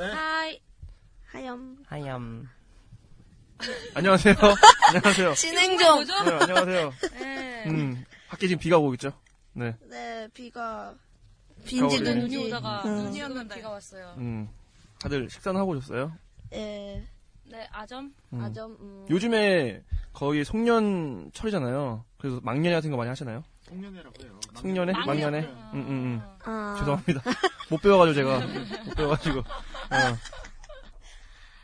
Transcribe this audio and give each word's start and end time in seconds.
하이. 0.00 0.60
하염. 1.26 1.78
하염. 1.86 2.48
안녕하세요. 3.94 4.36
안녕하세요. 4.94 5.34
진행 5.34 5.76
좀. 5.76 6.04
네, 6.04 6.12
안녕하세요. 6.40 6.92
네. 7.18 7.64
음, 7.66 8.04
밖에 8.28 8.46
지금 8.46 8.60
비가 8.60 8.78
오고 8.78 8.94
있죠? 8.94 9.12
네. 9.54 9.74
네, 9.90 10.28
비가 10.32 10.94
겨울에. 11.66 11.98
눈지. 11.98 12.36
눈이 12.36 12.46
오다가 12.46 12.82
음. 12.84 12.96
눈이 13.06 13.20
오면 13.24 13.48
비가 13.48 13.70
왔어요. 13.70 14.14
음, 14.18 14.48
다들 15.00 15.28
식사는 15.28 15.60
하고 15.60 15.72
오셨어요? 15.72 16.12
예. 16.52 17.02
네, 17.50 17.68
아점? 17.72 18.14
음. 18.32 18.40
아점. 18.40 18.76
음. 18.78 19.04
요즘에 19.10 19.82
거의 20.12 20.44
송년철이잖아요. 20.44 22.04
그래서 22.18 22.38
막년회 22.44 22.76
같은 22.76 22.92
거 22.92 22.96
많이 22.96 23.08
하시나요? 23.08 23.42
송년회라고 23.68 24.24
해요. 24.24 24.40
송년회? 24.54 24.92
음, 25.40 25.70
음, 25.74 25.88
음. 25.88 26.22
아. 26.44 26.76
죄송합니다. 26.78 27.22
못 27.70 27.82
배워가지고 27.82 28.14
제가. 28.14 28.38
못 28.84 28.94
배워가지고. 28.96 29.38
어. 29.40 29.44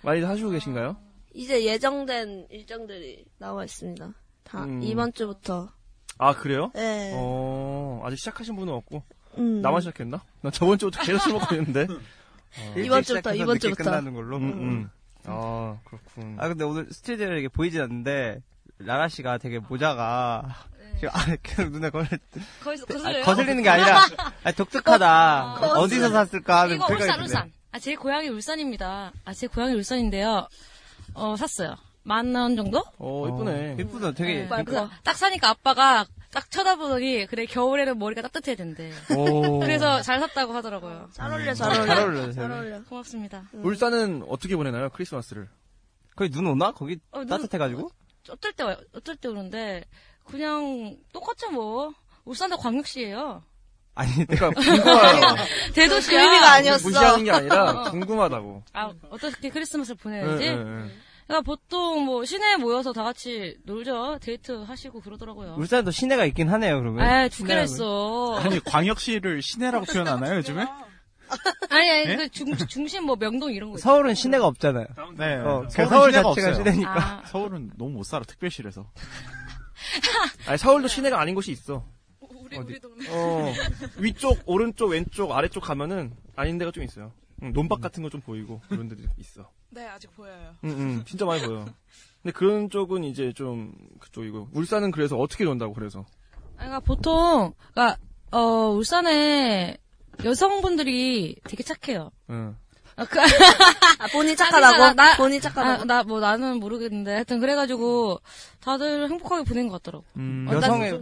많이 0.02 0.20
하시고 0.22 0.50
계신가요? 0.50 0.96
이제 1.34 1.64
예정된 1.64 2.48
일정들이 2.50 3.24
나와 3.38 3.64
있습니다. 3.64 4.12
다 4.42 4.64
음. 4.64 4.82
이번 4.82 5.12
주부터. 5.12 5.70
아, 6.18 6.34
그래요? 6.34 6.70
네. 6.74 7.12
어, 7.14 8.02
아직 8.04 8.16
시작하신 8.18 8.56
분은 8.56 8.72
없고. 8.72 9.02
음. 9.38 9.62
나만 9.62 9.80
시작했나? 9.80 10.22
나 10.42 10.50
저번 10.50 10.78
주부터 10.78 11.02
계속 11.02 11.20
술 11.20 11.32
먹고 11.34 11.54
있는데. 11.54 11.86
어. 11.88 12.74
이번 12.78 13.02
주부터 13.02 13.34
이번 13.34 13.54
늦게 13.54 13.68
주부터. 13.68 13.84
끝나는 13.84 14.12
걸로. 14.12 14.36
음, 14.38 14.42
음. 14.42 14.90
아, 15.24 15.78
그렇군. 15.84 16.36
아 16.38 16.48
근데 16.48 16.64
오늘 16.64 16.86
스튜디오에 16.92 17.38
이게 17.38 17.48
보이진 17.48 17.80
않는데 17.80 18.42
라라 18.78 19.08
씨가 19.08 19.38
되게 19.38 19.60
모자가 19.60 20.66
지금 21.02 21.08
아, 21.14 21.36
계속 21.42 21.70
눈에 21.70 21.90
걸려 21.90 22.06
거기서 22.62 22.84
아, 22.84 22.92
거슬려요? 22.92 23.24
거슬리는 23.24 23.62
게 23.62 23.68
아니라 23.68 24.00
아, 24.44 24.52
독특하다. 24.52 25.54
어. 25.54 25.80
어디서 25.80 26.10
샀을까 26.10 26.60
하는 26.60 26.76
이거 26.76 26.86
생각이 26.86 27.02
울산, 27.04 27.16
드네. 27.16 27.24
울산. 27.26 27.52
아, 27.72 27.78
제 27.80 27.96
고향이 27.96 28.28
울산입니다. 28.28 29.12
아, 29.24 29.32
제 29.32 29.46
고향이 29.48 29.74
울산인데요. 29.74 30.46
어, 31.14 31.36
샀어요. 31.36 31.74
만 32.04 32.34
원 32.36 32.54
정도? 32.56 32.84
어, 32.98 33.26
이쁘네. 33.28 33.76
예쁘다. 33.80 34.12
되게 34.12 34.42
네. 34.42 34.46
말고. 34.46 34.64
그래서 34.70 34.90
딱 35.02 35.16
사니까 35.16 35.48
아빠가 35.50 36.06
딱 36.32 36.50
쳐다보더니, 36.50 37.26
그래, 37.26 37.44
겨울에는 37.46 37.98
머리가 37.98 38.22
따뜻해야 38.22 38.54
된대. 38.56 38.92
오. 39.16 39.58
그래서 39.58 40.00
잘 40.02 40.18
샀다고 40.20 40.52
하더라고요. 40.54 41.08
잘 41.12 41.30
어울려, 41.32 41.52
잘 41.54 41.68
어울려. 41.70 41.86
잘 41.86 41.98
어울려요. 41.98 42.32
잘잘 42.32 42.50
어울려. 42.52 42.82
고맙습니다. 42.84 43.44
울산은 43.52 44.24
어떻게 44.28 44.54
보내나요? 44.56 44.88
크리스마스를. 44.90 45.48
거기 46.14 46.30
눈 46.30 46.46
오나? 46.46 46.70
거기 46.72 46.98
어, 47.10 47.18
눈- 47.18 47.26
따뜻해가지고? 47.28 47.90
어떨 48.30 48.52
때, 48.52 48.62
와요? 48.62 48.76
어떨 48.94 49.16
때 49.16 49.28
오는데, 49.28 49.84
그냥 50.24 50.96
똑같죠, 51.12 51.50
뭐. 51.50 51.92
울산도 52.24 52.56
광역시예요 52.58 53.42
아니 53.94 54.26
그러니까 54.26 54.50
궁금하다고. 54.50 55.36
대도시야. 55.74 56.10
그 56.18 56.24
의미가 56.24 56.52
아니었어. 56.52 56.88
무시하는 56.88 57.24
게 57.24 57.30
아니라 57.30 57.82
궁금하다고. 57.90 58.62
아, 58.72 58.92
어떻게 59.10 59.50
크리스마스를 59.50 59.98
예, 59.98 60.02
보내야지? 60.02 60.44
예, 60.44 60.48
예. 60.48 60.54
그러니까 61.26 61.40
보통 61.44 62.04
뭐 62.04 62.24
시내에 62.24 62.56
모여서 62.56 62.92
다 62.92 63.02
같이 63.04 63.58
놀죠. 63.64 64.18
데이트 64.20 64.52
하시고 64.62 65.00
그러더라고요. 65.00 65.56
울산에도 65.58 65.90
시내가 65.90 66.24
있긴 66.26 66.48
하네요. 66.48 66.78
그러면. 66.80 67.04
아, 67.06 67.28
두 67.28 67.38
시내하고. 67.38 67.64
있어. 67.64 68.36
아니, 68.38 68.60
광역시를 68.60 69.42
시내라고 69.42 69.84
표현하나요, 69.84 70.36
요즘에? 70.36 70.66
아니, 71.70 71.90
아니, 71.90 72.10
예? 72.10 72.16
그 72.16 72.28
중, 72.28 72.54
중심 72.66 73.04
뭐 73.04 73.16
명동 73.16 73.52
이런 73.52 73.70
거. 73.72 73.78
서울은 73.78 74.14
시내가 74.14 74.46
없잖아요. 74.46 74.86
네. 75.16 75.36
어, 75.36 75.66
서울 75.70 76.12
자체가 76.12 76.28
없어요. 76.28 76.54
시내니까. 76.54 76.90
아, 76.92 77.22
서울은 77.26 77.72
너무 77.76 77.90
못 77.92 78.04
살아, 78.04 78.24
특별시라서. 78.24 78.86
아니, 80.46 80.58
서울도 80.58 80.88
시내가 80.88 81.20
아닌 81.20 81.34
곳이 81.34 81.52
있어. 81.52 81.84
우리, 82.20 82.56
어디? 82.56 82.72
우리 82.72 82.80
동네. 82.80 83.06
어, 83.10 83.52
위쪽, 83.98 84.40
오른쪽, 84.46 84.88
왼쪽, 84.90 85.32
아래쪽 85.32 85.62
가면은 85.62 86.14
아닌 86.36 86.58
데가 86.58 86.70
좀 86.70 86.82
있어요. 86.84 87.12
응, 87.42 87.52
논밭 87.52 87.80
같은 87.80 88.02
거 88.02 88.08
좀 88.10 88.20
보이고 88.20 88.60
그런 88.68 88.88
데도 88.88 89.02
있어. 89.18 89.50
네, 89.70 89.86
아직 89.86 90.14
보여요. 90.14 90.54
응, 90.64 90.70
응, 90.70 91.04
진짜 91.06 91.24
많이 91.24 91.42
보여. 91.44 91.64
근데 92.22 92.32
그런 92.32 92.70
쪽은 92.70 93.04
이제 93.04 93.32
좀 93.32 93.74
그쪽이고 94.00 94.48
울산은 94.52 94.90
그래서 94.92 95.16
어떻게 95.16 95.44
논다고 95.44 95.72
그래서 95.74 96.00
아니, 96.56 96.68
그러니까 96.68 96.80
보통, 96.80 97.52
그러니까, 97.72 97.98
어, 98.30 98.38
울산에 98.70 99.76
여성분들이 100.24 101.36
되게 101.44 101.62
착해요. 101.62 102.10
응. 102.30 102.56
아, 102.96 103.04
그, 103.04 103.18
아, 103.98 104.06
본인 104.12 104.36
착하다고? 104.36 104.76
나- 104.78 104.92
나- 104.94 105.16
본인 105.16 105.38
아, 105.38 105.42
착하다고? 105.42 105.84
나, 105.84 106.02
뭐, 106.02 106.20
나는 106.20 106.58
모르겠는데. 106.60 107.12
하여튼, 107.14 107.40
그래가지고, 107.40 108.20
다들 108.60 109.08
행복하게 109.08 109.44
보낸 109.44 109.68
것 109.68 109.82
같더라고. 109.82 110.04
음, 110.16 110.46
어, 110.48 110.54
여성의, 110.54 110.92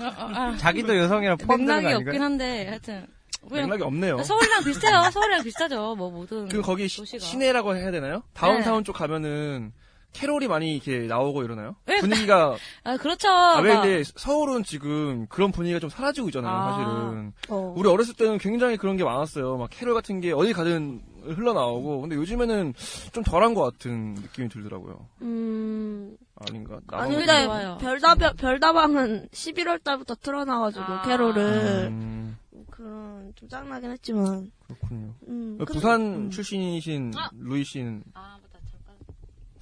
아, 0.00 0.04
아, 0.04 0.48
아. 0.52 0.56
자기도 0.58 0.96
여성이랑 0.96 1.38
포함되는 1.38 1.66
거 1.66 1.72
맥락이 1.80 1.86
아닌가요? 1.94 2.10
없긴 2.10 2.22
한데, 2.22 2.66
하여튼. 2.68 3.06
맥락이 3.50 3.82
없네요. 3.82 4.22
서울이랑 4.24 4.64
비슷해요. 4.64 5.10
서울이랑 5.12 5.42
비슷하죠. 5.42 5.94
뭐, 5.96 6.10
모든. 6.10 6.48
그 6.48 6.60
거기 6.60 6.86
시, 6.88 6.98
도시가. 6.98 7.24
시내라고 7.24 7.76
해야 7.76 7.90
되나요? 7.90 8.22
다운타운 8.34 8.84
쪽 8.84 8.94
가면은 8.94 9.72
캐롤이 10.12 10.48
많이 10.48 10.74
이렇게 10.74 11.00
나오고 11.06 11.42
이러나요? 11.44 11.76
네. 11.86 11.98
분위기가 12.00 12.56
아, 12.84 12.96
그렇죠. 12.96 13.28
아, 13.28 13.60
왜 13.60 13.74
막- 13.74 13.82
근데 13.82 14.02
서울은 14.04 14.64
지금 14.64 15.26
그런 15.28 15.52
분위기가 15.52 15.78
좀 15.78 15.90
사라지고 15.90 16.28
있잖아요, 16.28 16.52
아. 16.52 16.72
사실은. 16.72 17.32
어. 17.50 17.74
우리 17.76 17.88
어렸을 17.88 18.14
때는 18.14 18.38
굉장히 18.38 18.76
그런 18.76 18.96
게 18.96 19.04
많았어요. 19.04 19.56
막 19.58 19.68
캐롤 19.70 19.94
같은 19.94 20.20
게 20.20 20.32
어디 20.32 20.52
가든 20.52 21.02
흘러나오고. 21.24 22.00
근데 22.00 22.16
요즘에는 22.16 22.72
좀 23.12 23.22
덜한 23.22 23.52
것 23.54 23.62
같은 23.62 24.14
느낌이 24.14 24.48
들더라고요. 24.48 25.06
음, 25.22 26.16
아닌가? 26.36 26.80
아니, 26.88 27.14
근데. 27.14 27.46
별다방, 27.80 28.36
별다방은 28.36 29.28
11월 29.32 29.82
달부터 29.84 30.14
틀어나가지고, 30.16 30.84
아. 30.84 31.02
캐롤을. 31.02 31.88
음, 31.90 32.38
그런, 32.70 33.32
좀 33.36 33.48
짱나긴 33.48 33.90
했지만. 33.90 34.50
그렇군요. 34.66 35.14
음, 35.28 35.56
근데- 35.58 35.72
부산 35.72 36.00
음. 36.00 36.30
출신이신 36.30 37.12
아. 37.16 37.28
루이 37.38 37.62
씨는 37.64 38.02
아. 38.14 38.38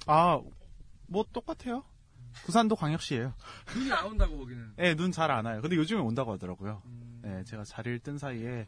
아, 0.07 0.41
뭐 1.07 1.25
똑같아요. 1.31 1.83
부산도 2.45 2.75
광역시예요. 2.75 3.33
눈이 3.75 3.89
나온다고 3.89 4.37
거기는. 4.37 4.73
예, 4.79 4.93
눈잘 4.93 5.31
안 5.31 5.45
와요. 5.45 5.61
근데 5.61 5.75
요즘에 5.75 5.99
온다고 5.99 6.33
하더라고요. 6.33 6.81
예, 7.25 7.43
제가 7.45 7.63
자리를 7.63 7.99
뜬 7.99 8.17
사이에 8.17 8.65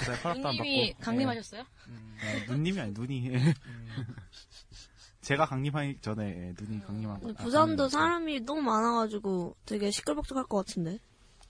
그날 0.00 0.16
허락도 0.24 0.48
안 0.48 0.56
받고. 0.56 0.64
강림하셨어요? 1.00 1.62
예, 2.24 2.40
예, 2.42 2.46
눈님이 2.46 2.80
아니 2.80 2.92
눈이. 2.92 3.32
제가 5.20 5.46
강림하기 5.46 5.98
전에 6.00 6.24
예, 6.48 6.54
눈이 6.60 6.80
강림한 6.84 7.20
거. 7.20 7.32
부산도 7.34 7.88
사람이 7.88 8.40
너무 8.40 8.60
많아가지고 8.62 9.56
되게 9.66 9.90
시끌벅적할 9.90 10.44
것 10.46 10.58
같은데. 10.66 10.98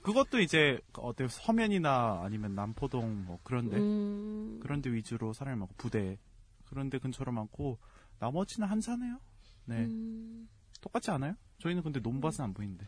그것도 0.03 0.41
이제 0.41 0.79
어때 0.95 1.27
서면이나 1.29 2.21
아니면 2.25 2.55
남포동 2.55 3.25
뭐 3.25 3.39
그런데 3.45 3.77
음, 3.79 4.59
그런데 4.61 4.91
위주로 4.91 5.33
사람이 5.33 5.59
많고 5.61 5.75
부대 5.79 6.19
그런데 6.67 6.99
근처로 6.99 7.31
많고 7.33 7.79
나머지는 8.19 8.69
한산해요. 8.69 9.19
네, 9.73 9.85
음, 9.85 10.49
똑같지 10.81 11.11
않아요? 11.11 11.35
저희는 11.63 11.83
근데 11.83 12.01
논밭은 12.01 12.45
안 12.45 12.55
보이는데. 12.55 12.87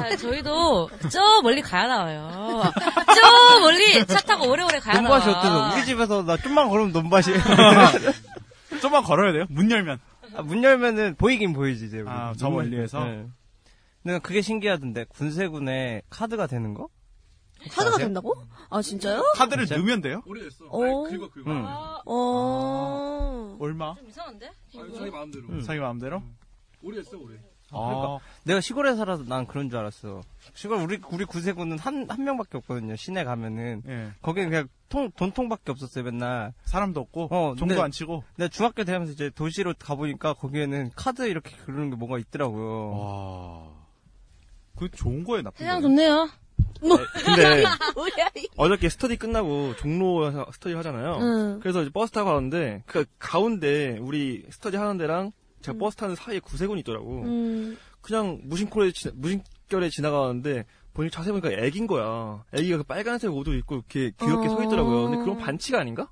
아, 0.00 0.16
저희도 0.16 0.90
저 1.10 1.20
멀리 1.42 1.62
가야 1.62 1.86
나와요. 1.86 2.62
저 2.74 3.60
멀리 3.60 4.04
차 4.06 4.20
타고 4.20 4.50
오래오래 4.50 4.80
가야 4.80 5.00
나와. 5.00 5.18
논밭이 5.18 5.34
어때서? 5.34 5.74
우리 5.76 5.84
집에서 5.84 6.22
나 6.24 6.36
좀만 6.36 6.68
걸으면 6.68 6.92
논밭이에요. 6.92 7.38
좀만 8.82 9.04
걸어야 9.04 9.32
돼요? 9.32 9.46
문 9.48 9.70
열면. 9.70 9.98
아, 10.34 10.42
문 10.42 10.64
열면은 10.64 11.14
보이긴 11.16 11.52
보이지, 11.52 11.86
이제. 11.86 12.02
아, 12.06 12.30
우리. 12.30 12.38
저 12.38 12.50
멀리에서? 12.50 13.04
네. 13.04 13.26
근데 14.02 14.18
그게 14.18 14.42
신기하던데, 14.42 15.04
군세군에 15.08 16.02
카드가 16.10 16.46
되는 16.46 16.74
거? 16.74 16.88
카드가 17.70 17.96
된다고? 17.98 18.34
아 18.70 18.80
진짜요? 18.82 19.22
카드를 19.34 19.66
진짜? 19.66 19.78
넣으면 19.80 20.00
돼요? 20.00 20.22
오래됐어. 20.26 20.66
어. 20.66 20.78
긁어 21.04 21.30
긁어. 21.30 21.50
응. 21.50 21.64
어. 22.06 23.56
얼마? 23.60 23.94
좀 23.96 24.08
이상한데? 24.08 24.50
자기 24.96 25.10
마음대로. 25.10 25.44
응. 25.50 25.60
자기 25.62 25.80
마음대로? 25.80 26.22
오래됐어 26.82 27.18
오래. 27.18 27.36
아, 27.72 28.18
내가 28.44 28.60
시골에 28.60 28.94
살아서 28.94 29.24
난 29.24 29.44
그런 29.46 29.68
줄 29.68 29.78
알았어. 29.80 30.20
시골 30.54 30.78
우리 30.78 31.00
우리 31.10 31.24
구세군은 31.24 31.78
한 31.80 32.08
한 32.08 32.22
명밖에 32.22 32.58
없거든요. 32.58 32.94
시내 32.94 33.24
가면은 33.24 33.82
예. 33.88 34.12
거기는 34.22 34.48
그냥 34.50 34.68
통 34.88 35.10
돈통밖에 35.10 35.72
없었어요 35.72 36.04
맨날. 36.04 36.52
사람도 36.62 37.00
없고, 37.00 37.24
어, 37.24 37.54
종도 37.56 37.74
근데- 37.74 37.82
안 37.82 37.90
치고. 37.90 38.22
내가 38.36 38.48
중학교 38.48 38.84
되면서 38.84 39.12
이제 39.12 39.30
도시로 39.30 39.74
가 39.80 39.96
보니까 39.96 40.34
거기에는 40.34 40.92
카드 40.94 41.26
이렇게 41.28 41.56
그러는 41.56 41.90
게 41.90 41.96
뭐가 41.96 42.18
있더라고요. 42.18 42.90
와. 42.96 43.68
그 44.76 44.88
좋은 44.90 45.24
거에 45.24 45.42
나쁜 45.42 45.58
세상 45.58 45.80
거예요? 45.80 45.88
좋네요. 45.88 46.28
근데 46.80 47.64
뭐야 47.94 48.28
이. 48.36 48.48
어저께 48.56 48.88
스터디 48.88 49.16
끝나고 49.16 49.74
종로에서 49.76 50.46
스터디 50.52 50.74
하잖아요. 50.76 51.18
응. 51.20 51.60
그래서 51.60 51.82
이제 51.82 51.90
버스 51.90 52.12
타고 52.12 52.30
가는데 52.30 52.82
그 52.86 53.04
가운데 53.18 53.98
우리 54.00 54.44
스터디 54.50 54.76
하는 54.76 54.96
데랑 54.98 55.32
제가 55.62 55.76
음. 55.76 55.78
버스 55.78 55.96
타는 55.96 56.14
사이에 56.14 56.38
구세군이 56.40 56.80
있더라고. 56.80 57.22
음. 57.22 57.76
그냥 58.00 58.40
무심콜에 58.44 58.92
지- 58.92 59.10
무심결에 59.14 59.88
지나가는데 59.90 60.64
보니 60.94 61.10
자세히 61.10 61.32
보니까 61.38 61.50
애긴 61.62 61.86
거야. 61.86 62.44
애기가 62.52 62.78
그 62.78 62.82
빨간색 62.84 63.32
옷을 63.34 63.58
입고 63.58 63.74
이렇게 63.76 64.12
귀엽게 64.18 64.48
어. 64.48 64.50
서 64.50 64.62
있더라고요. 64.64 65.02
근데 65.10 65.18
그런 65.24 65.36
반칙 65.38 65.80
아닌가? 65.80 66.08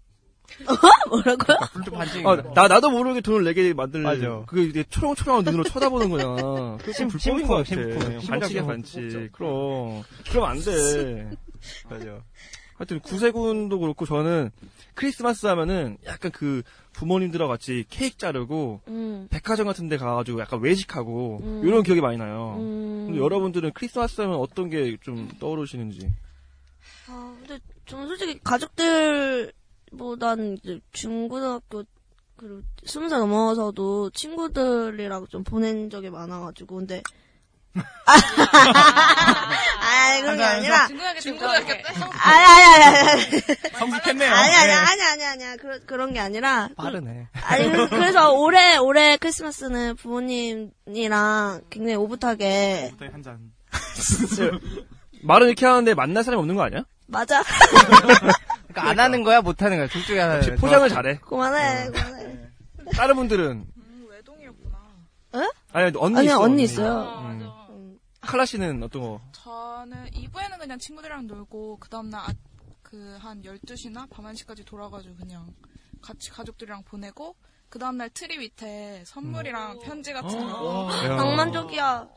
뭐라고요? 1.08 1.56
좀 1.84 1.94
반칙인 1.94 2.26
아, 2.26 2.36
거야. 2.36 2.52
나 2.54 2.68
나도 2.68 2.90
모르게 2.90 3.20
돈을 3.20 3.44
내게 3.44 3.72
만들. 3.74 4.02
맞아. 4.02 4.44
그게 4.46 4.62
이제 4.64 4.84
초롱초롱한 4.88 5.44
눈으로 5.44 5.64
쳐다보는 5.64 6.10
거잖아. 6.10 6.76
그게 6.78 6.92
심- 6.92 7.08
불법인 7.08 7.46
것 7.46 7.66
심쿵, 7.66 7.98
같아. 7.98 8.26
반칙이야. 8.28 8.64
반칙. 8.66 9.30
그럼 9.32 10.02
그럼 10.30 10.44
안 10.46 10.60
돼. 10.60 11.30
맞아. 11.88 12.22
하여튼 12.76 12.98
구세군도 13.00 13.78
그렇고 13.78 14.04
저는 14.04 14.50
크리스마스 14.94 15.46
하면은 15.46 15.96
약간 16.06 16.32
그 16.32 16.62
부모님들하고 16.92 17.48
같이 17.52 17.84
케이크 17.88 18.16
자르고 18.18 18.80
음. 18.88 19.28
백화점 19.30 19.66
같은 19.66 19.88
데 19.88 19.96
가가지고 19.96 20.40
약간 20.40 20.60
외식하고 20.60 21.38
음. 21.42 21.62
이런 21.64 21.84
기억이 21.84 22.00
많이 22.00 22.16
나요. 22.18 22.56
음. 22.58 23.04
근데 23.06 23.20
여러분들은 23.20 23.70
크리스마스 23.74 24.20
하면 24.22 24.36
어떤 24.38 24.70
게 24.70 24.96
좀 25.02 25.28
떠오르시는지. 25.38 26.10
아, 27.08 27.34
근데 27.40 27.60
저는 27.86 28.08
솔직히 28.08 28.40
가족들 28.42 29.52
보단 29.96 30.56
이제 30.62 30.78
중고등학교 30.92 31.84
그리고 32.36 32.60
스무 32.84 33.08
살 33.08 33.20
넘어서도 33.20 34.10
친구들이랑 34.10 35.26
좀 35.30 35.42
보낸 35.44 35.88
적이 35.90 36.10
많아가지고 36.10 36.76
근데 36.76 37.02
아 38.06 38.14
그런 40.20 40.36
게 40.36 40.44
아니라 40.44 40.86
중고등학교 41.20 41.66
때? 41.66 41.82
아니 42.22 42.44
아니 42.44 42.84
아니 42.84 43.10
아니 43.10 43.22
성숙했네요. 43.78 44.32
아니 44.32 44.54
아니 44.54 44.66
네. 44.66 44.72
아니 44.74 45.02
아니 45.02 45.24
아니 45.44 45.56
그런 45.58 45.80
그런 45.86 46.12
게 46.12 46.20
아니라 46.20 46.68
빠르네. 46.76 47.28
아니 47.42 47.70
그- 47.70 47.88
그래서 47.88 48.32
올해 48.32 48.76
올해 48.76 49.16
크리스마스는 49.16 49.96
부모님이랑 49.96 51.62
굉장히 51.70 51.96
오붓하게 51.96 52.88
부탁에 52.92 53.10
한 53.12 53.22
잔. 53.22 53.52
말은 55.22 55.46
이렇게 55.48 55.66
하는데 55.66 55.94
만날 55.94 56.22
사람이 56.22 56.38
없는 56.40 56.54
거 56.54 56.62
아니야? 56.62 56.84
맞아 57.06 57.42
그러니까 58.68 58.88
안 58.90 58.98
하는 58.98 59.22
거야, 59.22 59.40
못 59.40 59.62
하는 59.62 59.76
거야. 59.76 59.86
둘 59.88 60.02
중에 60.02 60.20
하나. 60.20 60.36
혹시 60.36 60.50
포장을 60.52 60.88
잘해. 60.88 61.18
그만해 61.18 61.90
그만해 61.90 62.38
다른 62.92 63.16
분들은 63.16 63.66
외동이었구나. 64.08 64.78
아니 65.72 65.92
언니 65.96 66.18
아니 66.18 66.26
있어. 66.26 66.40
언니 66.40 66.62
있어요 66.62 67.22
음. 67.24 67.40
음. 67.70 67.98
칼라 68.20 68.44
씨는 68.46 68.82
어떤 68.82 69.02
거? 69.02 69.20
저는 69.32 70.06
이브에는 70.10 70.58
그냥 70.58 70.78
친구들이랑 70.78 71.26
놀고 71.26 71.78
그 71.80 71.88
다음날 71.88 72.20
아, 72.20 72.32
그한 72.82 73.42
12시나 73.42 74.08
밤 74.08 74.24
1시까지 74.26 74.64
돌아가지고 74.64 75.16
그냥 75.16 75.46
같이 76.00 76.30
가족들이랑 76.30 76.84
보내고 76.84 77.34
그 77.68 77.78
다음날 77.78 78.08
트리 78.10 78.38
밑에 78.38 79.02
선물이랑 79.04 79.80
편지 79.80 80.12
같은 80.12 80.38
거 80.38 80.88
야. 81.04 81.08
낭만적이야 81.16 82.08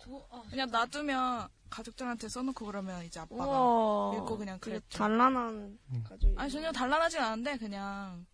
그냥 0.51 0.69
놔두면 0.69 1.47
가족들한테 1.69 2.29
써놓고 2.29 2.65
그러면 2.65 3.03
이제 3.05 3.19
아빠가 3.19 3.45
우와 3.45 4.15
읽고 4.17 4.37
그냥 4.37 4.59
그랬죠. 4.59 4.97
단란한 4.97 5.77
가족이 6.07 6.33
아니 6.37 6.51
전혀 6.51 6.71
단란하진 6.71 7.19
않은데 7.19 7.57
그냥 7.57 8.25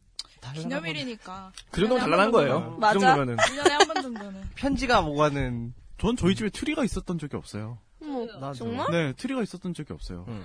기념일이니까 0.55 1.51
그 1.71 1.79
정도면 1.81 2.01
단란한 2.03 2.31
거예요. 2.31 2.77
맞아. 2.79 2.93
그 2.93 2.99
정도면은. 2.99 3.37
1년에 3.37 3.69
한 3.69 3.87
번 3.87 4.01
정도는 4.03 4.41
편지가 4.55 5.01
뭐가는. 5.01 5.73
전 5.99 6.15
저희 6.17 6.35
집에 6.35 6.49
트리가 6.49 6.83
있었던 6.83 7.17
적이 7.17 7.37
없어요. 7.37 7.77
어머 8.01 8.25
나도. 8.39 8.53
정말? 8.55 8.91
네, 8.91 9.13
트리가 9.13 9.41
있었던 9.43 9.73
적이 9.73 9.93
없어요. 9.93 10.25
응. 10.27 10.43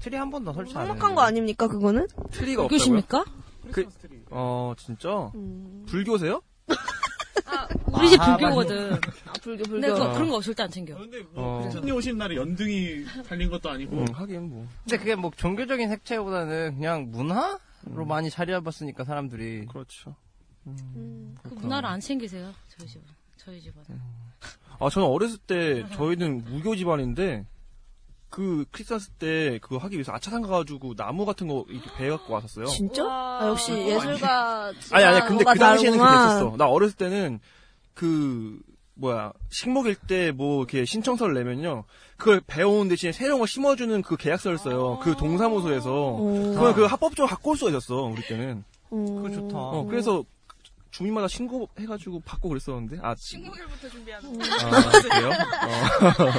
트리 0.00 0.16
한 0.16 0.30
번도 0.30 0.52
설치 0.54 0.76
안 0.76 0.86
해. 0.86 0.90
흉악한 0.90 1.14
거 1.14 1.20
아닙니까 1.22 1.68
그거는? 1.68 2.06
트리가 2.30 2.62
없다고요? 2.64 2.68
계십니까? 2.68 3.24
그, 3.72 3.86
어 4.30 4.72
진짜? 4.78 5.30
음. 5.34 5.84
불교세요? 5.88 6.40
우리 7.96 8.10
집 8.10 8.20
아, 8.20 8.36
불교거든. 8.36 8.94
아 8.94 9.32
불교 9.42 9.64
불교 9.64 9.70
근데 9.72 9.88
그거, 9.88 10.12
그런 10.12 10.30
거 10.30 10.40
절대 10.40 10.62
안 10.62 10.70
챙겨. 10.70 10.96
근데 10.96 11.22
어. 11.34 11.60
크리스마스 11.62 11.90
오신 11.92 12.18
날에 12.18 12.36
연등이 12.36 13.04
달린 13.28 13.50
것도 13.50 13.70
아니고. 13.70 13.96
응, 13.96 14.06
하긴 14.12 14.50
뭐. 14.50 14.66
근데 14.84 14.98
그게 14.98 15.14
뭐 15.14 15.30
종교적인 15.36 15.88
색채보다는 15.88 16.74
그냥 16.76 17.10
문화로 17.10 18.04
많이 18.06 18.30
자리 18.30 18.52
잡았으니까 18.52 19.04
사람들이. 19.04 19.66
그렇죠. 19.66 20.14
음. 20.66 21.36
그 21.42 21.54
문화를 21.54 21.88
안 21.88 22.00
챙기세요. 22.00 22.52
저희 22.76 22.88
집은. 22.88 23.04
저희 23.36 23.60
집은. 23.60 23.82
아, 24.78 24.90
저는 24.90 25.08
어렸을 25.08 25.38
때 25.38 25.88
저희는 25.90 26.44
무교 26.44 26.76
집안인데 26.76 27.46
그 28.28 28.66
크리스마스 28.72 29.08
때 29.10 29.58
그거 29.62 29.78
하기 29.78 29.94
위해서 29.94 30.12
아차산 30.12 30.42
가가지고 30.42 30.94
나무 30.96 31.24
같은 31.24 31.46
거 31.46 31.64
이렇게 31.68 31.88
배 31.96 32.10
갖고 32.10 32.34
왔었어요. 32.34 32.66
진짜? 32.66 33.04
아, 33.04 33.46
역시 33.48 33.72
예술가 33.72 34.72
아니 34.92 35.04
아니 35.04 35.26
근데 35.26 35.44
그 35.44 35.58
당시에는 35.58 35.98
다르구만. 35.98 36.28
그랬었어. 36.28 36.56
나 36.56 36.66
어렸을 36.68 36.96
때는 36.96 37.38
그 37.96 38.58
뭐야 38.94 39.32
식목일 39.50 39.96
때 40.06 40.30
뭐 40.32 40.58
이렇게 40.58 40.84
신청서를 40.84 41.34
내면요 41.34 41.84
그걸 42.16 42.40
배워온 42.46 42.88
대신에 42.88 43.10
새로운 43.12 43.40
거 43.40 43.46
심어주는 43.46 44.00
그 44.02 44.16
계약서를 44.16 44.58
써요. 44.58 45.00
그 45.02 45.16
동사무소에서 45.16 45.90
오. 45.92 46.54
그걸 46.54 46.74
그 46.74 46.84
합법적으로 46.84 47.26
갖고 47.26 47.50
올 47.50 47.56
수가 47.56 47.70
있었어 47.70 47.94
우리 48.04 48.22
때는. 48.22 48.62
그거 48.88 49.30
좋다. 49.30 49.56
어 49.58 49.86
그래서 49.90 50.24
주민마다 50.92 51.28
신고해가지고 51.28 52.20
받고 52.24 52.48
그랬었는데 52.48 52.98
아 53.02 53.14
식목일부터 53.18 53.88
준비하는 53.90 54.40
아, 54.40 54.90
그래요? 55.02 55.28
어. 55.28 56.32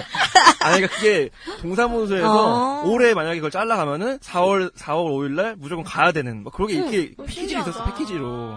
아니, 0.65 0.81
그러니까 0.81 0.95
그게 0.95 1.29
동사무소에서 1.61 2.81
어. 2.81 2.89
올해 2.89 3.13
만약에 3.13 3.35
그걸 3.35 3.51
잘라가면은 3.51 4.17
4월, 4.17 4.73
4월 4.73 5.11
5일날 5.11 5.55
무조건 5.57 5.83
가야 5.85 6.11
되는, 6.11 6.41
뭐 6.43 6.51
그런 6.51 6.69
게 6.69 6.73
이렇게 6.75 7.13
어, 7.19 7.23
패키지로 7.25 7.61
있었어. 7.61 7.85
패키지로. 7.85 8.55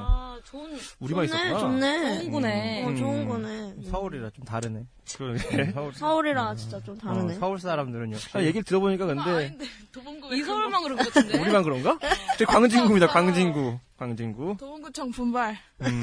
아, 0.51 0.53
좋은, 0.53 0.79
우리만 0.99 1.27
좋네, 1.29 1.39
있었구나. 1.41 1.59
좋네. 1.61 2.19
좋은 2.21 2.31
거네. 2.33 2.85
어, 2.85 2.95
좋은 2.97 3.19
음. 3.23 3.29
거네. 3.29 3.91
서울이라 3.91 4.31
좀 4.31 4.45
다르네. 4.45 4.85
그러게. 5.17 5.73
서울, 5.73 5.93
서울이라 5.95 6.55
진짜 6.57 6.81
좀 6.83 6.99
다르네. 6.99 7.35
어, 7.37 7.39
서울 7.39 7.59
사람들은 7.61 8.13
역시. 8.13 8.29
아, 8.35 8.43
얘기를 8.43 8.63
들어보니까 8.65 9.07
근데, 9.07 9.23
아닌데 9.31 9.65
도봉구 9.93 10.35
이 10.35 10.43
서울만 10.43 10.83
그런 10.83 10.99
것 10.99 11.13
같은데. 11.13 11.39
우리만 11.41 11.63
그런가? 11.63 11.99
저 12.39 12.45
광진구입니다, 12.47 13.07
광진구. 13.09 13.79
광진구. 13.97 14.57
도봉구청 14.59 15.11
분발 15.13 15.57
음. 15.83 16.01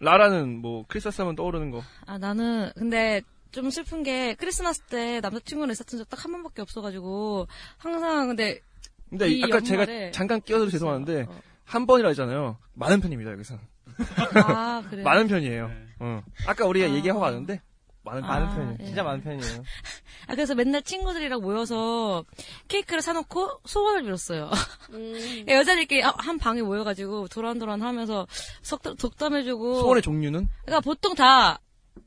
라라는 0.00 0.58
뭐, 0.60 0.84
크리스마스 0.88 1.20
하면 1.22 1.36
떠오르는 1.36 1.70
거. 1.70 1.82
아, 2.06 2.18
나는, 2.18 2.70
근데, 2.76 3.22
좀 3.52 3.70
슬픈 3.70 4.02
게, 4.02 4.34
크리스마스 4.34 4.80
때 4.82 5.20
남자친구를 5.20 5.72
있었던 5.72 5.98
적 5.98 6.04
딱 6.08 6.24
한 6.24 6.32
번밖에 6.32 6.60
없어가지고, 6.62 7.46
항상, 7.78 8.28
근데, 8.28 8.60
근데 9.10 9.28
이 9.28 9.44
아까 9.44 9.58
연말에- 9.58 9.64
제가 9.64 10.10
잠깐 10.10 10.40
끼어들어 10.40 10.70
죄송한데, 10.70 11.26
어. 11.28 11.40
한 11.72 11.86
번이라 11.86 12.08
했잖아요. 12.08 12.58
많은 12.74 13.00
편입니다, 13.00 13.32
여기서. 13.32 13.54
아, 14.44 14.82
그래. 14.90 15.02
많은 15.02 15.26
편이에요. 15.26 15.68
네. 15.68 15.74
어. 16.00 16.22
아까 16.46 16.66
우리가 16.66 16.86
아. 16.86 16.90
얘기하고 16.90 17.20
왔는데, 17.20 17.62
많은 18.04 18.20
편. 18.20 18.30
많은 18.30 18.46
아, 18.46 18.54
편이에요. 18.54 18.76
예. 18.80 18.84
진짜 18.84 19.02
많은 19.02 19.22
편이에요. 19.22 19.62
아, 20.28 20.34
그래서 20.34 20.54
맨날 20.54 20.82
친구들이랑 20.82 21.40
모여서 21.40 22.24
케이크를 22.68 23.00
사놓고 23.00 23.60
소원을 23.64 24.02
빌었어요. 24.02 24.50
음. 24.90 25.44
여자들끼리 25.48 26.04
아, 26.04 26.12
한 26.18 26.38
방에 26.38 26.60
모여가지고 26.60 27.28
도란도란 27.28 27.80
하면서 27.80 28.26
석, 28.60 28.82
독담해주고. 28.82 29.76
소원의 29.80 30.02
종류는? 30.02 30.48
그러니까 30.66 30.80
보통 30.80 31.14
다, 31.14 31.58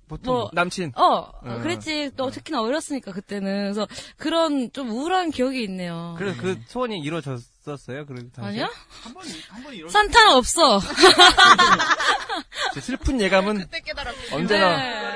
보통 0.08 0.36
뭐, 0.36 0.50
남친. 0.54 0.92
어, 0.96 1.32
음. 1.44 1.62
그랬지. 1.64 2.12
또 2.16 2.30
특히나 2.30 2.62
어렸으니까 2.62 3.12
그때는. 3.12 3.64
그래서 3.64 3.88
그런 4.18 4.72
좀 4.74 4.92
우울한 4.92 5.32
기억이 5.32 5.64
있네요. 5.64 6.14
그래서 6.20 6.40
그 6.40 6.60
소원이 6.68 7.00
이루어졌 7.00 7.55
었어요. 7.74 8.06
그래도 8.06 8.30
당시에? 8.32 8.64
아니야? 8.64 8.72
한 9.04 9.14
번, 9.14 9.24
한번 9.50 9.74
이런. 9.74 9.90
산타는 9.90 10.36
없어. 10.36 10.80
제 12.74 12.80
슬픈 12.82 13.20
예감은 13.22 13.58
그때 13.60 13.80
깨달았고 13.82 14.36
언제나. 14.36 14.78
네. 14.78 15.16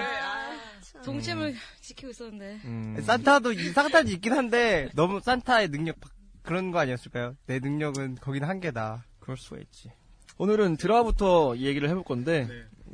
동심을 1.03 1.55
지키고 1.81 2.11
있었는데. 2.11 2.59
음. 2.65 3.01
산타도 3.05 3.53
이 3.53 3.69
산타도 3.69 4.09
있긴 4.09 4.33
한데 4.33 4.89
너무 4.93 5.19
산타의 5.21 5.69
능력 5.69 5.99
바- 5.99 6.09
그런 6.43 6.71
거 6.71 6.79
아니었을까요? 6.79 7.35
내 7.45 7.59
능력은 7.59 8.15
거기는 8.21 8.47
한계다. 8.47 9.05
그럴 9.19 9.37
수가 9.37 9.57
있지. 9.61 9.91
오늘은 10.37 10.77
드라마부터 10.77 11.55
이 11.55 11.65
얘기를 11.65 11.89
해볼 11.89 12.03
건데 12.03 12.47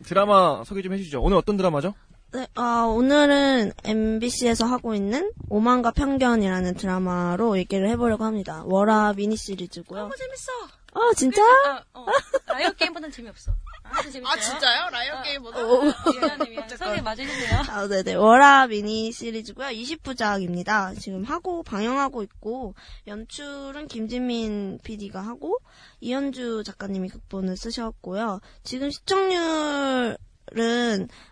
드라마 0.04 0.64
소개 0.66 0.82
좀 0.82 0.94
해주시죠. 0.94 1.22
오늘 1.22 1.38
어떤 1.38 1.58
드라마죠? 1.58 1.94
네, 2.36 2.48
아, 2.56 2.82
오늘은 2.82 3.72
MBC에서 3.86 4.66
하고 4.66 4.94
있는 4.94 5.32
오만과 5.48 5.92
편견이라는 5.92 6.74
드라마로 6.74 7.58
얘기를 7.58 7.88
해보려고 7.88 8.26
합니다. 8.26 8.62
월화 8.66 9.14
미니 9.14 9.38
시리즈고요. 9.38 10.02
너무 10.02 10.14
재밌어. 10.18 10.52
아, 10.96 11.14
진짜? 11.16 11.42
아, 11.42 11.82
어. 11.94 12.06
라이어 12.48 12.74
게임보단 12.74 13.10
재미없어. 13.12 13.54
아주 13.86 14.12
재밌어요. 14.12 14.34
아 14.34 14.38
진짜요? 14.38 14.90
라이어 14.92 15.22
게임보다? 15.22 15.62
미안해, 15.64 16.50
미안해. 16.50 16.68
선생님 16.76 17.04
맞아주세요. 17.06 17.60
아, 17.70 17.88
네네. 17.88 18.16
월화 18.16 18.68
미니 18.68 19.14
시리즈고요. 19.14 19.68
20부작입니다. 19.68 21.00
지금 21.00 21.24
하고 21.24 21.64
방영하고 21.64 22.22
있고 22.24 22.76
연출은 23.08 23.88
김진민 23.88 24.80
PD가 24.84 25.22
하고 25.22 25.60
이현주 26.02 26.64
작가님이 26.66 27.08
극본을 27.08 27.56
쓰셨고요. 27.56 28.42
지금 28.64 28.92
시청률은 28.92 30.18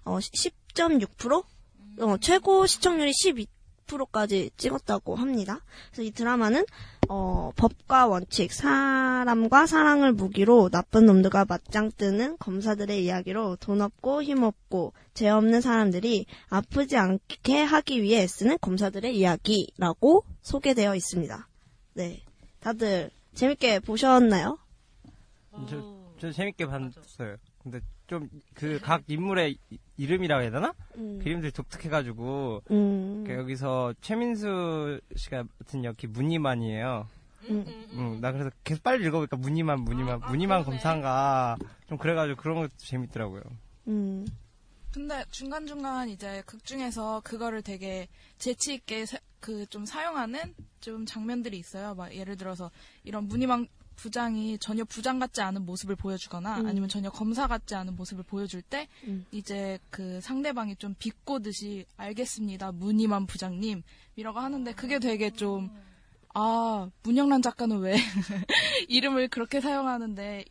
어, 0.06 0.20
10.6%? 0.74 1.46
어, 2.00 2.18
최고 2.18 2.66
시청률이 2.66 3.12
12%까지 3.12 4.50
찍었다고 4.58 5.16
합니다. 5.16 5.60
그래서 5.92 6.02
이 6.04 6.12
드라마는 6.12 6.66
어, 7.10 7.52
법과 7.56 8.08
원칙, 8.08 8.52
사람과 8.52 9.68
사랑을 9.68 10.14
무기로 10.14 10.70
나쁜 10.70 11.06
놈들과 11.06 11.46
맞짱 11.46 11.92
뜨는 11.96 12.38
검사들의 12.40 13.04
이야기로 13.04 13.58
돈 13.58 13.82
없고 13.82 14.24
힘 14.24 14.44
없고 14.44 14.94
죄 15.14 15.30
없는 15.30 15.62
사람들이 15.62 16.26
아프지 16.50 16.98
않게 16.98 17.62
하기 17.62 18.02
위해 18.02 18.24
애쓰는 18.24 18.58
검사들의 18.60 19.16
이야기라고 19.16 20.26
소개되어 20.42 20.96
있습니다. 20.96 21.48
네. 21.94 22.24
다들 22.60 23.12
재밌게 23.36 23.82
보셨나요? 23.82 24.58
저, 25.70 26.16
저 26.20 26.32
재밌게 26.32 26.66
봤어요. 26.66 27.38
근데 27.62 27.82
좀 28.20 28.30
그 28.54 28.80
각 28.82 29.04
인물의 29.08 29.58
이- 29.70 29.78
이름이라고 29.98 30.42
해야 30.44 30.52
되나? 30.52 30.74
음. 30.98 31.20
그 31.22 31.30
이름들이 31.30 31.52
독특해가지고 31.52 32.64
음. 32.72 33.24
그 33.26 33.34
여기서 33.34 33.94
최민수 34.02 35.00
씨가 35.16 35.44
맡은 35.60 35.84
역이 35.84 36.08
문희만이에요. 36.08 37.08
음. 37.50 37.66
음, 37.92 38.20
나 38.22 38.32
그래서 38.32 38.50
계속 38.64 38.84
빨리 38.84 39.06
읽어보니까 39.06 39.36
문희만, 39.38 39.82
문희만, 39.82 40.22
문희만 40.30 40.64
검사인가 40.64 41.58
좀 41.90 41.98
그래가지고 41.98 42.40
그런 42.42 42.56
것도 42.58 42.72
재밌더라고요. 42.78 43.42
음. 43.88 44.26
근데 44.94 45.26
중간 45.32 45.66
중간 45.66 46.08
이제 46.08 46.44
극 46.46 46.64
중에서 46.64 47.22
그거를 47.24 47.62
되게 47.64 48.08
재치 48.38 48.76
있게 48.76 49.06
그 49.40 49.66
좀 49.66 49.86
사용하는 49.86 50.54
좀 50.80 51.06
장면들이 51.06 51.58
있어요. 51.58 51.96
막 51.96 52.14
예를 52.16 52.38
들어서 52.38 52.72
이런 53.04 53.28
무늬망 53.28 53.68
부장이 53.96 54.58
전혀 54.60 54.84
부장 54.86 55.20
같지 55.20 55.42
않은 55.42 55.66
모습을 55.66 55.96
보여주거나 55.96 56.62
음. 56.62 56.68
아니면 56.68 56.90
전혀 56.90 57.10
검사 57.10 57.48
같지 57.48 57.76
않은 57.76 57.96
모습을 57.96 58.24
보여줄 58.24 58.62
때 58.62 58.88
음. 59.06 59.26
이제 59.32 59.80
그 59.90 60.20
상대방이 60.22 60.76
좀 60.78 60.96
비꼬듯이 60.98 61.86
알겠습니다. 61.98 62.72
무늬만 62.72 63.26
부장님이라고 63.26 64.40
하는데 64.40 64.74
그게 64.74 65.00
되게 65.00 65.30
좀 65.32 65.70
아, 66.36 66.90
문영란 67.04 67.42
작가는 67.42 67.78
왜 67.80 67.96
이름을 68.90 69.28
그렇게 69.28 69.62
사용하는데 69.62 70.46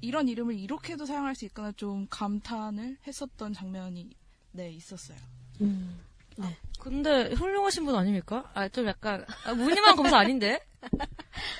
이, 0.00 0.10
런 0.10 0.28
이름을 0.28 0.58
이렇게도 0.58 1.04
사용할 1.04 1.34
수 1.34 1.44
있구나 1.44 1.72
좀 1.72 2.06
감탄을 2.08 2.98
했었던 3.06 3.52
장면이 3.52 4.10
네 4.52 4.70
있었어요. 4.72 5.18
음. 5.60 5.98
근데 6.80 7.32
훌륭하신 7.34 7.84
분 7.84 7.96
아닙니까? 7.96 8.50
아, 8.54 8.68
좀 8.68 8.86
약간 8.86 9.24
아, 9.44 9.54
무늬만 9.54 9.96
검사 9.96 10.18
아닌데? 10.18 10.60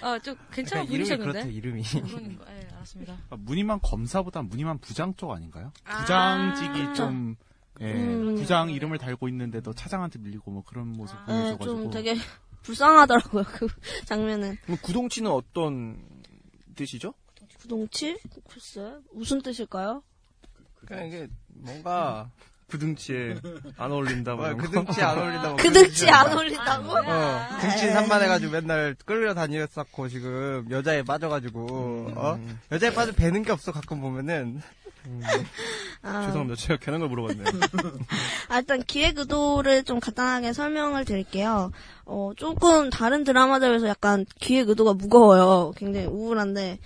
아, 0.03 0.19
좀 0.21 0.37
괜찮은 0.53 0.87
그러니까 0.87 0.95
이름이 0.95 1.09
분이셨는데? 1.09 1.33
그렇다, 1.33 1.49
이름이. 1.49 1.83
그러니까, 2.13 2.57
예, 2.57 2.69
알았습니다. 2.77 3.19
아, 3.31 3.37
무늬만 3.37 3.81
검사보다 3.83 4.43
무늬만 4.43 4.79
부장 4.79 5.15
쪽 5.17 5.33
아닌가요? 5.33 5.73
아. 5.85 5.99
부장직이 6.01 6.95
좀 6.95 7.37
예, 7.81 7.93
음. 7.93 8.37
부장 8.37 8.71
이름을 8.71 8.99
달고 8.99 9.29
있는데도 9.29 9.73
차장한테 9.73 10.19
밀리고 10.21 10.51
뭐 10.51 10.63
그런 10.65 10.89
모습 10.89 11.17
네, 11.27 11.33
보여줘가지고 11.35 11.65
좀 11.65 11.91
되게 11.91 12.15
불쌍하더라고요, 12.63 13.45
그 13.45 13.67
장면은. 14.05 14.57
그럼 14.63 14.79
구동치는 14.83 15.31
어떤 15.31 16.03
뜻이죠? 16.75 17.15
구동치? 17.59 18.17
글쎄, 18.49 18.95
무슨 19.13 19.43
뜻일까요? 19.43 20.03
그러니까 20.77 21.07
이게 21.07 21.29
뭔가 21.49 22.31
부등치에 22.69 23.37
안 23.77 23.93
어울린다 23.93 24.35
뭐그 24.35 24.71
거. 24.71 24.85
등치 24.85 25.03
안 25.03 25.19
어울린다고. 25.19 25.57
그 25.57 25.73
등치 25.73 26.11
안 26.11 26.33
어울린다고? 26.33 26.93
어, 26.93 27.47
등치 27.61 27.91
산만해가지고 27.91 28.53
맨날 28.53 28.97
끌려 29.05 29.35
다녔었고 29.35 30.09
지금 30.09 30.67
여자에 30.71 31.03
빠져가지고 31.03 32.13
어 32.17 32.41
여자에 32.73 32.93
빠져 32.93 33.13
배는 33.13 33.43
게 33.43 33.53
없어 33.53 33.71
가끔 33.73 34.01
보면은 34.01 34.61
아, 36.03 36.27
죄송합니다. 36.27 36.57
제가 36.61 36.79
괜한 36.81 37.01
걸 37.01 37.09
물어봤네요. 37.09 37.45
아, 38.49 38.59
일단 38.59 38.83
기획 38.83 39.19
의도를 39.19 39.85
좀 39.85 40.01
간단하게 40.01 40.53
설명을 40.53 41.05
드릴게요. 41.05 41.71
어, 42.05 42.33
조금 42.37 42.91
다른 42.91 43.23
드라마들에서 43.23 43.87
약간 43.87 44.25
기획 44.41 44.69
의도가 44.69 44.95
무거워요. 44.95 45.73
굉장히 45.77 46.07
우울한데, 46.07 46.79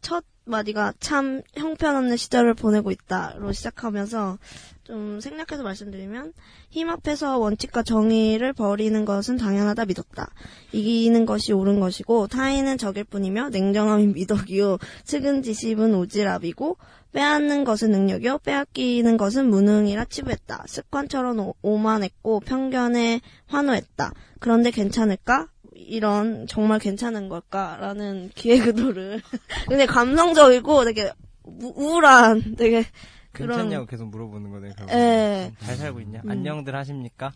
첫 0.00 0.24
마디가 0.46 0.94
참 1.00 1.42
형편없는 1.54 2.16
시절을 2.16 2.54
보내고 2.54 2.90
있다로 2.90 3.52
시작하면서 3.52 4.38
좀 4.84 5.18
생략해서 5.20 5.62
말씀드리면 5.62 6.34
힘 6.68 6.90
앞에서 6.90 7.38
원칙과 7.38 7.82
정의를 7.82 8.52
버리는 8.52 9.04
것은 9.06 9.38
당연하다 9.38 9.86
믿었다. 9.86 10.30
이기는 10.72 11.24
것이 11.24 11.54
옳은 11.54 11.80
것이고 11.80 12.26
타인은 12.26 12.76
적일 12.76 13.04
뿐이며 13.04 13.48
냉정함이 13.48 14.08
미덕이요 14.08 14.78
측은지심은 15.04 15.92
오지랖이고 15.92 16.76
빼앗는 17.12 17.64
것은 17.64 17.92
능력이요 17.92 18.38
빼앗기는 18.38 19.16
것은 19.16 19.48
무능이라 19.48 20.04
치부했다. 20.06 20.64
습관처럼 20.66 21.38
오- 21.38 21.54
오만했고 21.62 22.40
편견에 22.40 23.20
환호했다. 23.46 24.12
그런데 24.40 24.70
괜찮을까? 24.70 25.48
이런 25.86 26.46
정말 26.46 26.78
괜찮은 26.78 27.28
걸까라는 27.28 28.30
기획 28.34 28.66
의도를 28.68 29.20
근데 29.68 29.86
감성적이고 29.86 30.84
되게 30.84 31.12
우- 31.44 31.72
우울한 31.76 32.56
되게 32.56 32.84
그런 33.32 33.58
괜찮냐고 33.58 33.86
계속 33.86 34.08
물어보는 34.08 34.50
거네요. 34.50 34.72
예. 34.90 35.52
잘 35.60 35.76
살고 35.76 36.00
있냐? 36.00 36.20
음. 36.24 36.30
안녕들 36.30 36.74
하십니까? 36.76 37.32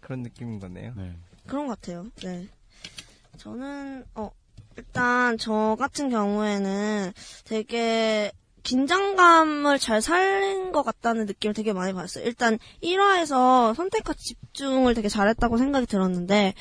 그런 0.00 0.22
느낌인 0.22 0.58
거네요. 0.58 0.92
네. 0.96 1.14
그런 1.46 1.66
것 1.66 1.80
같아요. 1.80 2.06
네. 2.24 2.48
저는, 3.38 4.04
어, 4.14 4.30
일단, 4.76 5.36
저 5.38 5.76
같은 5.78 6.08
경우에는 6.08 7.12
되게 7.44 8.32
긴장감을 8.62 9.78
잘 9.78 10.00
살린 10.00 10.72
것 10.72 10.82
같다는 10.82 11.26
느낌을 11.26 11.52
되게 11.54 11.72
많이 11.72 11.92
받았어요. 11.92 12.24
일단, 12.24 12.58
1화에서 12.82 13.74
선택과 13.74 14.14
집중을 14.14 14.94
되게 14.94 15.08
잘했다고 15.08 15.56
생각이 15.58 15.86
들었는데, 15.86 16.54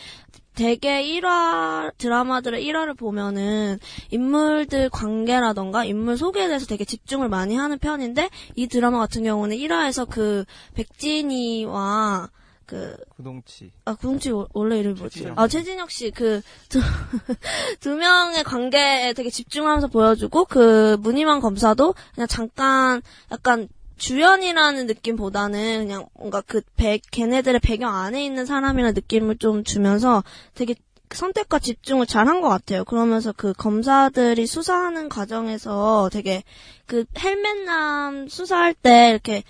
되게 0.56 1.02
1화, 1.04 1.92
드라마들의 1.98 2.64
1화를 2.66 2.98
보면은, 2.98 3.80
인물들 4.10 4.90
관계라던가, 4.90 5.86
인물 5.86 6.18
소개에 6.18 6.48
대해서 6.48 6.66
되게 6.66 6.84
집중을 6.84 7.30
많이 7.30 7.56
하는 7.56 7.78
편인데, 7.80 8.30
이 8.56 8.68
드라마 8.68 9.00
같은 9.00 9.24
경우는 9.24 9.56
1화에서 9.56 10.08
그, 10.10 10.44
백진이와, 10.76 12.30
그, 12.66 12.96
구동치. 13.16 13.72
아, 13.86 13.96
구동치 13.96 14.32
워- 14.32 14.48
원래 14.54 14.80
이름이 14.80 15.00
뭐지? 15.00 15.20
아, 15.36 15.48
최진혁 15.48 15.90
씨, 15.92 16.12
그, 16.12 16.42
두, 16.70 16.80
두 17.80 17.96
명의 17.96 18.44
관계에 18.44 19.14
되게 19.14 19.30
집중하면서 19.30 19.88
보여주고, 19.88 20.46
그, 20.46 20.98
무늬만 21.02 21.40
검사도 21.40 21.96
그냥 22.14 22.28
잠깐, 22.28 23.02
약간, 23.32 23.68
주연이라는 24.02 24.88
느낌보다는 24.88 25.86
그냥 25.86 26.08
뭔가 26.16 26.42
그 26.42 26.62
배, 26.76 27.00
걔네들의 27.12 27.60
배경 27.60 27.96
안에 27.96 28.26
있는 28.26 28.48
사람이라는 28.48 28.96
느낌을 28.96 29.38
좀 29.38 29.64
주면서 29.64 30.24
되게 30.56 30.74
선택과 31.12 31.60
집중을 31.60 32.08
잘한 32.08 32.42
것 32.42 32.50
같아요. 32.50 32.84
그러면서 32.84 33.32
그 33.32 33.54
검사들이 33.54 34.48
수사하는 34.48 35.08
과정에서 35.08 36.10
되게 36.12 36.44
그 36.88 37.06
헬멧남 37.20 38.28
수사할 38.28 38.74
때 38.74 39.10
이렇게 39.12 39.44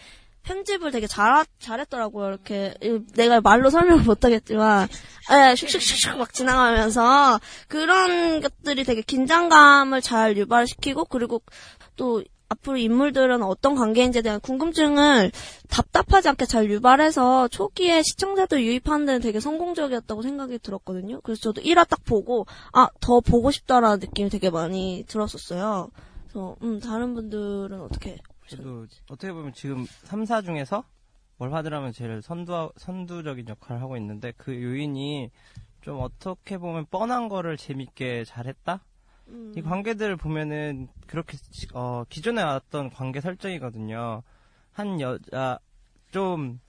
편집을 0.43 0.91
되게 0.91 1.07
잘, 1.07 1.45
잘했더라고요. 1.59 2.27
이렇게, 2.27 2.73
이- 2.83 2.99
내가 3.15 3.41
말로 3.41 3.69
설명을 3.69 4.03
못하겠지만, 4.03 4.87
예, 5.31 5.53
슉슉슉슉 5.53 6.17
막 6.17 6.33
지나가면서, 6.33 7.39
그런 7.67 8.41
것들이 8.41 8.83
되게 8.83 9.03
긴장감을 9.03 10.01
잘 10.01 10.35
유발시키고, 10.37 11.05
그리고 11.05 11.43
또, 11.95 12.23
앞으로 12.51 12.77
인물들은 12.77 13.43
어떤 13.43 13.75
관계인지에 13.75 14.21
대한 14.21 14.39
궁금증을 14.41 15.31
답답하지 15.69 16.29
않게 16.29 16.45
잘 16.45 16.69
유발해서 16.69 17.47
초기에 17.47 18.03
시청자들 18.03 18.63
유입하는 18.63 19.05
데는 19.05 19.21
되게 19.21 19.39
성공적이었다고 19.39 20.21
생각이 20.21 20.59
들었거든요. 20.59 21.21
그래서 21.21 21.41
저도 21.41 21.61
1화 21.61 21.87
딱 21.87 22.03
보고, 22.03 22.45
아, 22.73 22.89
더 22.99 23.21
보고 23.21 23.51
싶다라는 23.51 23.99
느낌이 23.99 24.29
되게 24.29 24.49
많이 24.49 25.05
들었었어요. 25.07 25.89
그래서, 26.23 26.57
음, 26.63 26.79
다른 26.81 27.13
분들은 27.13 27.81
어떻게? 27.81 28.17
저도 28.47 28.85
어떻게 29.09 29.31
보면 29.31 29.53
지금 29.53 29.85
3 30.03 30.25
사 30.25 30.41
중에서 30.41 30.83
월화드라마 31.37 31.91
제일 31.91 32.21
선두, 32.21 32.71
선두적인 32.75 33.47
역할을 33.47 33.81
하고 33.81 33.95
있는데 33.95 34.33
그 34.35 34.61
요인이 34.61 35.31
좀 35.79 35.99
어떻게 36.01 36.57
보면 36.57 36.85
뻔한 36.91 37.29
거를 37.29 37.55
재밌게 37.55 38.25
잘했다? 38.25 38.83
음, 39.31 39.53
이 39.55 39.61
관계들을 39.61 40.17
보면은 40.17 40.87
그렇게 41.07 41.37
어, 41.73 42.03
기존에 42.09 42.41
왔던 42.41 42.91
관계 42.91 43.21
설정이거든요. 43.21 44.23
한 44.71 45.01
여자 45.01 45.59
좀 46.11 46.59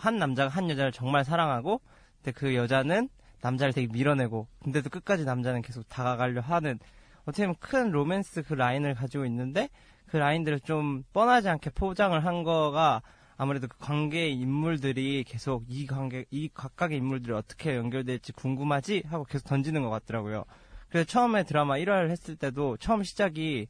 한 0.00 0.18
남자가 0.18 0.48
한 0.48 0.70
여자를 0.70 0.92
정말 0.92 1.24
사랑하고 1.24 1.82
근데 2.16 2.32
그 2.32 2.54
여자는 2.54 3.10
남자를 3.42 3.74
되게 3.74 3.86
밀어내고 3.86 4.48
근데도 4.64 4.88
끝까지 4.88 5.24
남자는 5.26 5.60
계속 5.60 5.86
다가가려 5.88 6.40
하는 6.40 6.78
어떻게 7.26 7.42
보면 7.44 7.56
큰 7.60 7.90
로맨스 7.90 8.44
그 8.44 8.54
라인을 8.54 8.94
가지고 8.94 9.26
있는데 9.26 9.68
그 10.06 10.16
라인들을 10.16 10.60
좀 10.60 11.04
뻔하지 11.12 11.50
않게 11.50 11.70
포장을 11.70 12.18
한 12.24 12.42
거가 12.44 13.02
아무래도 13.36 13.68
그 13.68 13.76
관계의 13.78 14.34
인물들이 14.34 15.22
계속 15.24 15.64
이 15.68 15.86
관계 15.86 16.24
이 16.30 16.48
각각의 16.52 16.96
인물들이 16.96 17.34
어떻게 17.34 17.76
연결될지 17.76 18.32
궁금하지 18.32 19.04
하고 19.06 19.24
계속 19.24 19.46
던지는 19.46 19.82
것 19.82 19.90
같더라고요. 19.90 20.44
그래서 20.90 21.06
처음에 21.06 21.44
드라마 21.44 21.76
1화를 21.76 22.10
했을 22.10 22.36
때도 22.36 22.76
처음 22.76 23.02
시작이 23.02 23.68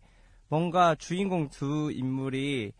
뭔가 0.48 0.94
주인공 0.94 1.48
두 1.48 1.92
인물이 1.92 2.72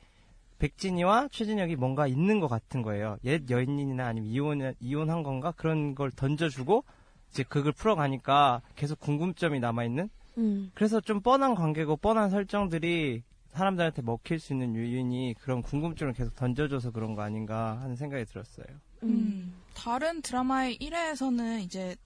백진이와 0.59 1.28
최진혁이 1.30 1.76
뭔가 1.76 2.06
있는 2.06 2.40
것 2.40 2.49
같은 2.49 2.82
거예요. 2.82 3.16
옛 3.25 3.49
여인이나 3.49 4.06
아니면 4.06 4.30
이혼 4.30 4.75
이혼한 4.80 5.23
건가 5.23 5.52
그런 5.56 5.94
걸 5.94 6.11
던져주고 6.11 6.85
이제 7.30 7.44
그걸 7.44 7.73
풀어가니까 7.73 8.61
계속 8.76 8.99
궁금점이 9.00 9.61
남아 9.61 9.85
있는. 9.85 10.11
음. 10.38 10.70
그래서 10.75 11.00
좀 11.00 11.20
뻔한 11.20 11.54
관계고 11.54 11.97
뻔한 11.97 12.30
설정들이 12.30 13.23
사람들한테 13.49 14.02
먹힐 14.02 14.38
수 14.38 14.52
있는 14.52 14.76
요인이 14.76 15.35
그런 15.40 15.62
궁금증을 15.62 16.12
계속 16.12 16.35
던져줘서 16.37 16.92
그런 16.92 17.14
거 17.14 17.23
아닌가 17.23 17.78
하는 17.80 17.97
생각이 17.97 18.25
들었어요. 18.26 18.66
음, 19.02 19.54
다른 19.75 20.23
드라마의 20.23 20.78
1회에서는 20.78 21.61
이제 21.62 21.97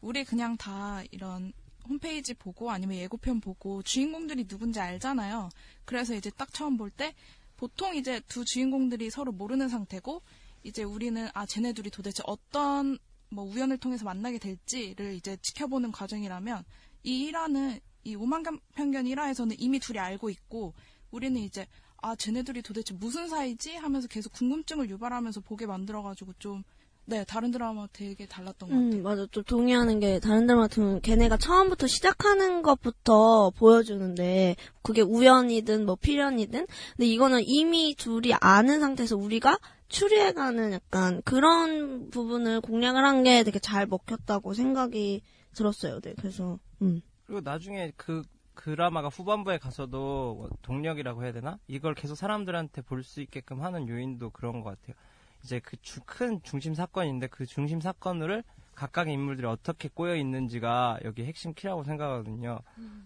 우리 0.00 0.24
그냥 0.24 0.56
다 0.56 1.02
이런 1.10 1.52
홈페이지 1.88 2.34
보고 2.34 2.70
아니면 2.70 2.96
예고편 2.98 3.40
보고 3.40 3.82
주인공들이 3.82 4.46
누군지 4.46 4.80
알잖아요. 4.80 5.48
그래서 5.84 6.14
이제 6.14 6.30
딱 6.36 6.52
처음 6.52 6.76
볼 6.76 6.90
때 6.90 7.14
보통 7.56 7.94
이제 7.94 8.20
두 8.26 8.44
주인공들이 8.44 9.10
서로 9.10 9.30
모르는 9.32 9.68
상태고 9.68 10.22
이제 10.64 10.82
우리는 10.82 11.28
아 11.32 11.46
쟤네 11.46 11.72
둘이 11.74 11.90
도대체 11.90 12.22
어떤 12.26 12.98
뭐 13.30 13.44
우연을 13.44 13.78
통해서 13.78 14.04
만나게 14.04 14.38
될지를 14.38 15.14
이제 15.14 15.36
지켜보는 15.40 15.92
과정이라면 15.92 16.64
이 17.04 17.30
1화는 17.30 17.80
이 18.04 18.14
오만감 18.16 18.58
편견 18.74 19.04
1화에서는 19.04 19.54
이미 19.58 19.78
둘이 19.78 19.98
알고 19.98 20.28
있고 20.30 20.74
우리는 21.12 21.40
이제 21.40 21.66
아 21.98 22.16
쟤네들이 22.16 22.62
도대체 22.62 22.94
무슨 22.94 23.28
사이지 23.28 23.76
하면서 23.76 24.08
계속 24.08 24.32
궁금증을 24.32 24.90
유발하면서 24.90 25.40
보게 25.42 25.66
만들어가지고 25.66 26.34
좀 26.40 26.64
네 27.04 27.24
다른 27.24 27.50
드라마 27.50 27.86
되게 27.92 28.26
달랐던 28.26 28.68
것 28.68 28.74
같아요. 28.74 29.00
음, 29.00 29.02
맞아. 29.02 29.26
좀 29.32 29.42
동의하는 29.44 29.98
게 30.00 30.20
다른 30.20 30.46
드라마 30.46 30.62
같으면 30.62 31.00
걔네가 31.00 31.36
처음부터 31.36 31.86
시작하는 31.88 32.62
것부터 32.62 33.50
보여주는데 33.50 34.56
그게 34.82 35.00
우연이든 35.02 35.84
뭐 35.84 35.96
필연이든 35.96 36.66
근데 36.96 37.06
이거는 37.06 37.42
이미 37.44 37.94
둘이 37.96 38.32
아는 38.40 38.80
상태에서 38.80 39.16
우리가 39.16 39.58
추리해가는 39.88 40.72
약간 40.72 41.20
그런 41.24 42.08
부분을 42.10 42.60
공략을 42.60 43.04
한 43.04 43.22
게 43.24 43.42
되게 43.44 43.58
잘 43.58 43.86
먹혔다고 43.86 44.54
생각이 44.54 45.22
들었어요. 45.54 46.00
네, 46.00 46.14
그래서 46.18 46.58
음. 46.80 47.02
그리고 47.26 47.40
나중에 47.42 47.92
그 47.96 48.22
드라마가 48.54 49.08
후반부에 49.08 49.58
가서도 49.58 50.34
뭐 50.36 50.48
동력이라고 50.62 51.24
해야 51.24 51.32
되나? 51.32 51.58
이걸 51.66 51.94
계속 51.94 52.14
사람들한테 52.14 52.82
볼 52.82 53.02
수 53.02 53.20
있게끔 53.20 53.60
하는 53.62 53.88
요인도 53.88 54.30
그런 54.30 54.60
것 54.62 54.70
같아요. 54.80 54.94
이제 55.42 55.60
그 55.60 55.76
큰 56.06 56.40
중심 56.42 56.74
사건인데 56.74 57.26
그 57.28 57.46
중심 57.46 57.80
사건을 57.80 58.44
각각의 58.74 59.12
인물들이 59.14 59.46
어떻게 59.46 59.88
꼬여 59.88 60.16
있는지가 60.16 61.00
여기 61.04 61.24
핵심 61.24 61.52
키라고 61.54 61.84
생각하거든요. 61.84 62.60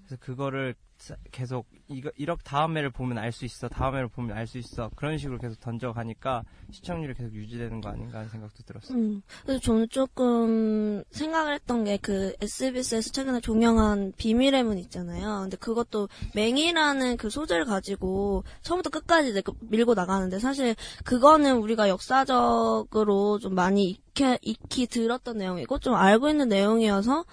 그래서 0.07 0.17
그거를 0.21 0.75
사- 0.75 0.86
계속 1.31 1.67
이거 1.89 2.11
이렇게 2.17 2.43
다음에를 2.45 2.91
보면 2.91 3.19
알 3.19 3.31
수 3.33 3.45
있어, 3.45 3.69
다음에를 3.69 4.09
보면 4.09 4.37
알 4.37 4.47
수 4.47 4.59
있어 4.59 4.91
그런 4.97 5.19
식으로 5.19 5.39
계속 5.39 5.61
던져가니까 5.61 6.45
시청률이 6.71 7.15
계속 7.15 7.35
유지되는 7.35 7.81
거 7.81 7.91
아닌가 7.91 8.19
하는 8.19 8.31
생각도 8.31 8.63
들었어요. 8.65 8.97
음. 8.99 9.23
그래서 9.43 9.61
저는 9.61 9.89
조금 9.91 11.05
생각을 11.11 11.55
했던 11.55 11.85
게 11.85 11.99
그 12.07 12.35
SBS에서 12.41 13.11
최근에 13.11 13.41
종영한 13.41 14.13
비밀의 14.17 14.63
문 14.63 14.79
있잖아요. 14.79 15.41
근데 15.43 15.57
그것도 15.57 16.09
맹이라는 16.35 17.17
그 17.17 17.31
소재를 17.31 17.65
가지고 17.65 18.45
처음부터 18.63 18.91
끝까지 18.91 19.31
이제 19.31 19.41
그 19.41 19.53
밀고 19.61 19.95
나가는데 19.95 20.39
사실 20.39 20.77
그거는 21.05 21.57
우리가 21.59 21.89
역사적으로 21.89 23.39
좀 23.39 23.55
많이 23.55 23.89
익히, 23.91 24.39
익히 24.43 24.87
들었던 24.87 25.39
내용이고 25.39 25.79
좀 25.79 25.95
알고 25.95 26.29
있는 26.29 26.49
내용이어서 26.49 27.25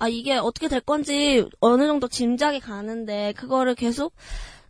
아 0.00 0.08
이게 0.08 0.36
어떻게 0.36 0.66
될 0.66 0.80
건지 0.80 1.46
어느 1.60 1.86
정도 1.86 2.08
짐작이 2.08 2.58
가는데 2.58 3.34
그거를 3.36 3.74
계속 3.74 4.14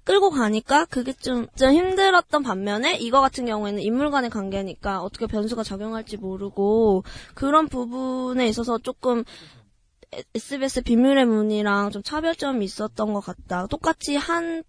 끌고 0.03 0.31
가니까 0.31 0.87
그게 0.87 1.13
좀, 1.13 1.47
좀 1.57 1.73
힘들었던 1.73 2.43
반면에 2.43 2.97
이거 2.97 3.21
같은 3.21 3.47
경우에는 3.47 3.81
인물 3.81 4.11
간의 4.11 4.29
관계니까 4.29 5.01
어떻게 5.03 5.27
변수가 5.27 5.63
작용할지 5.63 6.17
모르고 6.17 7.05
그런 7.35 7.69
부분에 7.69 8.49
있어서 8.49 8.79
조금 8.79 9.23
SBS 10.35 10.83
비밀의 10.83 11.27
문이랑 11.27 11.93
좀 11.93 12.03
차별점이 12.03 12.65
있었던 12.65 13.13
것 13.13 13.21
같다. 13.21 13.69
똑같이 13.69 14.17
한 14.17 14.65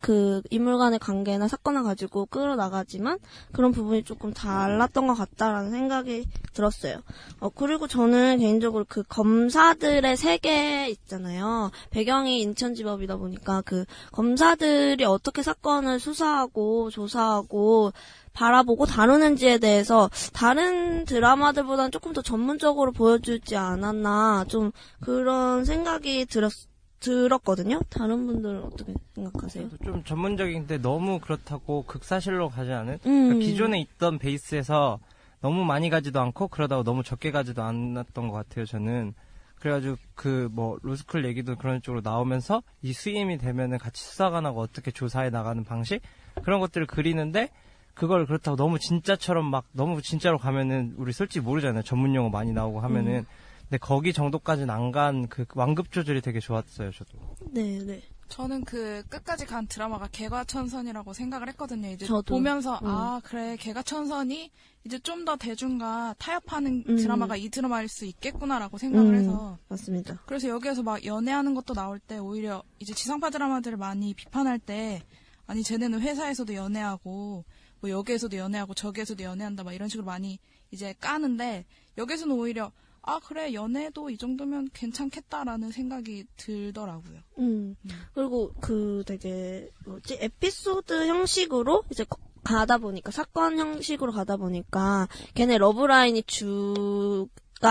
그 0.00 0.42
인물 0.50 0.78
간의 0.78 0.98
관계나 0.98 1.46
사건을 1.46 1.82
가지고 1.82 2.26
끌어나가지만 2.26 3.18
그런 3.52 3.70
부분이 3.72 4.04
조금 4.04 4.32
달랐던 4.32 5.06
것 5.06 5.14
같다라는 5.14 5.70
생각이 5.70 6.26
들었어요. 6.54 7.02
어, 7.38 7.50
그리고 7.50 7.86
저는 7.86 8.38
개인적으로 8.38 8.84
그 8.88 9.02
검사들의 9.02 10.16
세계 10.16 10.88
있잖아요. 10.88 11.70
배경이 11.90 12.40
인천지법이다 12.40 13.16
보니까 13.16 13.62
그 13.62 13.84
검사들이 14.12 15.04
어떻게 15.04 15.42
사건을 15.42 16.00
수사하고 16.00 16.90
조사하고 16.90 17.92
바라보고 18.32 18.86
다루는지에 18.86 19.58
대해서 19.58 20.08
다른 20.32 21.04
드라마들보다는 21.04 21.90
조금 21.90 22.12
더 22.12 22.22
전문적으로 22.22 22.92
보여주지 22.92 23.56
않았나 23.56 24.44
좀 24.48 24.72
그런 25.00 25.64
생각이 25.64 26.26
들었, 26.26 26.52
들었거든요. 27.00 27.80
다른 27.88 28.26
분들은 28.26 28.62
어떻게 28.62 28.94
생각하세요? 29.14 29.70
좀 29.84 30.04
전문적인데 30.04 30.78
너무 30.78 31.18
그렇다고 31.18 31.84
극사실로 31.84 32.48
가지 32.48 32.72
않은 32.72 32.94
음. 33.06 33.28
그러니까 33.28 33.44
기존에 33.44 33.80
있던 33.80 34.18
베이스에서 34.18 34.98
너무 35.40 35.64
많이 35.64 35.88
가지도 35.90 36.20
않고 36.20 36.48
그러다가 36.48 36.82
너무 36.82 37.02
적게 37.02 37.30
가지도 37.30 37.62
않았던 37.62 38.28
것 38.28 38.34
같아요 38.34 38.66
저는 38.66 39.14
그래가지고 39.58 39.96
그 40.14 40.48
뭐 40.52 40.78
로스쿨 40.82 41.24
얘기도 41.24 41.56
그런 41.56 41.80
쪽으로 41.82 42.02
나오면서 42.02 42.62
이 42.82 42.92
수임이 42.92 43.38
되면은 43.38 43.78
같이 43.78 44.02
수사관하고 44.04 44.60
어떻게 44.60 44.90
조사해 44.90 45.30
나가는 45.30 45.62
방식 45.64 46.02
그런 46.42 46.60
것들을 46.60 46.86
그리는데 46.86 47.48
그걸 47.94 48.26
그렇다고 48.26 48.56
너무 48.56 48.78
진짜처럼 48.78 49.46
막 49.46 49.64
너무 49.72 50.02
진짜로 50.02 50.38
가면은 50.38 50.94
우리 50.96 51.12
솔직히 51.12 51.44
모르잖아요 51.44 51.82
전문 51.82 52.14
용어 52.14 52.28
많이 52.28 52.52
나오고 52.52 52.80
하면은 52.80 53.12
음. 53.20 53.26
근데 53.70 53.78
거기 53.78 54.12
정도까지는 54.12 54.68
안 54.70 54.90
간 54.92 55.28
그 55.28 55.44
완급 55.54 55.92
조절이 55.92 56.20
되게 56.20 56.40
좋았어요 56.40 56.90
저도 56.90 57.18
네, 57.52 57.78
네. 57.78 58.02
저는 58.28 58.64
그 58.64 59.02
끝까지 59.08 59.44
간 59.46 59.66
드라마가 59.66 60.08
개과천선이라고 60.12 61.12
생각을 61.12 61.48
했거든요. 61.48 61.88
이제 61.90 62.06
저도. 62.06 62.32
보면서 62.34 62.78
음. 62.82 62.86
아 62.86 63.20
그래 63.24 63.56
개과천선이 63.56 64.50
이제 64.84 64.98
좀 65.00 65.24
더 65.24 65.36
대중과 65.36 66.14
타협하는 66.18 66.84
음. 66.88 66.96
드라마가 66.96 67.36
이 67.36 67.48
드라마일 67.50 67.88
수 67.88 68.04
있겠구나라고 68.06 68.78
생각을 68.78 69.14
음, 69.14 69.18
해서 69.18 69.58
맞습니다. 69.68 70.20
그래서 70.26 70.48
여기에서 70.48 70.82
막 70.82 71.04
연애하는 71.04 71.54
것도 71.54 71.74
나올 71.74 71.98
때 71.98 72.18
오히려 72.18 72.62
이제 72.78 72.94
지상파 72.94 73.30
드라마들을 73.30 73.76
많이 73.76 74.14
비판할 74.14 74.58
때 74.60 75.02
아니 75.46 75.62
쟤네는 75.64 76.00
회사에서도 76.00 76.54
연애하고 76.54 77.44
뭐 77.80 77.90
여기에서도 77.90 78.36
연애하고 78.36 78.74
저기에서도 78.74 79.22
연애한다 79.22 79.62
막 79.64 79.72
이런 79.74 79.88
식으로 79.88 80.06
많이 80.06 80.38
이제 80.70 80.94
까는데 81.00 81.66
여기서는 81.98 82.34
오히려 82.34 82.70
아 83.02 83.18
그래 83.20 83.52
연애도 83.54 84.10
이 84.10 84.16
정도면 84.18 84.68
괜찮겠다라는 84.72 85.70
생각이 85.70 86.24
들더라고요. 86.36 87.20
음. 87.38 87.76
그리고 88.14 88.52
그 88.60 89.02
되게 89.06 89.70
뭐지 89.86 90.18
에피소드 90.20 91.06
형식으로 91.06 91.84
이제 91.90 92.04
거- 92.04 92.18
가다 92.44 92.78
보니까 92.78 93.10
사건 93.10 93.58
형식으로 93.58 94.12
가다 94.12 94.36
보니까 94.36 95.08
걔네 95.34 95.58
러브라인이 95.58 96.22
주가 96.24 97.28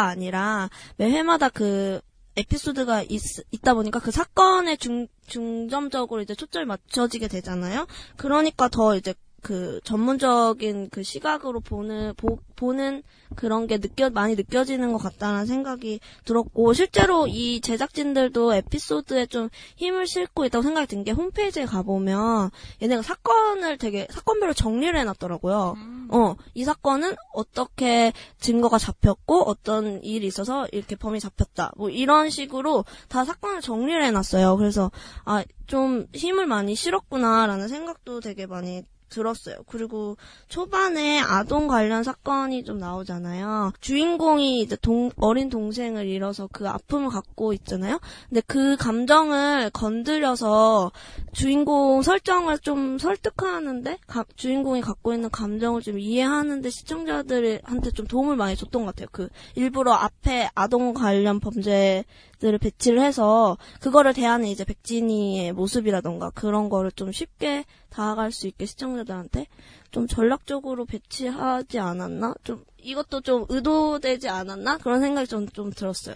아니라 0.07 0.69
매 0.97 1.09
회마다 1.11 1.49
그 1.49 2.01
에피소드가 2.35 3.03
있, 3.03 3.21
있다 3.51 3.73
보니까 3.73 3.99
그 3.99 4.11
사건에 4.11 4.77
중, 4.77 5.07
중점적으로 5.27 6.21
이제 6.21 6.35
초점이 6.35 6.65
맞춰지게 6.65 7.27
되잖아요. 7.27 7.85
그러니까 8.15 8.69
더 8.69 8.95
이제 8.95 9.13
그 9.41 9.79
전문적인 9.83 10.89
그 10.91 11.03
시각으로 11.03 11.59
보는 11.59 12.13
보, 12.15 12.37
보는 12.55 13.03
그런 13.35 13.67
게 13.67 13.77
느껴 13.79 14.09
많이 14.09 14.35
느껴지는 14.35 14.91
것 14.91 14.97
같다는 14.99 15.45
생각이 15.45 15.99
들었고 16.25 16.73
실제로 16.73 17.27
이 17.27 17.61
제작진들도 17.61 18.53
에피소드에 18.53 19.25
좀 19.27 19.49
힘을 19.77 20.05
싣고 20.07 20.45
있다고 20.45 20.63
생각이 20.63 20.87
든 20.87 20.99
게 21.03 21.11
홈페이지에 21.11 21.65
가보면 21.65 22.51
얘네가 22.81 23.01
사건을 23.01 23.77
되게 23.77 24.07
사건별로 24.09 24.53
정리를 24.53 24.97
해놨더라고요. 24.99 25.75
어, 26.11 26.35
이 26.53 26.63
사건은 26.63 27.15
어떻게 27.33 28.11
증거가 28.39 28.77
잡혔고 28.77 29.43
어떤 29.43 30.03
일이 30.03 30.27
있어서 30.27 30.67
이렇게 30.71 30.95
범인이 30.95 31.19
잡혔다. 31.19 31.71
뭐 31.77 31.89
이런 31.89 32.29
식으로 32.29 32.83
다 33.07 33.23
사건을 33.23 33.61
정리를 33.61 34.03
해놨어요. 34.03 34.57
그래서 34.57 34.91
아, 35.25 35.43
좀 35.67 36.07
힘을 36.13 36.47
많이 36.47 36.75
실었구나라는 36.75 37.67
생각도 37.67 38.19
되게 38.19 38.45
많이 38.45 38.83
들었어요. 39.09 39.57
그리고 39.67 40.17
초반에 40.47 41.19
아동 41.19 41.67
관련 41.67 42.03
사건이 42.03 42.63
좀 42.63 42.77
나오잖아요. 42.77 43.73
주인공이 43.81 44.61
이제 44.61 44.75
동, 44.81 45.11
어린 45.17 45.49
동생을 45.49 46.07
잃어서 46.07 46.47
그 46.51 46.67
아픔을 46.69 47.09
갖고 47.09 47.53
있잖아요. 47.53 47.99
근데 48.29 48.41
그 48.47 48.75
감정을 48.77 49.69
건드려서 49.71 50.91
주인공 51.33 52.01
설정을 52.01 52.59
좀 52.59 52.97
설득하는데 52.97 53.97
가- 54.07 54.25
주인공이 54.35 54.81
갖고 54.81 55.13
있는 55.13 55.29
감정을 55.29 55.81
좀 55.81 55.99
이해하는데 55.99 56.69
시청자들한테 56.69 57.91
좀 57.91 58.07
도움을 58.07 58.35
많이 58.35 58.55
줬던 58.55 58.85
것 58.85 58.95
같아요. 58.95 59.07
그 59.11 59.29
일부러 59.55 59.93
앞에 59.93 60.49
아동 60.55 60.93
관련 60.93 61.39
범죄 61.39 62.03
들을 62.39 62.57
배치를 62.57 63.01
해서 63.01 63.57
그거를 63.81 64.13
대하는 64.13 64.47
이제 64.47 64.63
백진이의 64.63 65.53
모습이라던가 65.53 66.31
그런 66.31 66.69
거를 66.69 66.91
좀 66.91 67.11
쉽게 67.11 67.65
다가갈 67.89 68.31
수 68.31 68.47
있게 68.47 68.65
시청자들한테 68.65 69.47
좀 69.91 70.07
전략적으로 70.07 70.85
배치하지 70.85 71.79
않았나? 71.79 72.33
좀 72.43 72.63
이것도 72.77 73.21
좀 73.21 73.45
의도되지 73.49 74.29
않았나? 74.29 74.77
그런 74.77 75.01
생각이 75.01 75.27
좀, 75.27 75.47
좀 75.49 75.71
들었어요. 75.71 76.15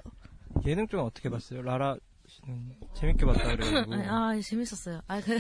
예능 0.65 0.88
쪽은 0.88 1.03
어떻게 1.03 1.29
봤어요? 1.29 1.62
라라 1.62 1.97
씨는 2.27 2.75
재밌게 2.93 3.25
봤다 3.25 3.55
그래가지고. 3.55 3.93
아, 4.07 4.39
재밌었어요. 4.39 5.01
아, 5.07 5.19
그, 5.19 5.38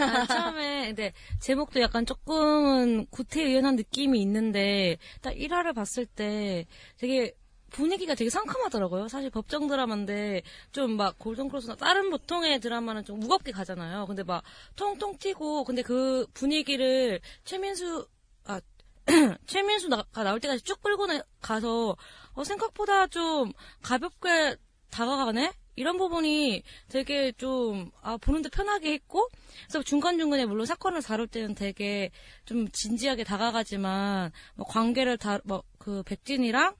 아, 0.00 0.26
처음에, 0.26 0.86
근데, 0.88 1.12
제목도 1.40 1.80
약간 1.80 2.06
조금은 2.06 3.06
구태의연한 3.10 3.76
느낌이 3.76 4.20
있는데, 4.22 4.96
딱 5.20 5.34
1화를 5.34 5.74
봤을 5.74 6.06
때 6.06 6.66
되게 6.96 7.34
분위기가 7.74 8.14
되게 8.14 8.30
상큼하더라고요. 8.30 9.08
사실 9.08 9.30
법정 9.30 9.66
드라마인데, 9.66 10.42
좀 10.72 10.96
막 10.96 11.18
골든크로스나 11.18 11.74
다른 11.76 12.08
보통의 12.10 12.60
드라마는 12.60 13.04
좀 13.04 13.18
무겁게 13.20 13.50
가잖아요. 13.52 14.06
근데 14.06 14.22
막 14.22 14.42
통통 14.76 15.18
튀고, 15.18 15.64
근데 15.64 15.82
그 15.82 16.26
분위기를 16.34 17.20
최민수, 17.44 18.06
아, 18.44 18.60
최민수가 19.46 20.04
나올 20.14 20.40
때까지 20.40 20.62
쭉 20.62 20.80
끌고 20.82 21.06
나- 21.06 21.22
가서, 21.40 21.96
어, 22.34 22.44
생각보다 22.44 23.06
좀 23.08 23.52
가볍게 23.82 24.56
다가가네? 24.90 25.52
이런 25.76 25.96
부분이 25.98 26.62
되게 26.88 27.32
좀, 27.32 27.90
아, 28.00 28.16
보는데 28.16 28.48
편하게 28.48 28.92
했고, 28.92 29.28
그래서 29.64 29.82
중간중간에 29.82 30.46
물론 30.46 30.66
사건을 30.66 31.02
다룰 31.02 31.26
때는 31.26 31.54
되게 31.56 32.10
좀 32.44 32.68
진지하게 32.70 33.24
다가가지만, 33.24 34.30
뭐 34.54 34.64
관계를 34.66 35.18
다, 35.18 35.40
뭐, 35.44 35.64
그 35.78 36.02
백진이랑 36.04 36.76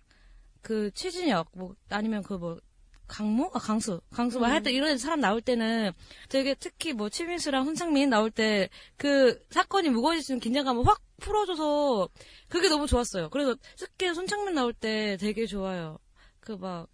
그 0.65 0.91
최진혁, 0.95 1.51
뭐, 1.53 1.75
아니면 1.91 2.23
그 2.23 2.33
뭐, 2.35 2.59
강모? 3.07 3.51
아, 3.53 3.59
강수. 3.59 4.01
강수, 4.11 4.39
뭐, 4.39 4.49
음. 4.49 4.51
하여튼 4.53 4.73
이런 4.73 4.97
사람 4.97 5.21
나올 5.21 5.43
때는 5.43 5.93
되게 6.31 6.55
특히 6.55 6.95
뭐, 6.95 7.11
최민수랑 7.11 7.67
손창민 7.67 8.09
나올 8.09 8.31
때 8.31 8.71
그 8.97 9.39
사건이 9.51 9.91
무거워지는 9.91 10.41
긴장감을 10.41 10.87
확 10.87 11.03
풀어줘서 11.21 12.09
그게 12.49 12.69
너무 12.71 12.87
좋았어요. 12.87 13.29
그래서 13.29 13.55
특히 13.77 14.13
손창민 14.15 14.55
나올 14.55 14.73
때 14.73 15.19
되게 15.21 15.45
좋아요. 15.47 15.99
그 16.41 16.53
막, 16.53 16.89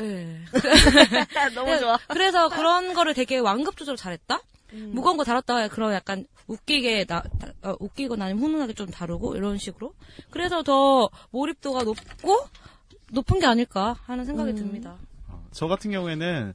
예. 0.00 0.40
너무 1.54 1.78
좋아. 1.78 1.98
그래서 2.08 2.48
그런 2.48 2.92
거를 2.92 3.14
되게 3.14 3.38
완급 3.38 3.76
조절 3.76 3.96
잘했다? 3.96 4.40
음. 4.72 4.90
무거운 4.94 5.16
거 5.18 5.22
다뤘다가 5.24 5.68
그런 5.68 5.92
약간 5.92 6.26
웃기게 6.48 7.04
나, 7.04 7.22
다- 7.22 7.52
어, 7.62 7.74
웃기거나 7.78 8.24
아니면 8.24 8.42
훈훈하게 8.42 8.72
좀 8.72 8.86
다루고 8.88 9.36
이런 9.36 9.56
식으로. 9.58 9.94
그래서 10.30 10.62
더 10.62 11.10
몰입도가 11.30 11.84
높고 11.84 12.46
높은 13.12 13.38
게 13.38 13.46
아닐까 13.46 13.96
하는 14.04 14.24
생각이 14.24 14.52
음. 14.52 14.56
듭니다. 14.56 14.96
저 15.50 15.68
같은 15.68 15.90
경우에는 15.90 16.54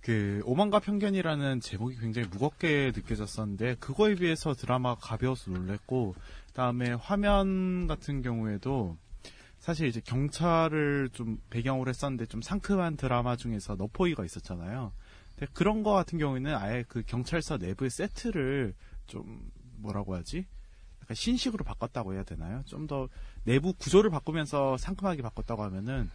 그 0.00 0.40
오만과 0.44 0.78
편견이라는 0.78 1.60
제목이 1.60 1.96
굉장히 1.96 2.28
무겁게 2.28 2.92
느껴졌었는데 2.94 3.74
그거에 3.80 4.14
비해서 4.14 4.54
드라마가 4.54 5.00
가벼워서 5.00 5.50
놀랬고 5.50 6.14
그다음에 6.48 6.92
화면 6.92 7.88
같은 7.88 8.22
경우에도 8.22 8.96
사실 9.58 9.88
이제 9.88 10.00
경찰을 10.00 11.10
좀 11.12 11.40
배경으로 11.50 11.88
했었는데 11.88 12.26
좀 12.26 12.40
상큼한 12.40 12.96
드라마 12.96 13.34
중에서 13.34 13.74
너포이가 13.74 14.24
있었잖아요. 14.24 14.92
근데 15.36 15.52
그런 15.52 15.82
거 15.82 15.90
같은 15.90 16.18
경우에는 16.20 16.54
아예 16.54 16.84
그 16.86 17.02
경찰서 17.04 17.56
내부의 17.56 17.90
세트를 17.90 18.74
좀 19.08 19.50
뭐라고 19.78 20.14
하지? 20.14 20.46
약간 21.02 21.14
신식으로 21.16 21.64
바꿨다고 21.64 22.14
해야 22.14 22.22
되나요? 22.22 22.62
좀 22.66 22.86
더 22.86 23.08
내부 23.46 23.72
구조를 23.72 24.10
바꾸면서 24.10 24.76
상큼하게 24.76 25.22
바꿨다고 25.22 25.62
하면은 25.62 26.10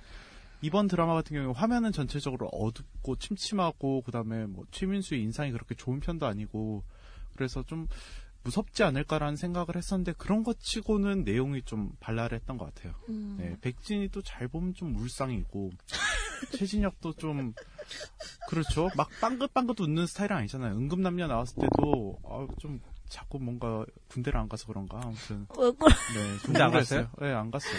이번 0.62 0.88
드라마 0.88 1.13
같은 1.15 1.36
경우에 1.36 1.54
화면은 1.54 1.91
전체적으로 1.91 2.48
어둡고 2.50 3.15
침침하고 3.15 4.02
그다음에 4.02 4.46
뭐 4.46 4.65
최민수의 4.72 5.24
인상이 5.24 5.52
그렇게 5.52 5.74
좋은 5.74 6.00
편도 6.00 6.28
아니고 6.28 6.84
그래서 7.36 7.63
좀 7.63 7.88
무섭지 8.44 8.84
않을까라는 8.84 9.36
생각을 9.38 9.76
했었는데 9.76 10.13
그런 10.17 10.44
것 10.44 10.60
치고는 10.60 11.24
내용이 11.24 11.62
좀 11.63 11.91
발랄했던 12.00 12.58
것 12.58 12.74
같아요. 12.74 12.94
음. 13.10 13.38
네, 13.39 13.56
백진이 13.62 14.10
또 14.10 14.22
잘 14.22 14.48
보면 14.48 14.74
좀 14.74 14.94
물상이고 14.94 15.72
최진혁도 16.58 17.13
좀 17.13 17.54
그렇죠. 18.50 18.89
막 18.98 19.10
빵긋빵긋 19.22 19.80
웃는 19.80 20.06
스타일은 20.08 20.36
아니잖아요. 20.38 20.76
응급남녀 20.76 21.28
나왔을 21.28 21.56
때도 21.62 22.20
아, 22.26 22.48
좀 22.60 22.82
자꾸 23.12 23.39
뭔가 23.39 23.86
군대를 24.08 24.39
안 24.39 24.47
가서 24.47 24.65
그런가 24.67 25.02
아무튼 25.04 25.45
왜 25.60 25.69
그래? 25.71 25.93
네, 26.15 26.38
좀 26.38 26.45
군대 26.45 26.63
안. 26.63 26.71
갔어요? 26.71 27.08
네, 27.19 27.34
안 27.34 27.52
갔어요. 27.52 27.74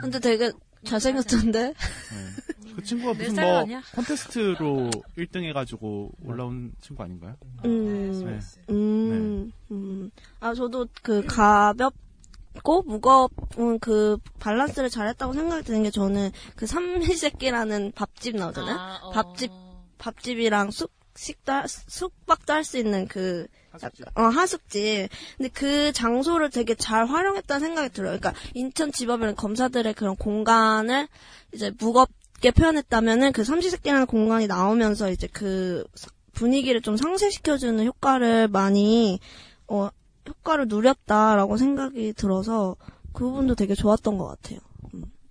근데 0.00 0.18
되게 0.18 0.50
잘생겼던데? 0.84 1.68
네. 1.68 2.72
그 2.74 2.82
친구가 2.82 3.12
내 3.16 3.28
무슨 3.28 3.42
뭐 3.42 3.58
아니야? 3.60 3.80
콘테스트로 3.94 4.90
1등 5.18 5.44
해가지고 5.44 6.10
올라온 6.24 6.72
친구 6.80 7.02
아닌가요? 7.04 7.36
음, 7.64 8.22
네. 8.24 8.40
음, 8.70 9.52
음. 9.70 10.10
아, 10.40 10.52
저도 10.54 10.86
그 11.02 11.22
가볍고 11.26 12.82
무거운 12.82 13.78
그 13.80 14.18
밸런스를 14.40 14.90
잘했다고 14.90 15.32
생각이 15.32 15.62
드는 15.64 15.84
게 15.84 15.90
저는 15.90 16.30
그 16.56 16.66
삼시세끼라는 16.66 17.92
밥집 17.94 18.36
나오잖아요? 18.36 18.76
아, 18.76 18.98
어. 19.02 19.10
밥집, 19.10 19.50
밥집이랑 19.98 20.70
숙, 20.72 20.90
식도, 21.14 21.52
할- 21.52 21.68
숙박도 21.68 22.52
할 22.52 22.64
수 22.64 22.78
있는 22.78 23.06
그, 23.06 23.46
하숙집. 23.72 24.06
어, 24.18 24.22
하숙집. 24.22 25.08
근데 25.36 25.48
그 25.52 25.92
장소를 25.92 26.50
되게 26.50 26.74
잘 26.74 27.06
활용했다는 27.06 27.60
생각이 27.60 27.88
들어요. 27.90 28.18
그러니까 28.18 28.34
인천지법이라는 28.54 29.34
검사들의 29.36 29.94
그런 29.94 30.14
공간을 30.16 31.08
이제 31.54 31.72
무겁게 31.78 32.50
표현했다면은 32.50 33.32
그 33.32 33.44
삼시세끼라는 33.44 34.06
공간이 34.06 34.46
나오면서 34.46 35.10
이제 35.10 35.26
그 35.32 35.84
사- 35.94 36.10
분위기를 36.32 36.80
좀 36.80 36.96
상쇄시켜주는 36.96 37.84
효과를 37.84 38.48
많이, 38.48 39.20
어, 39.68 39.88
효과를 40.28 40.66
누렸다라고 40.68 41.56
생각이 41.56 42.12
들어서 42.14 42.76
그 43.12 43.24
부분도 43.24 43.54
되게 43.54 43.74
좋았던 43.74 44.16
것 44.16 44.26
같아요. 44.28 44.60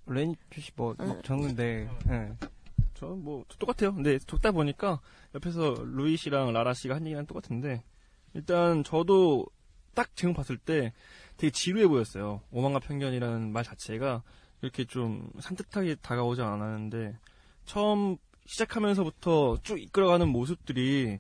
레니 0.06 0.36
씨뭐 0.56 0.95
막 0.97 1.23
적는데 1.23 1.89
예. 2.10 2.34
저는 2.95 3.23
뭐 3.23 3.45
똑같아요. 3.58 3.95
근데 3.95 4.19
적다 4.19 4.51
보니까 4.51 4.99
옆에서 5.34 5.75
루이 5.86 6.17
씨랑 6.17 6.51
라라 6.54 6.73
씨가 6.73 6.95
한 6.95 7.06
얘기랑 7.06 7.25
똑같은데 7.25 7.82
일단 8.34 8.84
저도 8.84 9.46
딱 9.94 10.15
제목 10.15 10.38
봤을 10.38 10.58
때 10.58 10.94
되게 11.38 11.52
지루해 11.52 11.88
보였어요. 11.88 12.41
오만과 12.52 12.80
편견이라는 12.80 13.52
말 13.52 13.63
자체가 13.63 14.24
이렇게 14.62 14.86
좀 14.86 15.30
산뜻하게 15.39 15.96
다가오지 15.96 16.41
않았는데 16.41 17.17
처음 17.65 18.17
시작하면서부터 18.46 19.58
쭉 19.63 19.82
이끌어가는 19.82 20.28
모습들이 20.28 21.20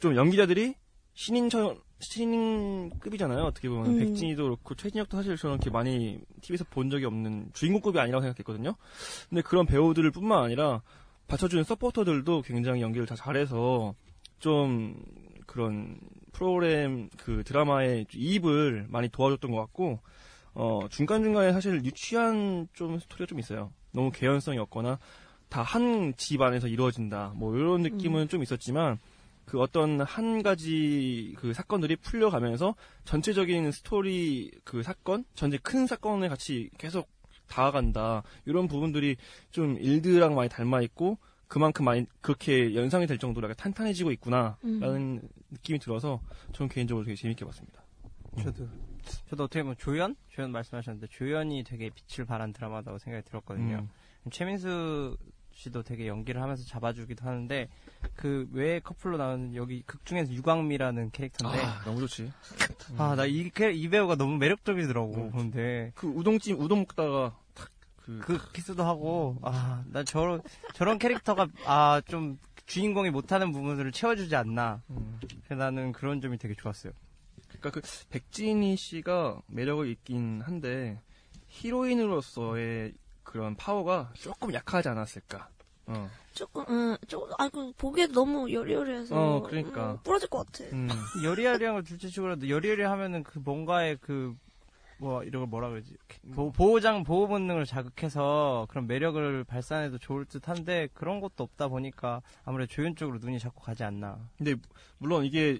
좀 0.00 0.16
연기자들이 0.16 0.74
신인처럼 1.14 1.80
신인급이잖아요. 2.00 3.44
어떻게 3.44 3.68
보면 3.68 3.86
음. 3.86 3.98
백진이도 3.98 4.42
그렇고 4.42 4.74
최진혁도 4.74 5.16
사실 5.16 5.36
저는 5.36 5.56
이렇게 5.56 5.70
많이 5.70 6.18
TV에서 6.40 6.64
본 6.64 6.90
적이 6.90 7.04
없는 7.06 7.50
주인공급이 7.52 7.98
아니라고 7.98 8.22
생각했거든요. 8.22 8.74
근데 9.28 9.42
그런 9.42 9.66
배우들 9.66 10.10
뿐만 10.10 10.42
아니라 10.42 10.82
받쳐주는 11.28 11.64
서포터들도 11.64 12.42
굉장히 12.42 12.82
연기를 12.82 13.06
다 13.06 13.14
잘해서 13.14 13.94
좀 14.40 15.00
그런 15.46 15.98
프로그램 16.32 17.08
그 17.18 17.42
드라마의 17.44 18.06
이입을 18.14 18.86
많이 18.88 19.08
도와줬던 19.08 19.50
것 19.50 19.58
같고 19.58 20.00
어 20.54 20.80
중간중간에 20.90 21.52
사실 21.52 21.84
유치한 21.84 22.68
좀 22.74 22.98
스토리가 22.98 23.26
좀 23.26 23.38
있어요. 23.38 23.70
너무 23.92 24.10
개연성이 24.10 24.58
없거나 24.58 24.98
다 25.48 25.62
한 25.62 26.14
집 26.16 26.40
안에서 26.40 26.66
이루어진다. 26.68 27.32
뭐 27.36 27.54
이런 27.56 27.82
느낌은 27.82 28.28
좀 28.28 28.42
있었지만 28.42 28.98
그 29.44 29.60
어떤 29.60 30.00
한 30.00 30.42
가지 30.42 31.34
그 31.36 31.52
사건들이 31.52 31.96
풀려가면서 31.96 32.74
전체적인 33.04 33.70
스토리 33.72 34.50
그 34.64 34.82
사건 34.82 35.24
전체 35.34 35.58
큰 35.58 35.86
사건에 35.86 36.28
같이 36.28 36.70
계속 36.78 37.08
다가간다 37.48 38.22
이런 38.46 38.66
부분들이 38.68 39.16
좀 39.50 39.76
일드랑 39.78 40.34
많이 40.34 40.48
닮아 40.48 40.80
있고 40.82 41.18
그만큼 41.52 41.84
많이 41.84 42.06
그렇게 42.22 42.74
연상이 42.74 43.06
될 43.06 43.18
정도로 43.18 43.44
약간 43.44 43.56
탄탄해지고 43.56 44.10
있구나라는 44.12 45.20
느낌이 45.50 45.78
들어서 45.80 46.18
저는 46.54 46.70
개인적으로 46.70 47.04
되게 47.04 47.14
재밌게 47.14 47.44
봤습니다. 47.44 47.82
저도 48.42 48.66
저도 49.28 49.44
어떻게 49.44 49.62
보면 49.62 49.76
조연 49.76 50.16
조연 50.30 50.50
말씀하셨는데 50.50 51.08
조연이 51.08 51.62
되게 51.62 51.90
빛을 51.90 52.24
발한 52.24 52.54
드라마다고 52.54 52.96
생각이 52.96 53.26
들었거든요. 53.28 53.86
음. 54.24 54.30
최민수 54.30 55.18
씨도 55.54 55.82
되게 55.82 56.06
연기를 56.08 56.40
하면서 56.40 56.64
잡아주기도 56.64 57.26
하는데 57.26 57.68
그 58.16 58.48
외에 58.52 58.80
커플로 58.80 59.18
나오는 59.18 59.54
여기 59.54 59.82
극 59.82 60.06
중에서 60.06 60.32
유광미라는 60.32 61.10
캐릭터인데 61.10 61.60
아, 61.60 61.82
너무 61.84 62.00
좋지. 62.00 62.32
아 62.96 63.14
나 63.14 63.26
이 63.26 63.50
이 63.74 63.88
배우가 63.90 64.14
너무 64.16 64.38
매력적이더라고 64.38 65.32
근데 65.32 65.92
그 65.96 66.06
우동찜 66.06 66.58
우동 66.58 66.78
먹다가 66.78 67.28
탁 67.34 67.41
그 68.20 68.38
그 68.38 68.52
키스도 68.52 68.84
하고 68.84 69.38
아나 69.42 70.04
저런 70.04 70.42
저런 70.74 70.98
캐릭터가 70.98 71.46
아 71.66 72.00
좀 72.06 72.38
주인공이 72.66 73.10
못하는 73.10 73.52
부분들을 73.52 73.90
채워주지 73.92 74.34
않나 74.36 74.82
그래서 75.44 75.62
나는 75.62 75.92
그런 75.92 76.20
점이 76.20 76.38
되게 76.38 76.54
좋았어요. 76.54 76.92
그러니까 77.48 77.70
그 77.70 77.80
백진희 78.10 78.76
씨가 78.76 79.40
매력을 79.48 79.86
있긴 79.88 80.40
한데 80.42 81.00
히로인으로서의 81.48 82.94
그런 83.22 83.54
파워가 83.56 84.12
조금 84.14 84.52
약하지 84.52 84.88
않았을까. 84.88 85.48
어. 85.86 86.10
조금, 86.32 86.64
응, 86.70 86.96
조금, 87.08 87.32
아, 87.38 87.48
그, 87.48 87.72
보기에도 87.76 88.12
너무 88.12 88.50
여리여리해서. 88.52 89.14
어, 89.14 89.42
그러니까. 89.42 89.92
음, 89.92 89.98
부러질 90.02 90.28
것 90.30 90.46
같아. 90.46 90.64
음. 90.72 90.88
여리여리한 91.24 91.74
걸 91.74 91.84
둘째치고라도 91.84 92.48
여리여리 92.48 92.82
하면은 92.82 93.22
그 93.22 93.38
뭔가의 93.38 93.98
그, 94.00 94.34
뭐, 95.02 95.24
이런 95.24 95.42
걸 95.42 95.48
뭐라 95.48 95.68
그러지. 95.70 95.96
보, 96.32 96.52
보호장, 96.52 97.02
보호 97.02 97.26
본능을 97.26 97.64
자극해서 97.66 98.66
그런 98.70 98.86
매력을 98.86 99.42
발산해도 99.44 99.98
좋을 99.98 100.24
듯 100.26 100.48
한데 100.48 100.88
그런 100.94 101.20
것도 101.20 101.42
없다 101.42 101.68
보니까 101.68 102.22
아무래도 102.44 102.72
조연 102.72 102.94
쪽으로 102.94 103.18
눈이 103.18 103.38
자꾸 103.40 103.60
가지 103.62 103.82
않나. 103.82 104.18
근데 104.38 104.54
물론 104.98 105.24
이게 105.24 105.58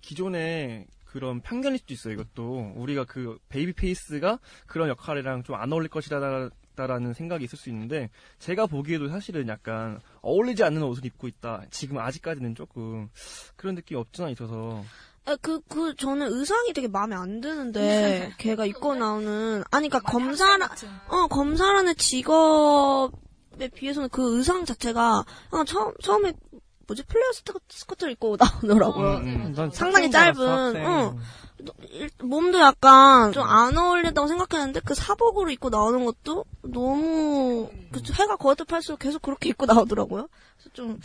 기존의 0.00 0.86
그런 1.04 1.40
편견일 1.40 1.78
수도 1.78 1.94
있어요. 1.94 2.14
이것도 2.14 2.72
우리가 2.76 3.04
그 3.04 3.38
baby 3.48 3.74
face가 3.74 4.38
그런 4.66 4.88
역할이랑 4.88 5.42
좀 5.44 5.56
안 5.56 5.72
어울릴 5.72 5.88
것이다라는 5.88 7.12
생각이 7.14 7.44
있을 7.44 7.58
수 7.58 7.68
있는데 7.68 8.10
제가 8.38 8.66
보기에도 8.66 9.08
사실은 9.08 9.46
약간 9.48 10.00
어울리지 10.22 10.62
않는 10.64 10.82
옷을 10.82 11.04
입고 11.06 11.28
있다. 11.28 11.64
지금 11.70 11.98
아직까지는 11.98 12.54
조금 12.54 13.08
그런 13.56 13.74
느낌이 13.74 14.00
없지 14.00 14.22
않아 14.22 14.30
있어서 14.30 14.82
아, 15.26 15.36
그, 15.40 15.60
그, 15.68 15.94
저는 15.96 16.32
의상이 16.32 16.72
되게 16.72 16.88
마음에 16.88 17.14
안 17.14 17.40
드는데, 17.40 18.32
걔가 18.38 18.64
입고 18.64 18.94
나오는, 18.94 19.62
아니, 19.70 19.88
그니까 19.88 20.10
검사라, 20.10 20.68
어, 21.08 21.26
검사라는 21.28 21.94
직업에 21.96 23.68
비해서는 23.74 24.08
그 24.08 24.36
의상 24.38 24.64
자체가, 24.64 25.24
아, 25.50 25.64
처음, 25.66 25.92
처음에, 26.02 26.32
뭐지, 26.86 27.04
플레어 27.04 27.32
스커, 27.32 27.60
스커트를 27.68 28.12
입고 28.14 28.36
나오더라고요. 28.40 29.16
음, 29.18 29.52
넌 29.54 29.70
상당히 29.70 30.06
학생 30.06 30.34
줄 30.34 30.44
짧은, 30.44 30.48
알았어, 30.48 30.64
학생. 30.66 30.86
어. 30.86 31.16
일- 31.90 32.10
몸도 32.22 32.58
약간 32.58 33.32
좀 33.32 33.44
안 33.46 33.76
어울린다고 33.76 34.26
생각했는데 34.26 34.80
그 34.82 34.94
사복으로 34.94 35.50
입고 35.50 35.68
나오는 35.68 36.06
것도 36.06 36.46
너무 36.62 37.68
그 37.92 38.00
해가 38.14 38.36
거듭할수록 38.36 38.98
계속 38.98 39.20
그렇게 39.20 39.50
입고 39.50 39.66
나오더라고요. 39.66 40.26
그래서 40.56 40.70
좀 40.72 40.98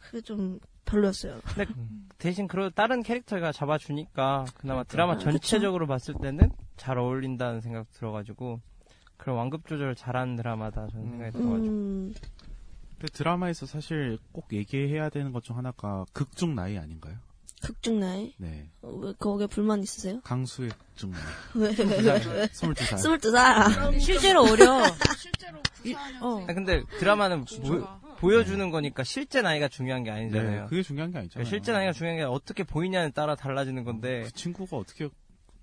그게 0.00 0.20
좀 0.20 0.60
별로였어요. 0.92 1.40
근데 1.54 1.72
대신 2.18 2.46
그 2.46 2.70
다른 2.74 3.02
캐릭터가 3.02 3.50
잡아주니까 3.52 4.44
그나마 4.56 4.84
드라마 4.84 5.18
전체적으로 5.18 5.86
봤을 5.86 6.14
때는 6.20 6.50
잘 6.76 6.98
어울린다는 6.98 7.60
생각 7.60 7.90
들어가지고 7.92 8.60
그런 9.16 9.36
완급 9.36 9.66
조절을 9.66 9.94
잘하는 9.94 10.36
드라마다 10.36 10.86
저는 10.88 11.10
생각이 11.10 11.32
들어가지고. 11.32 11.72
음, 11.74 12.14
그 13.00 13.06
드라마에서 13.08 13.66
사실 13.66 14.18
꼭 14.30 14.52
얘기해야 14.52 15.08
되는 15.08 15.32
것 15.32 15.42
중 15.42 15.56
하나가 15.56 16.04
극중 16.12 16.54
나이 16.54 16.78
아닌가요? 16.78 17.16
극중 17.62 18.00
나이. 18.00 18.34
네. 18.38 18.68
어, 18.82 18.90
왜 18.90 19.12
거기에 19.18 19.46
불만 19.46 19.82
있으세요? 19.82 20.20
강수의 20.22 20.70
극중 20.70 21.10
나이. 21.12 21.22
왜, 21.54 21.68
왜, 21.78 21.84
왜, 21.84 22.02
왜? 22.02 22.46
22살. 22.46 23.20
22살. 23.20 24.00
실제로 24.00 24.42
어려. 24.42 24.82
실제로 25.16 25.58
어. 26.20 26.44
아, 26.48 26.52
근데 26.54 26.82
드라마는 26.98 27.44
보, 28.18 28.34
여주는 28.34 28.70
거니까 28.70 29.02
실제 29.02 29.42
나이가 29.42 29.68
중요한 29.68 30.04
게 30.04 30.10
아니잖아요. 30.10 30.62
네, 30.62 30.68
그게 30.68 30.82
중요한 30.82 31.10
게 31.10 31.18
아니잖아요. 31.18 31.44
그러니까 31.44 31.50
실제 31.50 31.72
나이가 31.72 31.92
중요한 31.92 32.18
게 32.18 32.22
어떻게 32.22 32.62
보이냐에 32.62 33.10
따라 33.10 33.34
달라지는 33.34 33.82
건데 33.84 34.22
그 34.24 34.32
친구가 34.32 34.76
어떻게 34.76 35.08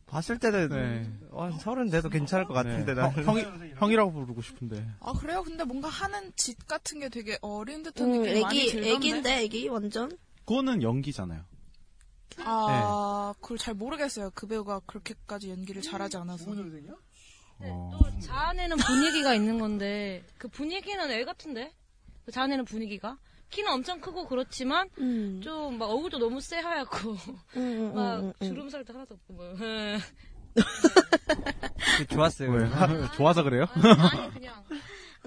봤을 0.08 0.40
때는 0.40 0.70
네. 0.70 1.10
어, 1.32 1.52
서른 1.60 1.90
돼도 1.90 2.10
괜찮을 2.10 2.46
것 2.46 2.54
같은데 2.54 2.94
네. 2.94 3.02
나는 3.02 3.24
형, 3.24 3.38
형이, 3.40 3.46
형이라고 3.78 4.12
부르고 4.12 4.42
싶은데. 4.42 4.86
아 5.00 5.14
그래요? 5.14 5.44
근데 5.44 5.64
뭔가 5.64 5.88
하는 5.88 6.34
짓 6.36 6.58
같은 6.68 7.00
게 7.00 7.10
되게 7.10 7.38
어린 7.42 7.84
듯한 7.84 8.08
음, 8.08 8.22
느낌이 8.22 8.42
많이 8.42 8.60
애기, 8.60 8.72
들던데. 8.72 8.92
애기인데, 8.96 9.38
애기, 9.44 9.68
완전? 9.70 10.18
그거는 10.46 10.82
연기잖아요. 10.82 11.42
아 12.38 13.34
그걸 13.42 13.58
잘 13.58 13.74
모르겠어요. 13.74 14.32
그 14.34 14.48
배우가 14.48 14.80
그렇게까지 14.86 15.50
연기를 15.50 15.82
잘하지 15.82 16.18
않아서. 16.18 16.52
어. 17.62 17.92
또 17.92 18.20
자아내는 18.22 18.78
분위기가 18.78 19.34
있는 19.34 19.60
건데 19.60 20.24
그 20.38 20.48
분위기는 20.48 21.12
애 21.12 21.26
같은데 21.26 21.74
그 22.26 22.32
자아내는 22.32 22.66
분위기가 22.66 23.18
키는 23.50 23.72
엄청 23.72 24.00
크고 24.00 24.28
그렇지만 24.28 24.90
음. 25.00 25.42
좀막 25.44 25.90
얼굴도 25.90 26.20
너무 26.20 26.40
새하얗고 26.40 27.12
음, 27.12 27.58
음, 27.58 27.96
막 27.96 28.20
음, 28.20 28.34
음. 28.42 28.48
주름살도 28.48 28.94
하나도 28.94 29.16
없고 29.16 29.34
뭐 29.34 29.54
좋았어요. 32.10 32.52
왜? 32.52 32.70
좋아서 33.16 33.44
그래요? 33.44 33.66
아니 33.74 34.34
그냥 34.34 34.64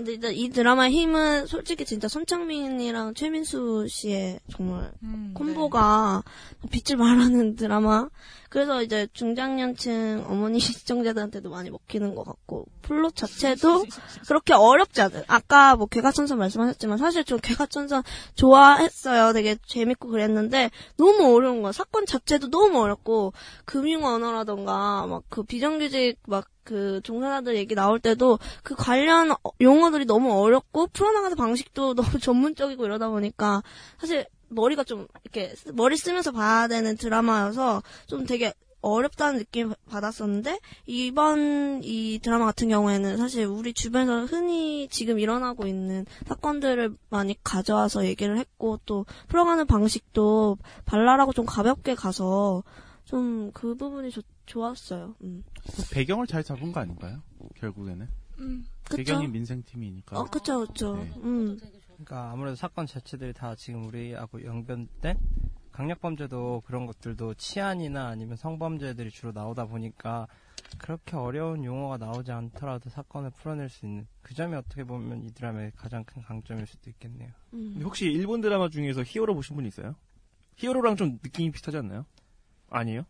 근데 0.03 0.15
일단 0.15 0.33
이 0.35 0.49
드라마의 0.51 0.91
힘은 0.91 1.47
솔직히 1.47 1.85
진짜 1.85 2.09
손창민이랑 2.09 3.15
최민수 3.15 3.87
씨의 3.89 4.41
정말 4.51 4.91
음, 5.05 5.31
콤보가 5.33 6.25
빛을 6.73 6.99
발하는 6.99 7.55
드라마. 7.55 8.09
그래서 8.49 8.83
이제 8.83 9.07
중장년층 9.13 10.27
어머니 10.29 10.59
시청자들한테도 10.61 11.51
많이 11.51 11.71
먹히는 11.71 12.17
것 12.17 12.25
같고 12.25 12.67
플롯 12.83 13.15
자체도 13.15 13.85
그렇게 14.27 14.55
어렵지 14.55 15.01
않아요. 15.03 15.23
아까 15.29 15.77
뭐 15.77 15.87
개과천선 15.87 16.37
말씀하셨지만 16.37 16.99
사실 16.99 17.25
저 17.25 17.37
개과천선 17.37 18.03
좋아했어요. 18.35 19.33
되게 19.33 19.57
재밌고 19.65 20.09
그랬는데 20.09 20.71
너무 20.97 21.33
어려운 21.35 21.63
거야. 21.63 21.71
사건 21.71 22.07
자체도 22.07 22.51
너무 22.51 22.81
어렵고 22.83 23.33
금융 23.65 24.05
언어라던가 24.05 25.07
막 25.07 25.23
그 25.29 25.45
비정규직 25.45 26.19
막 26.27 26.47
그 26.65 27.01
종사자들 27.03 27.57
얘기 27.57 27.75
나올 27.75 27.99
때도 28.01 28.39
그 28.63 28.75
관련 28.75 29.31
어- 29.33 29.37
용어들이 29.61 30.05
너무 30.05 30.33
어렵고 30.33 30.89
풀어나가는 30.89 31.37
방식도 31.37 31.95
너무 32.17 32.19
전문적이고 32.19 32.85
이러다 32.85 33.09
보니까 33.09 33.63
사실 33.99 34.27
머리가 34.49 34.85
좀 34.85 35.07
이렇게 35.25 35.55
쓰- 35.57 35.71
머리 35.71 35.97
쓰면서 35.97 36.31
봐야 36.33 36.69
되는 36.69 36.97
드라마여서 36.97 37.83
좀 38.07 38.27
되게 38.27 38.53
어렵다는 38.85 39.39
느낌 39.39 39.73
받았었는데 39.89 40.59
이번 40.87 41.83
이 41.85 42.19
드라마 42.21 42.47
같은 42.47 42.69
경우에는 42.69 43.17
사실 43.17 43.45
우리 43.47 43.73
주변에서 43.73 44.25
흔히 44.27 44.89
지금 44.91 45.19
일어나고 45.21 45.67
있는 45.69 46.05
사건들을 46.27 46.97
많이 47.09 47.37
가져와서 47.45 48.07
얘기를 48.07 48.39
했고 48.39 48.81
또 48.85 49.07
풀어가는 49.29 49.67
방식도 49.67 50.59
발랄하고 50.85 51.33
좀 51.33 51.47
가볍게 51.47 51.95
가서 51.95 52.63
좀 53.05 53.51
그 53.55 53.75
부분이 53.75 54.11
좋- 54.11 54.23
좋았어요. 54.47 55.15
음. 55.23 55.45
그 55.77 55.95
배경을 55.95 56.27
잘 56.27 56.43
잡은 56.43 56.73
거 56.73 56.81
아닌가요? 56.81 57.23
결국에는. 57.57 58.09
음. 58.39 58.67
그쵸? 58.85 58.97
배경이 58.97 59.29
민생팀이니까. 59.29 60.19
어, 60.19 60.25
그쵸, 60.25 60.67
그쵸. 60.67 60.97
네. 60.97 61.13
음. 61.23 61.59
그러니까 61.87 62.33
아무래도 62.33 62.57
사건 62.57 62.87
자체들이 62.87 63.33
다 63.33 63.55
지금 63.55 63.85
우리하고 63.87 64.45
연관된 64.45 65.19
강력범죄도 65.71 66.63
그런 66.67 66.87
것들도 66.87 67.35
치안이나 67.35 68.09
아니면 68.09 68.37
성범죄들이 68.37 69.11
주로 69.11 69.33
나오다 69.33 69.67
보니까 69.67 70.27
그렇게 70.79 71.17
어려운 71.17 71.65
용어가 71.65 71.97
나오지 71.97 72.31
않더라도 72.33 72.91
사건을 72.91 73.31
풀어낼 73.31 73.69
수 73.69 73.87
있는 73.87 74.07
그 74.21 74.35
점이 74.35 74.55
어떻게 74.55 74.85
보면 74.85 75.23
이 75.23 75.33
드라마의 75.33 75.73
가장 75.77 76.05
큰 76.05 76.23
강점일 76.23 76.67
수도 76.67 76.91
있겠네요. 76.91 77.31
음. 77.55 77.81
혹시 77.83 78.07
일본 78.07 78.41
드라마 78.41 78.69
중에서 78.69 79.03
히어로 79.03 79.35
보신 79.35 79.57
분 79.57 79.67
있어요? 79.67 79.95
히어로랑 80.57 80.97
좀 80.97 81.19
느낌이 81.23 81.51
비슷하지 81.53 81.79
않나요? 81.79 82.05
아니에요? 82.69 83.05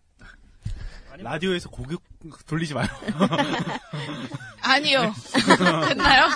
라디오에서 1.19 1.71
고급 1.71 2.03
돌리지 2.47 2.75
마요. 2.75 2.87
아니요. 4.63 5.13
됐나요? 5.89 6.29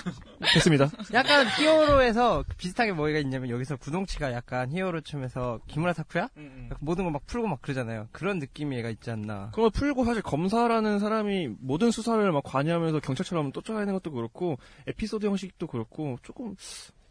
됐습니다. 0.53 0.91
약간 1.15 1.47
히어로에서 1.49 2.45
비슷하게 2.59 2.93
뭐가 2.93 3.19
있냐면 3.19 3.51
여기서 3.51 3.77
구동치가 3.77 4.33
약간 4.33 4.71
히어로 4.71 5.01
춤에서 5.01 5.61
기무라 5.67 5.93
타쿠야? 5.93 6.23
약간 6.25 6.79
모든 6.81 7.05
걸막 7.05 7.27
풀고 7.27 7.47
막 7.49 7.62
그러잖아요. 7.62 8.09
그런 8.12 8.39
느낌이 8.39 8.77
얘가 8.77 8.91
있지 8.91 9.11
않나. 9.11 9.51
그걸 9.55 9.71
풀고 9.71 10.05
사실 10.05 10.23
검사라는 10.23 10.99
사람이 10.99 11.49
모든 11.61 11.91
수사를 11.91 12.31
막 12.33 12.43
관여하면서 12.45 13.01
경찰처럼 13.01 13.53
쫓아가는 13.53 13.91
것도 13.93 14.11
그렇고 14.12 14.59
에피소드 14.87 15.25
형식도 15.27 15.67
그렇고 15.69 16.19
조금 16.23 16.55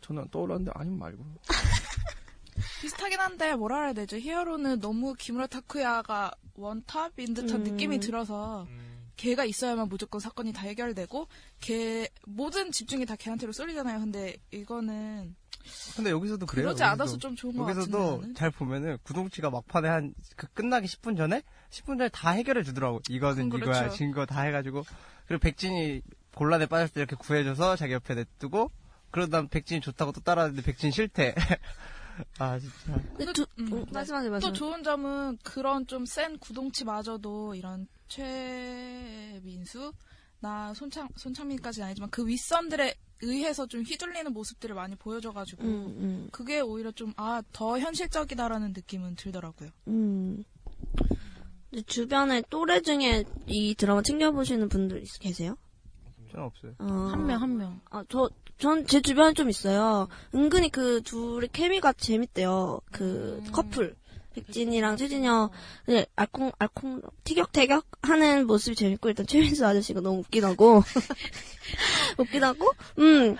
저는 0.01 0.28
떠올랐는데 0.30 0.71
아니면 0.75 0.99
말고. 0.99 1.25
비슷하긴 2.82 3.19
한데 3.19 3.54
뭐라 3.56 3.84
해야 3.84 3.93
되죠? 3.93 4.17
히어로는 4.17 4.80
너무 4.80 5.13
기무라 5.15 5.47
타쿠야가 5.47 6.32
원탑인 6.56 7.34
듯한 7.34 7.62
음. 7.62 7.63
느낌이 7.63 8.00
들어서 8.00 8.68
걔가 9.18 9.46
있어야만 9.46 9.88
무조건 9.88 10.20
사건이 10.20 10.52
다 10.54 10.62
해결되고 10.63 11.28
걔 11.62 12.10
모든 12.26 12.72
집중이 12.72 13.06
다 13.06 13.15
걔한테로 13.15 13.52
쏠리잖아요. 13.54 14.00
근데 14.00 14.36
이거는 14.52 15.36
근데 15.96 16.12
여기서도 16.12 16.46
그래요. 16.46 16.65
그러지 16.65 16.84
여기서도. 16.84 16.91
않아서 17.04 17.18
좀 17.18 17.36
좋은 17.36 17.56
것 17.56 17.63
같은데 17.65 17.82
여기서도 17.98 18.18
나는. 18.22 18.36
잘 18.36 18.52
보면은 18.52 18.98
구동치가 19.04 19.50
막판에 19.50 19.88
한 19.89 20.13
그 20.36 20.48
끝나기 20.48 20.88
10분 20.88 21.15
전에 21.18 21.41
10분 21.72 21.98
전에 21.98 22.10
다 22.10 22.32
해결해 22.32 22.63
주더라고. 22.63 23.00
이거는 23.10 23.50
그럼 23.50 23.63
이거야 23.70 23.80
그렇죠. 23.82 23.96
증거 23.96 24.26
다 24.26 24.41
해가지고 24.41 24.84
그리고 25.28 25.39
백진이 25.41 26.02
곤란에 26.36 26.65
빠졌을 26.65 26.94
때 26.94 27.00
이렇게 27.00 27.15
구해줘서 27.15 27.76
자기 27.78 27.94
옆에 27.94 28.13
냅두고 28.15 28.70
그러다 29.12 29.48
백진이 29.48 29.80
좋다고 29.82 30.12
또 30.12 30.20
따라하는데 30.22 30.62
백진 30.62 30.91
싫대. 30.91 31.34
아 32.39 32.58
진짜. 32.60 33.01
근데 33.17 33.34
두, 33.34 33.43
음, 33.60 33.67
음, 33.73 33.86
네. 33.86 33.91
말씀하세요, 33.91 34.30
또 34.30 34.32
말씀. 34.32 34.54
좋은 34.54 34.84
점은 34.84 35.38
그런 35.43 35.86
좀 35.88 36.06
센 36.06 36.38
구동치마저도 36.39 37.56
이런 37.56 37.88
최민수 38.08 39.93
나 40.39 40.73
손창 40.73 41.08
손창민까지는 41.15 41.88
아니지만 41.88 42.10
그 42.12 42.25
윗선들에 42.28 42.93
의해서 43.21 43.65
좀 43.65 43.82
휘둘리는 43.82 44.32
모습들을 44.34 44.75
많이 44.75 44.95
보여줘가지고 44.95 45.63
음, 45.63 45.86
음, 45.97 46.28
그게 46.32 46.60
오히려 46.60 46.91
좀 46.91 47.13
아 47.17 47.41
더 47.54 47.80
현실적이다라는 47.80 48.73
느낌은 48.73 49.15
들더라고요. 49.15 49.69
음. 49.88 50.43
근데 51.69 51.82
주변에 51.88 52.43
또래 52.49 52.82
중에 52.82 53.23
이 53.47 53.73
드라마 53.75 54.01
챙겨보시는 54.01 54.69
분들 54.69 55.01
있- 55.04 55.19
계세요? 55.19 55.58
저는 56.32 56.45
없어요. 56.45 56.73
한 56.80 57.25
명, 57.25 57.41
한 57.41 57.58
명. 57.58 57.82
아, 57.89 58.04
저, 58.10 58.30
전 58.58 58.86
제 58.88 59.02
주변에 59.02 59.34
좀 59.34 59.50
있어요. 59.50 60.08
은근히 60.34 60.70
그 60.70 61.02
둘의 61.04 61.50
케미가 61.52 61.94
재밌대요. 61.94 62.80
그 62.91 63.44
커플. 63.52 63.96
백진이랑 64.36 64.98
최진영, 64.98 65.50
네, 65.86 66.06
알콩, 66.18 66.52
알콩, 66.60 67.02
티격태격 67.24 67.86
하는 68.02 68.46
모습이 68.48 68.76
재밌고, 68.76 69.08
일단 69.08 69.26
최민수 69.26 69.65
아저씨가 69.65 70.02
너무 70.02 70.20
웃기다고. 70.20 70.84
웃기다고? 72.20 72.72
음, 73.00 73.38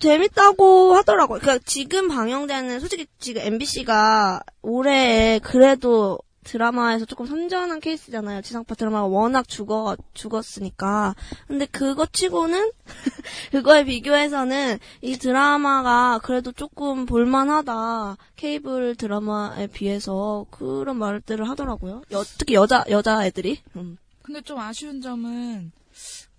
재밌다고 0.00 0.94
하더라고요. 0.96 1.38
그니까 1.38 1.60
지금 1.64 2.08
방영되는, 2.08 2.80
솔직히 2.80 3.06
지금 3.20 3.42
MBC가 3.42 4.40
올해 4.62 5.38
그래도 5.38 6.18
드라마에서 6.44 7.04
조금 7.06 7.26
선전한 7.26 7.80
케이스잖아요. 7.80 8.42
지상파 8.42 8.74
드라마가 8.74 9.06
워낙 9.06 9.48
죽어, 9.48 9.96
죽었으니까. 10.12 11.14
근데 11.48 11.66
그거 11.66 12.06
치고는, 12.06 12.70
그거에 13.52 13.84
비교해서는 13.84 14.78
이 15.02 15.16
드라마가 15.16 16.20
그래도 16.22 16.52
조금 16.52 17.06
볼만하다. 17.06 18.16
케이블 18.36 18.94
드라마에 18.94 19.66
비해서 19.68 20.46
그런 20.50 20.96
말들을 20.98 21.48
하더라고요. 21.48 22.02
여- 22.12 22.24
특히 22.38 22.54
여자, 22.54 22.84
여자애들이. 22.88 23.60
음. 23.76 23.96
근데 24.22 24.40
좀 24.40 24.58
아쉬운 24.58 25.00
점은 25.00 25.72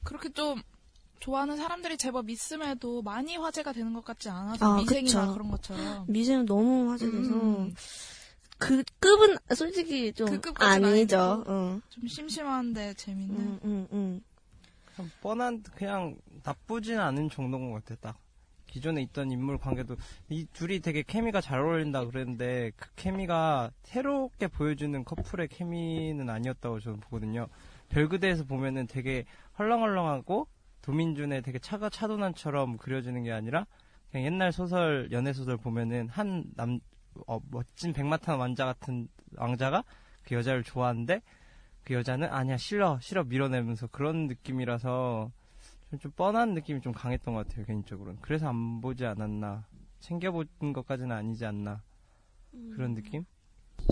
그렇게 0.03 0.29
좀 0.29 0.61
좋아하는 1.19 1.57
사람들이 1.57 1.97
제법 1.97 2.29
있음에도 2.29 3.01
많이 3.01 3.35
화제가 3.37 3.73
되는 3.73 3.93
것 3.93 4.05
같지 4.05 4.29
않아서 4.29 4.73
아, 4.73 4.77
미생이나 4.77 5.21
그쵸. 5.21 5.33
그런 5.33 5.49
것처럼 5.51 6.05
미생은 6.07 6.45
너무 6.45 6.91
화제돼서. 6.91 7.33
음. 7.33 7.73
그 8.57 8.83
급은 8.99 9.37
솔직히 9.55 10.11
좀 10.13 10.39
그 10.41 10.51
아니죠. 10.55 11.43
어. 11.47 11.79
좀 11.89 12.07
심심한데 12.07 12.93
재밌는. 12.95 13.35
음, 13.37 13.59
음, 13.63 13.87
음. 13.91 14.21
그냥 14.95 15.11
뻔한 15.21 15.63
그냥 15.75 16.17
나쁘진 16.43 16.99
않은 16.99 17.29
정도인 17.29 17.71
것 17.71 17.83
같아. 17.83 17.99
딱 18.01 18.17
기존에 18.67 19.01
있던 19.03 19.31
인물 19.31 19.57
관계도 19.57 19.95
이 20.29 20.45
둘이 20.53 20.79
되게 20.79 21.01
케미가 21.03 21.41
잘 21.41 21.59
어울린다 21.59 22.05
그랬는데 22.05 22.71
그 22.75 22.89
케미가 22.95 23.71
새롭게 23.83 24.47
보여주는 24.47 25.03
커플의 25.03 25.47
케미는 25.49 26.29
아니었다고 26.29 26.79
저는 26.79 26.99
보거든요. 27.01 27.47
별그대에서 27.89 28.43
보면은 28.45 28.87
되게 28.87 29.25
헐렁헐렁하고 29.59 30.47
도민준의 30.81 31.41
되게 31.41 31.59
차가 31.59 31.89
차도난처럼 31.89 32.77
그려지는 32.77 33.23
게 33.23 33.31
아니라 33.31 33.65
그냥 34.11 34.25
옛날 34.27 34.51
소설 34.51 35.09
연애 35.11 35.33
소설 35.33 35.57
보면은 35.57 36.07
한 36.09 36.45
남 36.55 36.79
어, 37.27 37.39
멋진 37.51 37.93
백마탄 37.93 38.37
왕자 38.37 38.65
같은 38.65 39.07
왕자가 39.35 39.83
그 40.23 40.35
여자를 40.35 40.63
좋아하는데 40.63 41.21
그 41.83 41.93
여자는 41.93 42.29
아니야 42.29 42.57
싫어 42.57 42.99
싫어 43.01 43.23
밀어내면서 43.23 43.87
그런 43.87 44.27
느낌이라서 44.27 45.31
좀, 45.89 45.99
좀 45.99 46.11
뻔한 46.11 46.53
느낌이 46.53 46.81
좀 46.81 46.93
강했던 46.93 47.33
것 47.33 47.47
같아요 47.47 47.65
개인적으로는 47.65 48.19
그래서 48.21 48.49
안 48.49 48.81
보지 48.81 49.05
않았나 49.05 49.65
챙겨본 49.99 50.73
것까지는 50.73 51.15
아니지 51.15 51.45
않나 51.45 51.81
그런 52.73 52.95
느낌? 52.95 53.25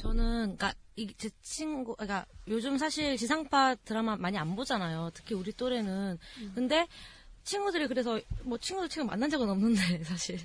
저는 0.02 0.56
그러니까 0.58 0.74
이제 0.96 1.30
친구 1.42 1.96
그러니까 1.96 2.26
요즘 2.48 2.78
사실 2.78 3.18
지상파 3.18 3.76
드라마 3.84 4.16
많이 4.16 4.38
안 4.38 4.56
보잖아요. 4.56 5.12
특히 5.14 5.36
우리 5.36 5.52
또래는. 5.52 6.18
근데 6.56 6.88
친구들이 7.44 7.88
그래서 7.88 8.20
뭐 8.44 8.58
친구들 8.58 8.88
지금 8.90 9.08
만난 9.08 9.30
적은 9.30 9.50
없는데 9.50 10.04
사실. 10.06 10.40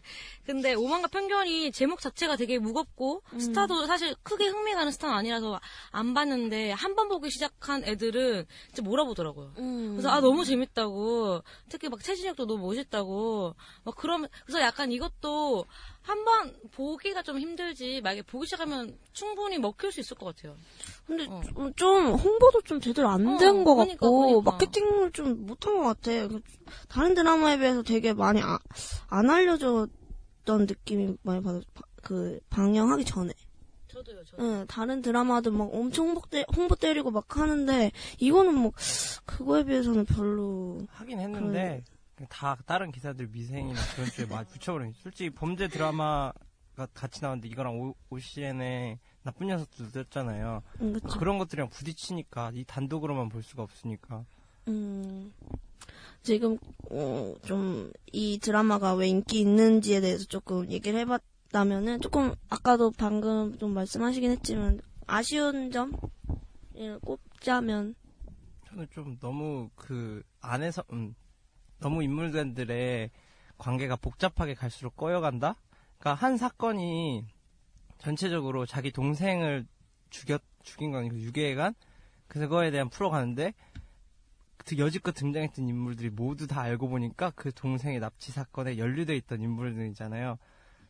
근데 0.44 0.74
오만과 0.74 1.08
편견이 1.08 1.72
제목 1.72 2.00
자체가 2.00 2.36
되게 2.36 2.58
무겁고 2.58 3.22
스타도 3.38 3.86
사실 3.86 4.14
크게 4.22 4.46
흥미가는 4.48 4.90
스타는 4.92 5.14
아니라서 5.14 5.60
안 5.92 6.12
봤는데 6.14 6.72
한 6.72 6.98
번 6.98 7.08
보기 7.08 7.30
시작한 7.30 7.84
애들은 7.84 8.44
진짜 8.66 8.82
몰아보더라고요. 8.82 9.52
음. 9.58 9.92
그래서 9.92 10.08
아 10.10 10.20
너무 10.20 10.44
재밌다고 10.44 11.42
특히 11.68 11.88
막 11.88 12.02
최진혁도 12.02 12.46
너무 12.46 12.66
멋있다고 12.66 13.54
막 13.84 13.94
그러면 13.96 14.28
그래서 14.44 14.60
약간 14.60 14.90
이것도 14.90 15.64
한번 16.02 16.54
보기가 16.72 17.22
좀 17.22 17.38
힘들지 17.38 18.00
만약에 18.00 18.22
보기 18.22 18.46
시작하면 18.46 18.96
충분히 19.12 19.58
먹힐 19.58 19.92
수 19.92 20.00
있을 20.00 20.16
것 20.16 20.26
같아요. 20.34 20.56
근데 21.06 21.26
어. 21.26 21.42
좀- 21.54 21.74
좀 21.74 22.06
홍보도 22.14 22.62
좀 22.62 22.80
제대로 22.80 23.08
안 23.08 23.26
어, 23.26 23.36
된것 23.38 23.76
그러니까, 23.76 24.00
같고 24.00 24.26
그러니까. 24.42 24.50
마케팅을 24.52 25.12
좀 25.12 25.46
못한 25.46 25.76
것 25.76 25.82
같아. 25.84 26.28
그 26.28 26.40
다른 26.88 27.14
드라마에 27.14 27.58
비해서 27.58 27.82
되게 27.82 28.12
많이 28.14 28.40
아- 28.42 28.58
안 29.08 29.28
알려줬던 29.28 30.66
느낌이 30.66 31.16
많이 31.22 31.42
받아. 31.42 31.60
그 32.02 32.40
방영하기 32.48 33.04
전에. 33.04 33.32
저도요. 33.88 34.24
저도. 34.24 34.42
응, 34.42 34.66
다른 34.68 35.02
드라마도 35.02 35.50
막 35.50 35.68
엄청 35.72 36.06
홍보, 36.08 36.22
때, 36.30 36.44
홍보 36.56 36.74
때리고 36.76 37.10
막 37.10 37.36
하는데 37.36 37.90
이거는 38.18 38.54
뭐 38.54 38.72
그거에 39.26 39.64
비해서는 39.64 40.04
별로 40.04 40.78
하긴 40.90 41.18
했는데 41.20 41.60
그냥 41.62 41.82
다 42.26 42.56
다른 42.66 42.90
기사들 42.90 43.28
미생이나 43.28 43.80
그런 43.94 44.08
쪽에 44.10 44.26
많이 44.26 44.46
붙여버리니 44.48 44.94
솔직히 44.94 45.30
범죄 45.30 45.68
드라마가 45.68 46.86
같이 46.94 47.20
나왔는데 47.22 47.48
이거랑 47.48 47.80
오, 47.80 47.94
OCN의 48.10 48.98
나쁜 49.22 49.46
녀석도 49.48 49.90
떴잖아요. 49.90 50.62
음, 50.80 50.92
그쵸. 50.94 51.18
그런 51.18 51.38
것들이랑 51.38 51.68
부딪히니까 51.70 52.52
이 52.54 52.64
단독으로만 52.64 53.28
볼 53.28 53.42
수가 53.42 53.62
없으니까. 53.62 54.24
음, 54.68 55.32
지금 56.22 56.58
어, 56.90 57.34
좀 57.44 57.92
이 58.12 58.38
드라마가 58.38 58.94
왜 58.94 59.08
인기 59.08 59.40
있는지에 59.40 60.00
대해서 60.00 60.24
조금 60.24 60.70
얘기를 60.70 60.98
해봤다면은 61.00 62.00
조금 62.00 62.34
아까도 62.48 62.90
방금 62.90 63.56
좀 63.58 63.74
말씀하시긴 63.74 64.30
했지만 64.32 64.80
아쉬운 65.06 65.70
점? 65.70 65.92
예, 66.76 66.96
꼽자면? 67.02 67.94
저는 68.68 68.86
좀 68.90 69.18
너무 69.18 69.68
그 69.74 70.22
안에서 70.40 70.82
음, 70.92 71.14
너무 71.80 72.02
인물들의 72.02 73.10
관계가 73.56 73.96
복잡하게 73.96 74.54
갈수록 74.54 74.96
꺼여간다. 74.96 75.56
그러니까 75.98 76.14
한 76.14 76.36
사건이 76.36 77.26
전체적으로 77.98 78.66
자기 78.66 78.92
동생을 78.92 79.66
죽였 80.10 80.42
죽인 80.62 80.92
건 80.92 81.00
아니고 81.00 81.18
유괴해간 81.18 81.74
그거에 82.28 82.70
대한 82.70 82.88
풀어가는데 82.88 83.54
그 84.58 84.76
여지껏 84.76 85.14
등장했던 85.14 85.66
인물들이 85.66 86.10
모두 86.10 86.46
다 86.46 86.60
알고 86.60 86.88
보니까 86.88 87.30
그 87.34 87.52
동생의 87.52 88.00
납치 88.00 88.32
사건에 88.32 88.76
연루돼 88.76 89.16
있던 89.16 89.40
인물들이잖아요. 89.40 90.38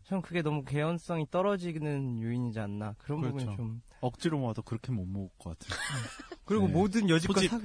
저는 0.09 0.23
그게 0.23 0.41
너무 0.41 0.65
개연성이 0.65 1.27
떨어지는 1.31 2.23
요인이지 2.23 2.59
않나 2.59 2.95
그런 2.97 3.21
그렇죠. 3.21 3.37
부분이 3.37 3.57
좀 3.57 3.83
억지로 4.01 4.39
모아도 4.39 4.63
그렇게 4.63 4.91
못 4.91 5.05
모을 5.05 5.29
것 5.39 5.59
같아요. 5.59 5.79
그리고 6.47 6.67
네. 6.67 6.73
모든 6.73 7.11
여지껏 7.11 7.45
사, 7.45 7.61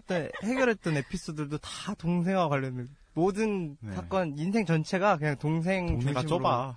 때 0.00 0.32
해결했던 0.42 0.96
에피소드들도 0.96 1.58
다 1.58 1.94
동생과 1.94 2.48
관련된 2.48 2.88
모든 3.12 3.76
네. 3.80 3.94
사건 3.94 4.36
인생 4.36 4.66
전체가 4.66 5.16
그냥 5.16 5.36
동생 5.38 5.86
동네가 5.86 6.22
중심으로 6.22 6.42
좁아. 6.42 6.76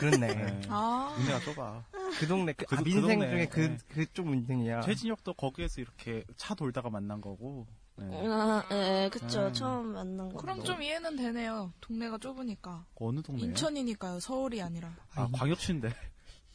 그렇네. 0.00 0.34
네. 0.34 0.60
아. 0.68 1.14
동네가 1.16 1.40
좁아. 1.40 1.84
그 2.18 2.26
동네 2.26 2.52
그, 2.54 2.66
그 2.66 2.74
아, 2.74 2.78
도- 2.78 2.84
그 2.84 2.88
민생 2.90 3.20
동네, 3.20 3.30
중에 3.30 3.46
그 3.46 3.60
네. 3.60 3.78
그쪽 3.86 4.28
민생이야. 4.28 4.80
최진혁도 4.80 5.34
거기에서 5.34 5.80
이렇게 5.80 6.24
차 6.34 6.56
돌다가 6.56 6.90
만난 6.90 7.20
거고. 7.20 7.68
네. 8.10 8.26
아, 8.28 8.62
예, 8.72 9.10
그쵸 9.12 9.44
네. 9.46 9.52
처음 9.52 9.92
만난 9.92 10.32
거. 10.32 10.38
그럼 10.38 10.62
좀 10.64 10.82
이해는 10.82 11.16
되네요. 11.16 11.72
동네가 11.80 12.18
좁으니까. 12.18 12.84
어느 12.96 13.20
동네야? 13.22 13.46
인천이니까요. 13.46 14.20
서울이 14.20 14.62
아니라. 14.62 14.94
아, 15.14 15.28
광역시인데. 15.32 15.94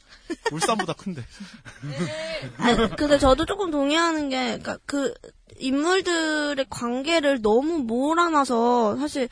울산보다 0.52 0.94
큰데. 0.94 1.24
아니, 2.58 2.90
근데 2.96 3.18
저도 3.18 3.46
조금 3.46 3.72
동의하는 3.72 4.30
게, 4.30 4.52
그니까 4.52 4.78
그, 4.86 5.14
인물들의 5.58 6.66
관계를 6.70 7.42
너무 7.42 7.80
몰아놔서, 7.80 8.98
사실, 8.98 9.28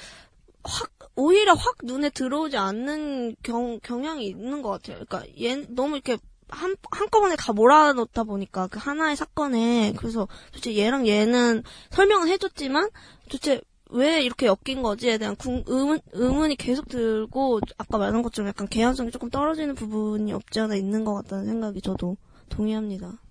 확, 0.64 0.92
오히려 1.16 1.54
확 1.54 1.78
눈에 1.84 2.10
들어오지 2.10 2.58
않는 2.58 3.36
경, 3.44 3.80
경향이 3.82 4.26
있는 4.26 4.62
것 4.62 4.70
같아요. 4.72 4.98
그니까, 4.98 5.24
얘, 5.40 5.56
너무 5.70 5.96
이렇게, 5.96 6.18
한, 6.48 6.76
한꺼번에 6.92 7.36
다 7.36 7.54
몰아넣다 7.54 8.24
보니까, 8.24 8.68
그 8.68 8.80
하나의 8.80 9.16
사건에, 9.16 9.94
그래서, 9.98 10.28
도대체 10.48 10.76
얘랑 10.78 11.08
얘는 11.08 11.64
설명은 11.92 12.28
해줬지만, 12.30 12.90
도대체 13.24 13.62
왜 13.90 14.24
이렇게 14.24 14.48
엮인 14.48 14.82
거지에 14.82 15.18
대한 15.18 15.36
궁, 15.36 15.64
의문, 15.68 16.00
의문이 16.12 16.56
계속 16.56 16.88
들고, 16.88 17.60
아까 17.78 17.98
말한 17.98 18.22
것처럼 18.22 18.50
약간 18.50 18.68
개연성이 18.68 19.12
조금 19.12 19.30
떨어지는 19.30 19.76
부분이 19.76 20.34
없지 20.34 20.60
않아 20.60 20.76
있는 20.76 21.06
것 21.06 21.14
같다는 21.16 21.46
생각이 21.46 21.82
저도 21.82 22.18
동의합니다. 22.50 23.22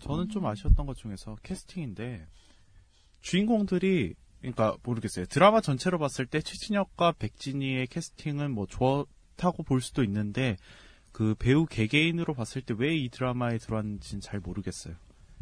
저는 0.00 0.28
좀 0.28 0.46
아쉬웠던 0.46 0.86
것 0.86 0.96
중에서 0.96 1.36
캐스팅인데, 1.42 2.26
주인공들이 3.20 4.14
그러니까 4.44 4.76
모르겠어요. 4.82 5.24
드라마 5.24 5.62
전체로 5.62 5.98
봤을 5.98 6.26
때 6.26 6.42
최진혁과 6.42 7.12
백진희의 7.12 7.86
캐스팅은 7.86 8.50
뭐 8.50 8.66
좋다고 8.66 9.62
볼 9.62 9.80
수도 9.80 10.04
있는데 10.04 10.58
그 11.14 11.34
배우 11.38 11.64
개개인으로 11.64 12.34
봤을 12.34 12.60
때 12.62 12.74
왜 12.74 12.96
이 12.96 13.08
드라마에 13.08 13.58
들어왔는지는 13.58 14.20
잘 14.20 14.40
모르겠어요. 14.40 14.94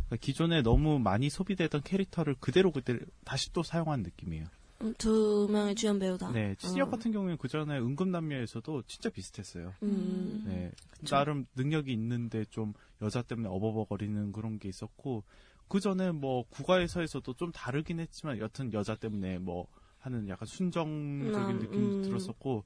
그러니까 0.07 0.16
기존에 0.20 0.61
너무 0.62 0.99
많이 0.99 1.31
소비되던 1.31 1.83
캐릭터를 1.83 2.37
그대로 2.41 2.70
그대로 2.70 3.01
다시 3.25 3.53
또 3.55 3.62
사용한 3.62 4.03
느낌이에요. 4.03 4.45
음, 4.83 4.93
두 4.99 5.49
명의 5.51 5.75
주연 5.75 5.99
배우다. 5.99 6.33
네, 6.33 6.55
최진혁 6.59 6.89
어. 6.89 6.91
같은 6.91 7.12
경우에는 7.12 7.39
그 7.39 7.49
전에 7.49 7.79
은금남녀에서도 7.79 8.83
진짜 8.87 9.09
비슷했어요. 9.09 9.73
음. 9.83 10.43
네, 10.47 10.73
나름 11.09 11.47
능력이 11.55 11.91
있는데 11.93 12.45
좀 12.51 12.75
여자 13.01 13.23
때문에 13.23 13.49
어버버거리는 13.49 14.33
그런 14.33 14.59
게 14.59 14.68
있었고 14.68 15.25
그 15.68 15.81
전에 15.81 16.11
뭐 16.11 16.45
국가에서에서도 16.51 17.33
좀 17.35 17.51
다르긴 17.53 18.01
했지만 18.01 18.39
여튼 18.39 18.73
여자 18.75 18.95
때문에 18.95 19.39
뭐 19.39 19.68
하는 20.01 20.29
약간 20.29 20.47
순정적인 20.47 21.57
음, 21.57 21.59
느낌도 21.61 21.97
음. 21.97 22.03
들었었고 22.03 22.51
뭐 22.51 22.64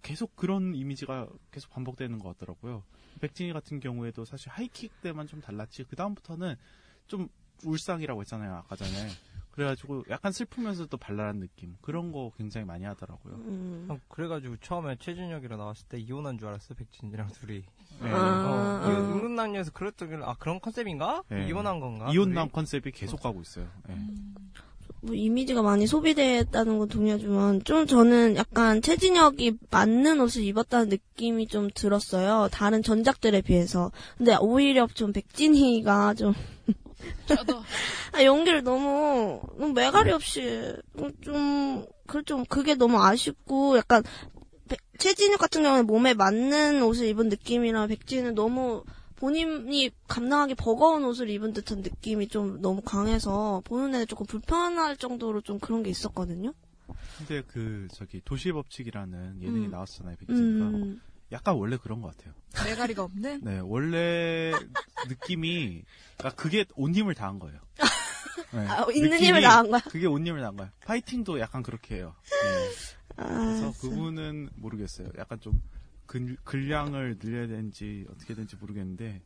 계속 0.00 0.34
그런 0.36 0.74
이미지가 0.74 1.28
계속 1.50 1.70
반복되는 1.70 2.18
것 2.18 2.36
같더라고요. 2.38 2.82
백진희 3.20 3.52
같은 3.52 3.80
경우에도 3.80 4.24
사실 4.24 4.48
하이킥 4.50 5.00
때만 5.02 5.26
좀 5.26 5.40
달랐지 5.40 5.84
그 5.84 5.96
다음부터는 5.96 6.56
좀 7.06 7.28
울상이라고 7.64 8.20
했잖아요 8.22 8.54
아까 8.54 8.76
전에. 8.76 9.08
그래가지고 9.52 10.04
약간 10.08 10.32
슬프면서도 10.32 10.96
발랄한 10.96 11.38
느낌 11.38 11.76
그런 11.82 12.10
거 12.10 12.32
굉장히 12.38 12.66
많이 12.66 12.84
하더라고요. 12.84 13.34
음. 13.34 13.86
어, 13.90 13.98
그래가지고 14.08 14.56
처음에 14.56 14.96
최준혁이랑 14.98 15.58
나왔을 15.58 15.86
때 15.88 15.98
이혼한 15.98 16.38
줄 16.38 16.48
알았어 16.48 16.74
백진이랑 16.74 17.28
둘이. 17.32 17.62
네. 18.00 18.10
아. 18.10 18.80
어, 18.82 18.88
은근남녀에서 18.88 19.72
그랬더니 19.72 20.24
아 20.24 20.34
그런 20.38 20.58
컨셉인가? 20.58 21.22
네. 21.28 21.46
이혼한 21.48 21.80
건가? 21.80 22.10
이혼남 22.10 22.48
둘이? 22.48 22.52
컨셉이 22.52 22.90
계속 22.92 23.20
가고 23.20 23.42
있어요. 23.42 23.68
네. 23.86 23.96
뭐 25.04 25.16
이미지가 25.16 25.62
많이 25.62 25.86
소비됐다는 25.88 26.78
건 26.78 26.88
동의하지만 26.88 27.64
좀 27.64 27.86
저는 27.88 28.36
약간 28.36 28.80
최진혁이 28.80 29.58
맞는 29.70 30.20
옷을 30.20 30.44
입었다는 30.44 30.90
느낌이 30.90 31.48
좀 31.48 31.68
들었어요. 31.74 32.48
다른 32.52 32.84
전작들에 32.84 33.40
비해서. 33.40 33.90
근데 34.16 34.36
오히려 34.40 34.86
좀 34.94 35.12
백진희가 35.12 36.14
좀 36.14 36.34
저도 37.26 37.62
아, 38.12 38.22
연기를 38.22 38.62
너무, 38.62 39.40
너무 39.58 39.72
매가리 39.72 40.12
없이, 40.12 40.72
좀, 41.22 41.84
그, 42.06 42.22
좀, 42.22 42.44
그게 42.44 42.76
너무 42.76 43.02
아쉽고, 43.02 43.76
약간, 43.78 44.04
백- 44.68 44.78
최진욱 44.98 45.40
같은 45.40 45.64
경우는 45.64 45.86
몸에 45.86 46.14
맞는 46.14 46.80
옷을 46.82 47.06
입은 47.08 47.28
느낌이라 47.28 47.88
백진은 47.88 48.34
너무 48.36 48.84
본인이 49.22 49.88
감당하기 50.08 50.56
버거운 50.56 51.04
옷을 51.04 51.30
입은 51.30 51.52
듯한 51.52 51.82
느낌이 51.82 52.26
좀 52.26 52.60
너무 52.60 52.82
강해서 52.82 53.62
보는 53.64 54.00
애 54.00 54.04
조금 54.04 54.26
불편할 54.26 54.96
정도로 54.96 55.42
좀 55.42 55.60
그런 55.60 55.84
게 55.84 55.90
있었거든요. 55.90 56.52
근데 57.18 57.40
그 57.46 57.86
저기 57.92 58.20
도시의 58.24 58.52
법칙이라는 58.52 59.40
예능이 59.40 59.66
음. 59.66 59.70
나왔잖아요 59.70 60.16
백진이가 60.16 60.66
음, 60.66 61.00
약간 61.30 61.54
원래 61.54 61.76
그런 61.76 62.00
것 62.02 62.16
같아요. 62.16 62.34
메가리가 62.64 63.04
없는 63.04 63.42
네 63.44 63.60
원래 63.60 64.54
느낌이 65.08 65.84
그러니까 66.18 66.42
그게 66.42 66.64
온 66.74 66.92
힘을 66.92 67.14
다한 67.14 67.38
거예요. 67.38 67.60
네, 68.50 68.66
아, 68.66 68.84
있는 68.92 69.20
힘을 69.20 69.40
다한 69.40 69.70
거야? 69.70 69.80
그게 69.82 70.08
온 70.08 70.26
힘을 70.26 70.40
다한 70.40 70.56
거야. 70.56 70.72
파이팅도 70.84 71.38
약간 71.38 71.62
그렇게 71.62 71.94
해요. 71.94 72.16
네. 72.24 73.22
아, 73.22 73.28
그래서 73.28 73.72
그분은 73.82 74.48
모르겠어요. 74.56 75.10
약간 75.16 75.38
좀 75.38 75.62
근, 76.06 76.36
근량을 76.44 77.18
늘려야 77.18 77.46
되는지 77.46 78.06
어떻게 78.10 78.34
되는지 78.34 78.56
모르겠는데 78.56 79.22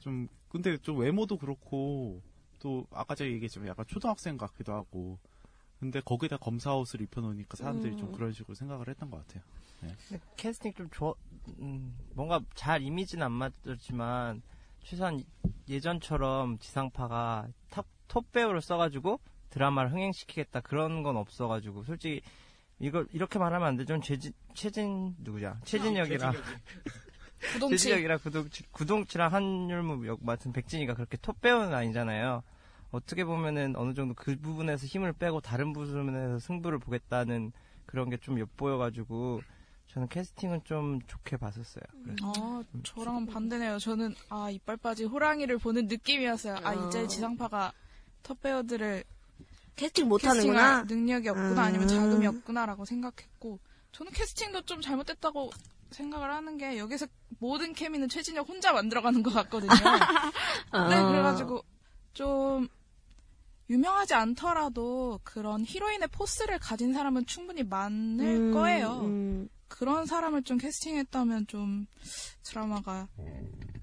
좀 0.00 0.28
근데 0.48 0.76
좀 0.78 0.98
외모도 0.98 1.38
그렇고 1.38 2.22
또 2.58 2.86
아까 2.90 3.14
제가 3.14 3.30
얘기했지만 3.30 3.68
약간 3.68 3.84
초등학생 3.86 4.36
같기도 4.36 4.72
하고 4.72 5.18
근데 5.78 6.00
거기다 6.00 6.38
검사 6.38 6.74
옷을 6.74 7.02
입혀놓으니까 7.02 7.56
사람들이 7.56 7.96
좀 7.96 8.08
음. 8.08 8.12
그런 8.12 8.32
식으로 8.32 8.54
생각을 8.54 8.88
했던 8.88 9.10
것 9.10 9.26
같아요. 9.26 9.42
근데 10.08 10.22
캐스팅 10.36 10.72
좀 10.74 10.88
좋아, 10.90 11.14
음, 11.60 11.94
뭔가 12.14 12.40
잘 12.54 12.82
이미지는 12.82 13.26
안 13.26 13.32
맞았지만, 13.32 14.42
최소한 14.82 15.22
예전처럼 15.68 16.58
지상파가 16.58 17.48
탑, 17.70 17.86
톱 18.08 18.30
배우를 18.32 18.60
써가지고 18.60 19.20
드라마를 19.50 19.92
흥행시키겠다 19.92 20.60
그런 20.60 21.02
건 21.02 21.16
없어가지고, 21.16 21.84
솔직히, 21.84 22.22
이걸, 22.78 23.06
이렇게 23.12 23.38
말하면 23.38 23.68
안 23.68 23.76
되죠. 23.76 23.98
최진, 24.00 24.32
최진, 24.54 25.14
누구냐? 25.20 25.60
최진혁이랑, 25.64 26.32
구동치 27.52 27.76
최진혁이랑 27.76 28.18
구동치, 28.20 28.62
구동치랑 28.72 29.32
한율무 29.32 30.06
역 30.06 30.24
맡은 30.24 30.52
백진이가 30.52 30.94
그렇게 30.94 31.16
톱 31.18 31.40
배우는 31.40 31.72
아니잖아요. 31.74 32.42
어떻게 32.90 33.24
보면은 33.24 33.74
어느 33.76 33.92
정도 33.94 34.14
그 34.14 34.36
부분에서 34.36 34.86
힘을 34.86 35.12
빼고 35.12 35.40
다른 35.40 35.72
부분에서 35.72 36.38
승부를 36.38 36.78
보겠다는 36.78 37.52
그런 37.86 38.08
게 38.08 38.16
좀 38.18 38.38
엿보여가지고 38.38 39.40
저는 39.88 40.08
캐스팅은 40.08 40.62
좀 40.64 41.00
좋게 41.06 41.36
봤었어요. 41.36 41.82
그래서 42.04 42.32
아, 42.36 42.62
저랑 42.82 43.26
반대네요. 43.26 43.78
저는 43.78 44.14
아 44.28 44.48
이빨 44.50 44.76
빠진 44.76 45.08
호랑이를 45.08 45.58
보는 45.58 45.86
느낌이었어요. 45.86 46.56
아 46.64 46.74
어. 46.74 46.88
이제 46.88 47.06
지상파가 47.06 47.72
톱 48.22 48.40
배우들을 48.40 49.04
캐스팅 49.76 50.08
못하는구나. 50.08 50.84
능력이 50.84 51.28
없구나 51.28 51.62
아. 51.62 51.64
아니면 51.66 51.88
자금이 51.88 52.26
없구나라고 52.26 52.84
생각했고 52.84 53.58
저는 53.92 54.12
캐스팅도 54.12 54.62
좀 54.62 54.80
잘못됐다고 54.80 55.50
생각을 55.90 56.30
하는 56.30 56.58
게 56.58 56.78
여기서 56.78 57.06
모든 57.38 57.72
케미는 57.72 58.08
최진혁 58.08 58.48
혼자 58.48 58.72
만들어가는 58.72 59.22
것 59.22 59.32
같거든요. 59.34 59.70
아. 60.70 60.88
네, 60.88 61.02
그래가지고 61.02 61.62
좀 62.12 62.68
유명하지 63.70 64.14
않더라도 64.14 65.20
그런 65.24 65.64
히로인의 65.64 66.08
포스를 66.08 66.58
가진 66.58 66.92
사람은 66.92 67.26
충분히 67.26 67.62
많을 67.62 68.24
음, 68.24 68.52
거예요. 68.52 69.00
음. 69.02 69.48
그런 69.68 70.06
사람을 70.06 70.42
좀 70.42 70.58
캐스팅했다면 70.58 71.46
좀 71.46 71.86
드라마가 72.42 73.08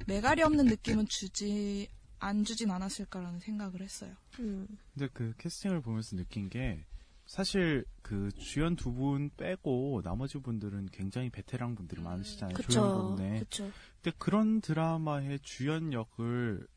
매갈이 0.08 0.42
없는 0.44 0.66
느낌은 0.66 1.08
주지 1.10 1.90
안 2.22 2.44
주진 2.44 2.70
않았을까라는 2.72 3.40
생각을 3.40 3.82
했어요. 3.82 4.14
음. 4.40 4.68
근데 4.94 5.10
그 5.12 5.34
캐스팅을 5.38 5.82
보면서 5.82 6.16
느낀 6.16 6.50
게 6.50 6.86
사실 7.26 7.86
그 8.02 8.32
주연 8.34 8.76
두 8.76 8.92
분 8.94 9.30
빼고 9.38 10.02
나머지 10.04 10.38
분들은 10.38 10.90
굉장히 10.92 11.30
베테랑 11.30 11.76
분들이 11.76 12.02
많으시잖아요. 12.02 12.56
그쵸. 12.56 13.16
그쵸. 13.40 13.72
근데 14.02 14.16
그런 14.18 14.62
드라마의 14.62 15.40
주연 15.42 15.94
역을 15.94 16.68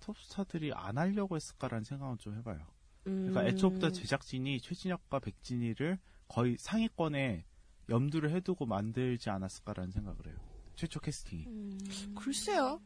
톱스타들이 0.00 0.72
안 0.74 0.98
하려고 0.98 1.36
했을까라는 1.36 1.84
생각은 1.84 2.18
좀 2.18 2.36
해봐요. 2.36 2.60
그러니까 3.04 3.42
음. 3.42 3.46
애초부터 3.46 3.90
제작진이 3.90 4.60
최진혁과 4.60 5.18
백진희를 5.20 5.98
거의 6.28 6.56
상위권에 6.58 7.44
염두를 7.90 8.30
해두고 8.30 8.64
만들지 8.66 9.28
않았을까라는 9.30 9.90
생각을 9.92 10.26
해요. 10.28 10.36
최초 10.76 11.00
캐스팅이. 11.00 11.44
음. 11.46 11.78
글쎄요. 12.14 12.80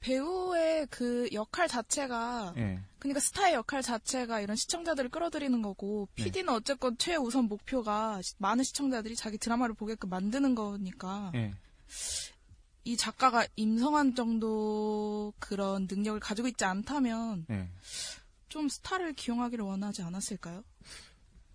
배우의 0.00 0.86
그 0.90 1.28
역할 1.32 1.68
자체가 1.68 2.54
예. 2.56 2.80
그러니까 2.98 3.20
스타의 3.20 3.54
역할 3.54 3.82
자체가 3.82 4.40
이런 4.40 4.56
시청자들을 4.56 5.10
끌어들이는 5.10 5.62
거고 5.62 6.08
네. 6.16 6.24
PD는 6.24 6.52
어쨌건 6.52 6.96
최우선 6.98 7.44
목표가 7.46 8.20
시- 8.22 8.34
많은 8.38 8.64
시청자들이 8.64 9.16
자기 9.16 9.38
드라마를 9.38 9.74
보게끔 9.74 10.08
만드는 10.10 10.54
거니까 10.54 11.32
예. 11.34 11.52
이 12.84 12.96
작가가 12.96 13.46
임성한 13.56 14.14
정도 14.14 15.32
그런 15.38 15.86
능력을 15.90 16.18
가지고 16.20 16.48
있지 16.48 16.64
않다면 16.64 17.46
예. 17.50 17.68
좀 18.48 18.68
스타를 18.68 19.12
기용하기를 19.12 19.64
원하지 19.64 20.02
않았을까요? 20.02 20.64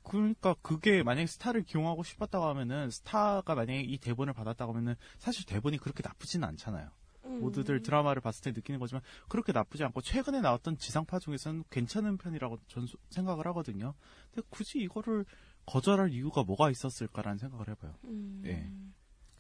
그러니까 0.04 0.54
그게 0.62 1.02
만약에 1.02 1.26
스타를 1.28 1.64
기용하고 1.64 2.04
싶었다고 2.04 2.46
하면은 2.48 2.92
스타가 2.92 3.56
만약에 3.56 3.82
이 3.82 3.98
대본을 3.98 4.34
받았다고 4.34 4.74
하면은 4.74 4.96
사실 5.18 5.46
대본이 5.46 5.78
그렇게 5.78 6.04
나쁘지는 6.06 6.48
않잖아요. 6.50 6.90
음. 7.36 7.42
모두들 7.42 7.82
드라마를 7.82 8.22
봤을 8.22 8.44
때 8.44 8.52
느끼는 8.52 8.80
거지만 8.80 9.02
그렇게 9.30 9.52
나쁘지 9.52 9.84
않고 9.84 10.02
최근에 10.02 10.42
나왔던 10.42 10.78
지상파 10.78 11.20
중에서는 11.20 11.64
괜찮은 11.70 12.18
편이라고 12.18 12.60
전 12.68 12.86
소- 12.88 12.98
생각을 13.10 13.46
하거든요. 13.48 13.94
근데 14.34 14.46
굳이 14.50 14.80
이거를 14.80 15.26
거절할 15.66 16.12
이유가 16.12 16.44
뭐가 16.44 16.70
있었을까라는 16.70 17.38
생각을 17.38 17.68
해봐요. 17.70 17.94
음. 18.06 18.42
예. 18.46 18.70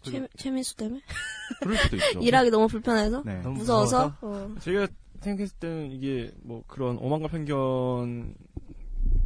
최, 0.03 0.27
최민수 0.35 0.75
때문에? 0.75 1.01
그럴 1.61 1.77
수도 1.77 1.95
있죠. 1.97 2.19
일하기 2.23 2.49
너무 2.49 2.67
불편해서? 2.67 3.23
네. 3.25 3.41
너무 3.41 3.57
무서워서? 3.59 4.09
무서워서? 4.21 4.53
어. 4.53 4.59
제가 4.59 4.87
생각했을 5.21 5.57
때는 5.59 5.91
이게 5.91 6.31
뭐 6.41 6.63
그런 6.67 6.97
오만과 6.97 7.29
편견 7.29 8.35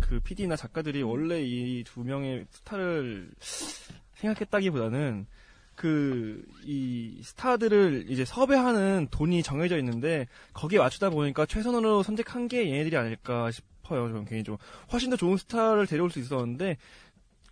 그 0.01 0.19
PD나 0.19 0.55
작가들이 0.55 1.01
원래 1.01 1.41
이 1.41 1.83
두 1.83 2.03
명의 2.03 2.45
스타를 2.51 3.31
생각했다기보다는 4.15 5.27
그 5.77 6.43
이 6.67 7.21
스타들을 7.23 8.07
이제 8.09 8.25
섭외하는 8.25 9.07
돈이 9.09 9.41
정해져 9.41 9.77
있는데 9.77 10.27
거기에 10.53 10.79
맞추다 10.79 11.09
보니까 11.09 11.45
최선으로 11.45 12.03
선택한 12.03 12.49
게 12.49 12.69
얘네들이 12.69 12.97
아닐까 12.97 13.49
싶어요. 13.51 14.09
저는 14.09 14.25
개인적으로 14.25 14.59
훨씬 14.91 15.09
더 15.09 15.15
좋은 15.15 15.37
스타를 15.37 15.87
데려올 15.87 16.11
수 16.11 16.19
있었는데 16.19 16.75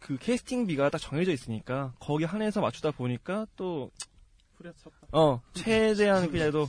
그 0.02 0.18
캐스팅비가 0.18 0.90
딱 0.90 0.98
정해져 0.98 1.32
있으니까 1.32 1.94
거기 2.00 2.26
한해서 2.26 2.60
맞추다 2.60 2.92
보니까 2.92 3.48
또어 3.56 3.90
최대한 5.54 6.30
그냥도 6.30 6.68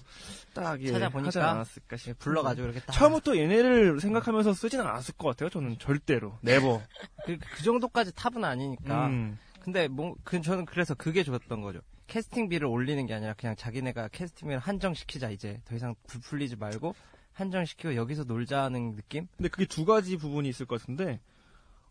딱 0.54 0.80
예, 0.82 0.92
찾아보니까 0.92 1.26
하지 1.26 1.40
않았을까 1.40 1.96
싶 1.96 2.18
불러가지고 2.20 2.68
이렇게 2.68 2.80
딱 2.80 2.92
처음부터 2.92 3.36
얘네를 3.36 4.00
생각하면서 4.00 4.54
쓰진 4.54 4.80
않았을 4.80 5.14
것 5.14 5.28
같아요. 5.28 5.50
저는 5.50 5.78
절대로 5.80 6.38
never. 6.42 6.80
그, 7.26 7.36
그 7.38 7.62
정도까지 7.64 8.14
탑은 8.14 8.44
아니니까. 8.44 9.08
음. 9.08 9.38
근데 9.66 9.88
뭐, 9.88 10.14
그, 10.22 10.40
저는 10.40 10.64
그래서 10.64 10.94
그게 10.94 11.24
좋았던 11.24 11.60
거죠. 11.60 11.80
캐스팅비를 12.06 12.68
올리는 12.68 13.04
게 13.04 13.14
아니라 13.14 13.34
그냥 13.34 13.56
자기네가 13.56 14.06
캐스팅비를 14.08 14.60
한정시키자 14.60 15.30
이제 15.30 15.60
더 15.64 15.74
이상 15.74 15.96
불 16.06 16.20
풀리지 16.20 16.54
말고 16.54 16.94
한정시키고 17.32 17.96
여기서 17.96 18.22
놀자는 18.22 18.94
느낌? 18.94 19.26
근데 19.36 19.48
그게 19.48 19.66
두 19.66 19.84
가지 19.84 20.16
부분이 20.18 20.48
있을 20.48 20.66
것 20.66 20.80
같은데 20.80 21.18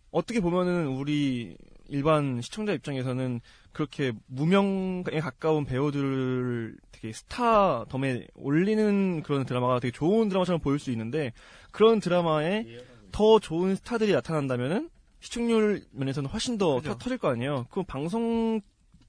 어떻게 0.10 0.40
보면은 0.40 0.88
우리 0.88 1.58
일반 1.90 2.40
시청자 2.42 2.72
입장에서는 2.72 3.42
그렇게 3.74 4.14
무명에 4.28 5.20
가까운 5.20 5.66
배우들을 5.66 6.78
되게 6.94 7.12
스타덤에 7.12 8.26
올리는 8.36 9.22
그런 9.22 9.46
드라마가 9.46 9.82
되게 9.82 9.92
좋은 9.92 10.30
드라마처럼 10.30 10.62
보일 10.62 10.80
수 10.80 10.92
있는데 10.92 11.34
그런 11.74 12.00
드라마에 12.00 12.64
더 13.12 13.38
좋은 13.40 13.76
스타들이 13.76 14.14
나타난다면은 14.14 14.90
시청률 15.26 15.84
면에서는 15.92 16.30
훨씬 16.30 16.58
더 16.60 16.76
그죠. 16.76 16.90
터- 16.92 16.98
터질 17.00 17.18
거 17.18 17.30
아니에요. 17.30 17.66
그 17.72 17.82
방송 17.84 18.62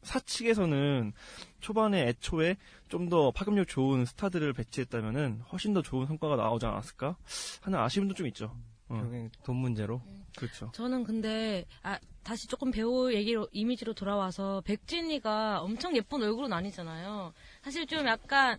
사 0.03 0.19
측에서는 0.21 1.12
초반에 1.61 2.09
애초에 2.09 2.57
좀 2.89 3.09
더 3.11 3.31
파급력 3.33 3.67
좋은 3.69 4.05
스타들을 4.07 4.53
배치했다면은 4.55 5.43
훨씬 5.53 5.75
더 5.75 5.83
좋은 5.83 6.07
성과가 6.07 6.37
나오지 6.37 6.64
않았을까 6.64 7.17
하는 7.62 7.79
아쉬움도 7.81 8.14
좀 8.14 8.27
있죠. 8.29 8.57
어. 8.89 8.95
결국엔 8.95 9.31
돈 9.45 9.57
문제로. 9.57 10.01
그렇죠. 10.39 10.71
저는 10.73 11.05
근데 11.05 11.67
아 11.83 11.99
다시 12.23 12.47
조금 12.47 12.71
배우 12.71 13.12
얘기로 13.12 13.49
이미지로 13.53 13.93
돌아와서 13.95 14.62
백진이가 14.64 15.61
엄청 15.61 15.95
예쁜 15.97 16.23
얼굴은 16.23 16.53
아니잖아요. 16.53 17.33
사실 17.62 17.87
좀 17.87 18.07
약간 18.07 18.59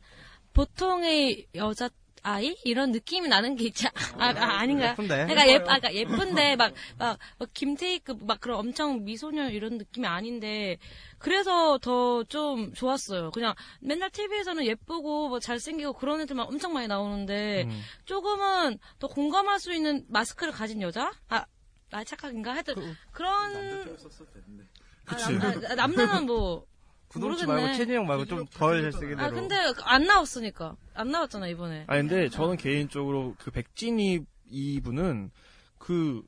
보통의 0.53 1.47
여자 1.55 1.89
아이 2.24 2.55
이런 2.63 2.91
느낌이 2.91 3.28
나는 3.28 3.55
게 3.55 3.65
있지 3.65 3.88
아, 3.88 3.91
아 4.18 4.59
아닌가요? 4.59 4.91
예쁜데? 4.91 5.15
그러니까 5.28 5.47
예, 5.47 5.55
아, 5.55 5.59
그러니까 5.63 5.93
예쁜데 5.93 6.55
막 6.57 6.74
막 7.39 7.53
김태희급 7.53 8.26
막 8.26 8.39
그런 8.41 8.59
엄청 8.59 9.03
미소녀 9.05 9.49
이런 9.49 9.78
느낌이 9.78 10.05
아닌데 10.05 10.78
그래서 11.20 11.78
더 11.80 12.24
좀 12.30 12.74
좋았어요. 12.74 13.32
그냥 13.32 13.53
맨날 13.80 14.09
TV에서는 14.09 14.65
예쁘고 14.65 15.30
뭐 15.30 15.39
잘생기고 15.39 15.93
그런 15.93 16.22
애들만 16.22 16.45
엄청 16.47 16.74
많이 16.74 16.88
나오는데 16.88 17.63
음. 17.63 17.82
조금은 18.05 18.78
더 18.99 19.07
공감할 19.07 19.59
수 19.59 19.74
있는 19.74 20.05
마스크를 20.09 20.53
가진 20.53 20.82
여자? 20.82 21.11
아, 21.30 21.45
나 21.89 22.03
착각인가? 22.03 22.53
하여튼 22.53 22.76
그런 23.11 23.55
아, 25.05 25.15
그치. 25.15 25.34
남, 25.38 25.61
아, 25.65 25.76
남자는 25.76 26.26
뭐 26.26 26.65
모르겠네. 27.16 27.45
말고 27.53 27.78
최진영 27.78 28.05
말고 28.05 28.26
좀 28.26 28.45
덜 28.53 28.82
잘생긴 28.82 29.20
아 29.20 29.28
애로. 29.28 29.36
근데 29.36 29.55
안 29.84 30.05
나왔으니까 30.05 30.76
안 30.93 31.12
나왔잖아 31.12 31.47
이번에. 31.47 31.86
아 31.88 31.95
근데 31.95 32.30
저는 32.30 32.58
개인적으로 32.58 33.36
그 33.39 33.51
백진이 33.51 34.20
이분은 34.49 35.32
그 35.78 36.24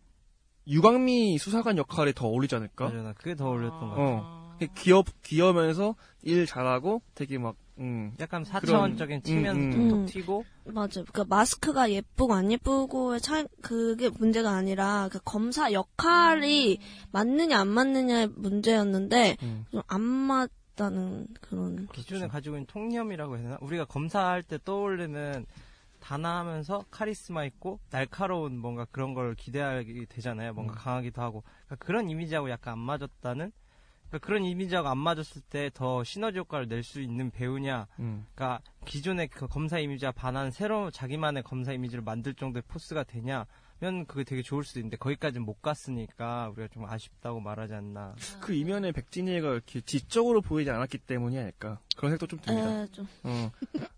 유광미 0.67 1.37
수사관 1.37 1.77
역할에 1.77 2.13
더 2.13 2.27
어울리지 2.27 2.55
않을까? 2.55 2.85
맞아, 2.85 3.01
나 3.01 3.13
그게 3.13 3.35
더 3.35 3.47
어울렸던 3.47 3.79
것 3.79 3.89
같아. 3.89 4.01
어. 4.01 4.39
귀여 4.75 5.03
귀여면서 5.23 5.95
일 6.21 6.45
잘하고 6.45 7.01
되게 7.15 7.37
막 7.37 7.55
음. 7.77 8.13
약간 8.19 8.43
사차원적인 8.43 9.23
측면도 9.23 9.77
음, 9.77 9.89
좀 9.89 9.99
음. 10.01 10.05
튀고 10.05 10.43
맞아. 10.65 11.01
그러니까 11.03 11.23
마스크가 11.33 11.89
예쁘고 11.91 12.33
안 12.33 12.51
예쁘고의 12.51 13.21
차이 13.21 13.45
그게 13.61 14.09
문제가 14.09 14.51
아니라 14.51 15.07
그 15.09 15.19
검사 15.23 15.71
역할이 15.71 16.79
맞느냐 17.11 17.57
안 17.57 17.69
맞느냐의 17.69 18.27
문제였는데 18.35 19.37
음. 19.43 19.65
좀안맞 19.71 20.51
다는 20.79 21.27
그런 21.41 21.87
기존에 21.87 22.27
가지고 22.27 22.55
있는 22.55 22.65
통념이라고 22.65 23.35
해야 23.35 23.43
되나? 23.43 23.57
우리가 23.59 23.83
검사할 23.83 24.43
때 24.43 24.57
떠오르는 24.63 25.45
단아하면서 25.99 26.85
카리스마 26.89 27.43
있고 27.45 27.81
날카로운 27.89 28.57
뭔가 28.57 28.85
그런 28.85 29.13
걸 29.13 29.35
기대하게 29.35 30.05
되잖아요. 30.07 30.53
뭔가 30.53 30.73
강하기도 30.75 31.21
하고 31.21 31.43
그러니까 31.65 31.85
그런 31.85 32.09
이미지하고 32.09 32.49
약간 32.49 32.73
안 32.73 32.79
맞았다는 32.79 33.51
그러니까 34.07 34.25
그런 34.25 34.45
이미지하고 34.45 34.87
안 34.87 34.97
맞았을 34.97 35.41
때 35.49 35.69
더 35.73 36.05
시너지 36.05 36.39
효과를 36.39 36.69
낼 36.69 36.81
수 36.83 37.01
있는 37.01 37.29
배우냐 37.29 37.85
음. 37.99 38.25
그러니까 38.33 38.61
기존의 38.85 39.27
그 39.27 39.47
검사 39.47 39.79
이미지와 39.79 40.13
반한 40.13 40.51
새로운 40.51 40.91
자기만의 40.91 41.43
검사 41.43 41.73
이미지를 41.73 42.01
만들 42.05 42.33
정도의 42.33 42.63
포스가 42.69 43.03
되냐 43.03 43.45
면 43.79 44.05
그게 44.05 44.23
되게 44.23 44.41
좋을 44.41 44.63
수도 44.63 44.79
있는데 44.79 44.97
거기까지는 44.97 45.45
못 45.45 45.61
갔으니까 45.61 46.49
우리가 46.49 46.67
좀 46.73 46.85
아쉽다고 46.85 47.39
말하지 47.39 47.73
않나. 47.73 48.15
그 48.41 48.53
이면에 48.53 48.91
백진이가 48.91 49.53
이렇게 49.53 49.81
지적으로 49.81 50.41
보이지 50.41 50.69
않았기 50.69 50.97
때문이 50.99 51.37
아닐까 51.37 51.79
그런 51.95 52.11
생각도 52.11 52.27
좀 52.27 52.39
듭니다. 52.39 52.81
에, 52.81 52.87
좀 52.91 53.07
어. 53.23 53.51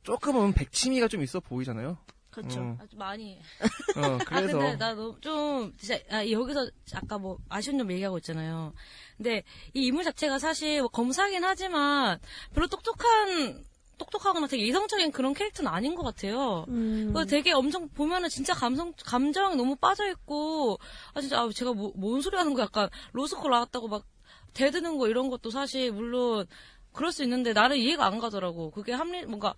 조금은 0.03 0.53
백치미가 0.53 1.07
좀 1.07 1.23
있어 1.23 1.39
보이잖아요. 1.39 1.97
그렇죠. 2.29 2.61
어. 2.61 2.77
아주 2.79 2.95
많이. 2.95 3.39
어, 3.97 4.17
그래서 4.25 4.57
아, 4.57 4.61
근데 4.61 4.75
나좀 4.77 5.73
진짜 5.77 5.99
아, 6.09 6.27
여기서 6.29 6.69
아까 6.93 7.17
뭐 7.17 7.37
아쉬운 7.49 7.77
점 7.77 7.91
얘기하고 7.91 8.17
있잖아요. 8.19 8.73
근데 9.17 9.43
이 9.73 9.87
인물 9.87 10.03
자체가 10.03 10.39
사실 10.39 10.79
뭐 10.79 10.89
검사긴 10.89 11.43
하지만 11.43 12.19
별로 12.53 12.67
똑똑한 12.67 13.63
똑똑하거나 14.01 14.47
되게 14.47 14.65
이성적인 14.65 15.11
그런 15.11 15.33
캐릭터는 15.33 15.71
아닌 15.71 15.95
것 15.95 16.03
같아요. 16.03 16.65
음. 16.69 17.13
그 17.13 17.25
되게 17.25 17.51
엄청 17.51 17.87
보면은 17.89 18.29
진짜 18.29 18.53
감성 18.53 18.93
감정이 19.05 19.55
너무 19.55 19.75
빠져 19.75 20.09
있고 20.09 20.79
아 21.13 21.21
진짜 21.21 21.39
아, 21.41 21.49
제가 21.53 21.73
뭐, 21.73 21.91
뭔 21.95 22.21
소리 22.21 22.35
하는 22.37 22.53
거 22.53 22.61
약간 22.61 22.89
로스쿨 23.13 23.51
나왔다고 23.51 23.87
막 23.87 24.05
대드는 24.53 24.97
거 24.97 25.07
이런 25.07 25.29
것도 25.29 25.51
사실 25.51 25.91
물론 25.91 26.45
그럴 26.91 27.11
수 27.11 27.23
있는데 27.23 27.53
나는 27.53 27.77
이해가 27.77 28.05
안 28.05 28.19
가더라고. 28.19 28.71
그게 28.71 28.91
합리 28.93 29.25
뭔가 29.25 29.53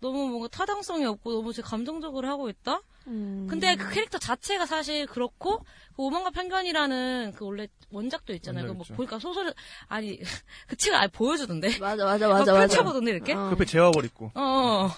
너무 0.00 0.28
뭔가 0.28 0.48
타당성이 0.48 1.04
없고 1.04 1.32
너무 1.32 1.52
제 1.52 1.60
감정적으로 1.60 2.28
하고 2.28 2.48
있다. 2.48 2.80
음. 3.08 3.46
근데 3.48 3.74
그 3.76 3.90
캐릭터 3.90 4.18
자체가 4.18 4.66
사실 4.66 5.06
그렇고 5.06 5.64
그 5.96 6.02
오만과 6.02 6.30
편견이라는 6.30 7.32
그 7.36 7.44
원래 7.44 7.68
원작도 7.90 8.34
있잖아요. 8.34 8.72
그뭐. 8.72 8.84
보니까 8.94 9.18
소설 9.18 9.52
아니 9.88 10.18
그 10.68 10.76
책을 10.76 10.96
아예 10.98 11.08
보여주던데. 11.08 11.78
맞아 11.78 12.04
맞아 12.04 12.28
막 12.28 12.38
맞아 12.40 12.52
맞아. 12.52 12.66
펼쳐보던데 12.66 13.10
이렇게. 13.10 13.32
어. 13.32 13.46
그 13.46 13.52
옆에 13.52 13.64
재화벌 13.64 14.04
있고 14.06 14.30
어, 14.34 14.40
어. 14.40 14.90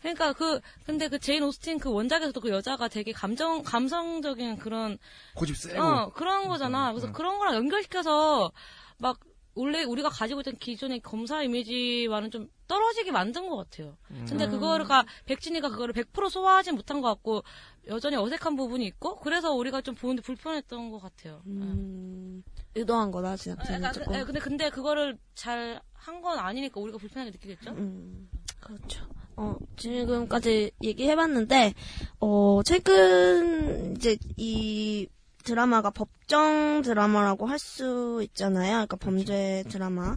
그러니까 0.00 0.32
그 0.32 0.60
근데 0.84 1.08
그 1.08 1.18
제인 1.18 1.42
오스틴 1.42 1.78
그 1.78 1.90
원작에서도 1.90 2.40
그 2.40 2.48
여자가 2.48 2.88
되게 2.88 3.12
감정 3.12 3.62
감성적인 3.62 4.58
그런 4.58 4.98
고집 5.34 5.56
세고 5.56 5.82
어 5.82 6.12
그런 6.14 6.48
거잖아. 6.48 6.92
그래서 6.92 7.08
음. 7.08 7.12
그런 7.12 7.38
거랑 7.38 7.54
연결시켜서 7.54 8.50
막 8.96 9.18
원래 9.58 9.82
우리가 9.82 10.08
가지고 10.08 10.40
있던 10.40 10.56
기존의 10.56 11.00
검사 11.00 11.42
이미지와는 11.42 12.30
좀 12.30 12.48
떨어지게 12.68 13.10
만든 13.10 13.48
것 13.48 13.56
같아요. 13.56 13.96
근데 14.28 14.44
음. 14.44 14.50
그거가 14.50 15.04
백진이가 15.26 15.70
그거를 15.70 15.94
100% 15.94 16.30
소화하진 16.30 16.74
못한 16.76 17.00
것 17.00 17.08
같고 17.08 17.42
여전히 17.88 18.16
어색한 18.16 18.56
부분이 18.56 18.86
있고 18.86 19.18
그래서 19.20 19.52
우리가 19.52 19.80
좀 19.80 19.94
보는데 19.94 20.22
불편했던 20.22 20.90
것 20.90 21.00
같아요. 21.00 21.42
음, 21.46 22.44
의도한 22.74 23.10
거다 23.10 23.36
진짜. 23.36 23.60
아, 23.60 23.92
그-. 23.92 24.14
예, 24.14 24.24
근데 24.24 24.38
근데 24.40 24.70
그거를 24.70 25.18
잘 25.34 25.80
한 25.98 26.22
건 26.22 26.38
아니니까 26.38 26.80
우리가 26.80 26.96
불편하게 26.98 27.32
느끼겠죠. 27.32 27.70
음, 27.72 28.30
그렇죠. 28.60 29.04
어, 29.36 29.56
지금까지 29.76 30.70
얘기해봤는데, 30.82 31.74
어, 32.20 32.60
최근, 32.64 33.94
이제, 33.96 34.16
이 34.36 35.06
드라마가 35.52 35.90
법정 35.90 36.82
드라마라고 36.82 37.46
할 37.46 37.58
수 37.58 38.20
있잖아요. 38.22 38.72
그러니까 38.86 38.96
범죄 38.98 39.64
드라마. 39.68 40.14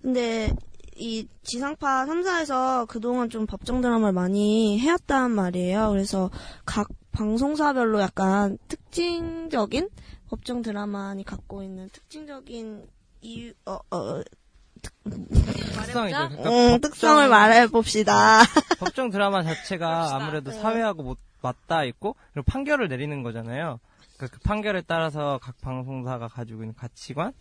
근데, 0.00 0.52
이 0.96 1.26
지상파 1.42 2.06
3사에서 2.06 2.86
그동안 2.86 3.28
좀 3.30 3.46
법정 3.46 3.80
드라마를 3.80 4.12
많이 4.12 4.78
해왔단 4.78 5.30
말이에요. 5.32 5.90
그래서 5.90 6.30
각 6.64 6.88
방송사별로 7.12 8.00
약간 8.00 8.58
특징적인 8.68 9.88
법정 10.28 10.62
드라마니 10.62 11.24
갖고 11.24 11.62
있는 11.62 11.88
특징적인 11.90 12.86
이유, 13.22 13.52
어, 13.66 13.78
어, 13.90 14.22
특성이죠. 15.02 15.92
그러니까 15.92 16.24
음, 16.28 16.36
법정- 16.36 16.80
특성을 16.80 17.28
말해봅시다. 17.28 18.40
법정 18.78 19.10
드라마 19.10 19.42
자체가. 19.42 20.14
아무래도 20.16 20.50
네. 20.50 20.58
사회하고 20.60 21.02
못 21.02 21.18
맞닿아 21.42 21.84
있고 21.84 22.16
그리고 22.32 22.44
판결을 22.50 22.88
내리는 22.88 23.22
거잖아요. 23.22 23.80
그러니까 24.20 24.36
그 24.36 24.38
판결에 24.42 24.82
따라서 24.86 25.38
각 25.42 25.58
방송사가 25.62 26.28
가지고 26.28 26.62
있는 26.62 26.74
가치관 26.74 27.32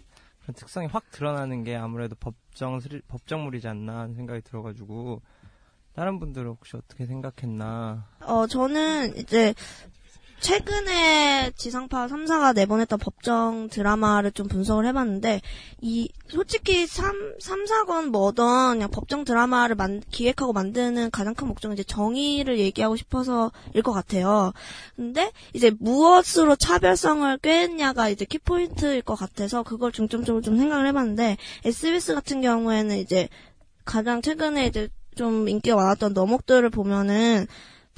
그런 0.41 0.55
특성이 0.55 0.87
확 0.87 1.11
드러나는 1.11 1.63
게 1.65 1.75
아무래도 1.75 2.15
법정 2.15 2.79
스릴- 2.79 3.01
법정물이지 3.07 3.67
않나 3.67 3.99
하는 3.99 4.15
생각이 4.15 4.41
들어가지고 4.41 5.21
다른 5.93 6.19
분들은 6.19 6.47
혹시 6.51 6.77
어떻게 6.77 7.05
생각했나? 7.05 8.07
어, 8.21 8.47
저는 8.47 9.17
이제 9.17 9.53
최근에 10.39 11.51
지상파 11.55 12.07
3사가 12.07 12.55
내보냈던 12.55 12.97
법정 12.99 13.67
드라마를 13.69 14.31
좀 14.31 14.47
분석을 14.47 14.85
해봤는데, 14.87 15.41
이, 15.81 16.09
솔직히 16.27 16.87
3, 16.87 17.35
3, 17.39 17.65
4건 17.65 18.05
뭐든 18.07 18.43
그냥 18.73 18.89
법정 18.89 19.25
드라마를 19.25 19.75
만, 19.75 20.01
기획하고 20.11 20.53
만드는 20.53 21.11
가장 21.11 21.35
큰 21.35 21.47
목적은 21.47 21.73
이제 21.75 21.83
정의를 21.83 22.57
얘기하고 22.59 22.95
싶어서일 22.95 23.81
것 23.83 23.91
같아요. 23.91 24.53
근데 24.95 25.31
이제 25.53 25.71
무엇으로 25.77 26.55
차별성을 26.55 27.37
꿰느냐가 27.39 28.09
이제 28.09 28.25
키포인트일 28.25 29.01
것 29.01 29.15
같아서 29.15 29.63
그걸 29.63 29.91
중점적으로 29.91 30.41
좀 30.41 30.57
생각을 30.57 30.87
해봤는데, 30.87 31.37
SBS 31.65 32.13
같은 32.15 32.41
경우에는 32.41 32.97
이제 32.97 33.27
가장 33.83 34.21
최근에 34.21 34.67
이제 34.67 34.89
좀 35.15 35.49
인기가 35.49 35.75
많았던 35.75 36.13
너목들을 36.13 36.69
보면은 36.69 37.45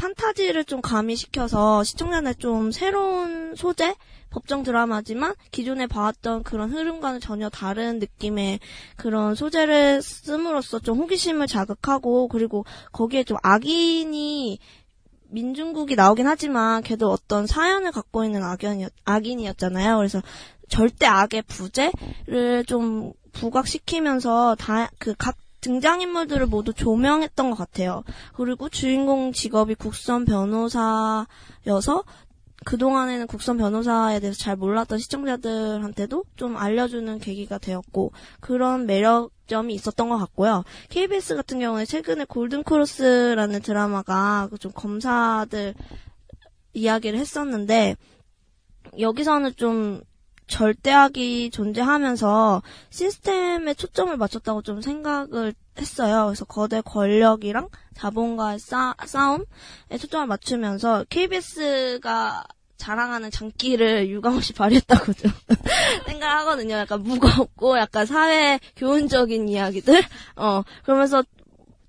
판타지를 0.01 0.65
좀 0.65 0.81
가미시켜서 0.81 1.83
시청자한테 1.83 2.33
좀 2.33 2.71
새로운 2.71 3.55
소재? 3.55 3.95
법정 4.31 4.63
드라마지만 4.63 5.35
기존에 5.51 5.85
봐왔던 5.87 6.43
그런 6.43 6.71
흐름과는 6.71 7.19
전혀 7.19 7.49
다른 7.49 7.99
느낌의 7.99 8.61
그런 8.95 9.35
소재를 9.35 10.01
씀으로써 10.01 10.79
좀 10.79 10.97
호기심을 10.99 11.45
자극하고 11.47 12.29
그리고 12.29 12.65
거기에 12.93 13.25
좀 13.25 13.37
악인이 13.43 14.57
민중국이 15.27 15.95
나오긴 15.95 16.27
하지만 16.27 16.81
걔도 16.81 17.11
어떤 17.11 17.45
사연을 17.45 17.91
갖고 17.91 18.23
있는 18.23 18.41
악연이었, 18.41 18.91
악인이었잖아요. 19.05 19.97
그래서 19.97 20.21
절대 20.69 21.05
악의 21.05 21.43
부재를 21.43 22.65
좀 22.65 23.13
부각시키면서 23.33 24.55
다 24.57 24.89
그 24.97 25.13
각 25.17 25.35
등장인물들을 25.61 26.47
모두 26.47 26.73
조명했던 26.73 27.49
것 27.51 27.55
같아요. 27.55 28.03
그리고 28.33 28.69
주인공 28.69 29.31
직업이 29.31 29.75
국선 29.75 30.25
변호사여서 30.25 32.03
그동안에는 32.63 33.25
국선 33.27 33.57
변호사에 33.57 34.19
대해서 34.19 34.37
잘 34.37 34.55
몰랐던 34.55 34.99
시청자들한테도 34.99 36.25
좀 36.35 36.57
알려주는 36.57 37.19
계기가 37.19 37.57
되었고 37.57 38.11
그런 38.39 38.85
매력점이 38.85 39.73
있었던 39.73 40.09
것 40.09 40.17
같고요. 40.17 40.63
KBS 40.89 41.35
같은 41.35 41.59
경우에 41.59 41.85
최근에 41.85 42.25
골든크로스라는 42.25 43.61
드라마가 43.61 44.47
그좀 44.51 44.71
검사들 44.73 45.73
이야기를 46.73 47.17
했었는데 47.17 47.95
여기서는 48.99 49.55
좀 49.55 50.01
절대악이 50.51 51.49
존재하면서 51.49 52.61
시스템에 52.89 53.73
초점을 53.73 54.15
맞췄다고 54.17 54.61
좀 54.61 54.81
생각을 54.81 55.53
했어요. 55.79 56.25
그래서 56.25 56.45
거대 56.45 56.81
권력이랑 56.81 57.69
자본가의 57.95 58.59
싸, 58.59 58.93
싸움에 59.05 59.45
초점을 59.97 60.27
맞추면서 60.27 61.05
KBS가 61.09 62.43
자랑하는 62.75 63.31
장기를 63.31 64.09
유감없이 64.09 64.53
발휘했다고 64.53 65.13
좀 65.13 65.31
생각하거든요. 66.07 66.75
약간 66.75 67.01
무겁고 67.01 67.77
약간 67.77 68.05
사회 68.05 68.59
교훈적인 68.75 69.47
이야기들. 69.47 70.03
어, 70.35 70.63
그러면서 70.83 71.23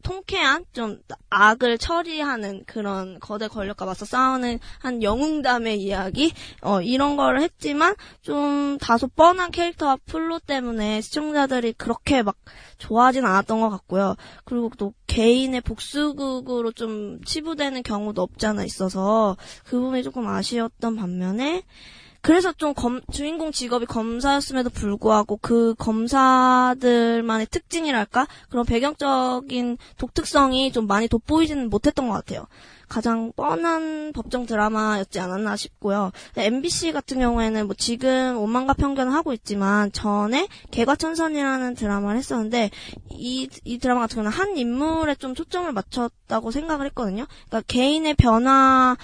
통쾌한 0.03 0.65
좀 0.73 1.01
악을 1.31 1.79
처리하는 1.79 2.65
그런 2.67 3.19
거대 3.21 3.49
권력과 3.49 3.85
맞서 3.87 4.05
싸우는 4.05 4.59
한 4.79 5.03
영웅담의 5.03 5.81
이야기 5.81 6.33
어 6.61 6.81
이런 6.81 7.17
거를 7.17 7.41
했지만 7.43 7.95
좀 8.21 8.79
다소 8.79 9.09
뻔한 9.09 9.51
캐릭터와 9.51 9.97
플롯 10.07 10.47
때문에 10.47 11.01
시청자들이 11.01 11.73
그렇게 11.75 12.23
막 12.23 12.37
좋아하진 12.79 13.25
않았던 13.25 13.61
것 13.61 13.71
같고요. 13.71 14.17
그리고 14.45 14.71
또 14.77 14.93
개인의 15.07 15.61
복수극으로 15.61 16.73
좀 16.73 17.23
치부되는 17.25 17.83
경우도 17.83 18.23
없지 18.23 18.47
않아 18.47 18.65
있어서 18.65 19.37
그 19.65 19.79
부분이 19.79 20.03
조금 20.03 20.27
아쉬웠던 20.27 20.97
반면에 20.97 21.63
그래서 22.23 22.53
좀 22.53 22.73
검- 22.73 23.01
주인공 23.11 23.51
직업이 23.51 23.85
검사였음에도 23.85 24.71
불구하고 24.71 25.39
그 25.43 25.75
검사들만의 25.77 27.47
특징이랄까 27.51 28.29
그런 28.49 28.65
배경적인 28.65 29.77
독특성이 29.99 30.71
좀 30.71 30.87
많이 30.87 31.09
돋보이지는 31.09 31.69
못했던 31.69 32.09
것 32.09 32.15
같아요. 32.15 32.47
가장 32.89 33.33
뻔한 33.35 34.13
법정 34.13 34.47
드라마였지 34.47 35.19
않았나 35.19 35.57
싶고요. 35.57 36.13
MBC 36.37 36.93
같은 36.93 37.19
경우에는 37.19 37.67
뭐 37.67 37.75
지금 37.77 38.37
오만과 38.37 38.75
편견을 38.75 39.13
하고 39.13 39.33
있지만 39.33 39.91
전에 39.91 40.47
개과천선이라는 40.71 41.75
드라마를 41.75 42.19
했었는데 42.19 42.71
이, 43.11 43.49
이 43.65 43.79
드라마 43.79 44.03
같은 44.03 44.17
경우는 44.17 44.31
한 44.31 44.57
인물에 44.57 45.17
좀 45.17 45.35
초점을 45.35 45.73
맞췄다고 45.73 46.51
생각을 46.53 46.87
했거든요. 46.87 47.27
그러니까 47.49 47.63
개인의 47.67 48.15
변화 48.15 48.97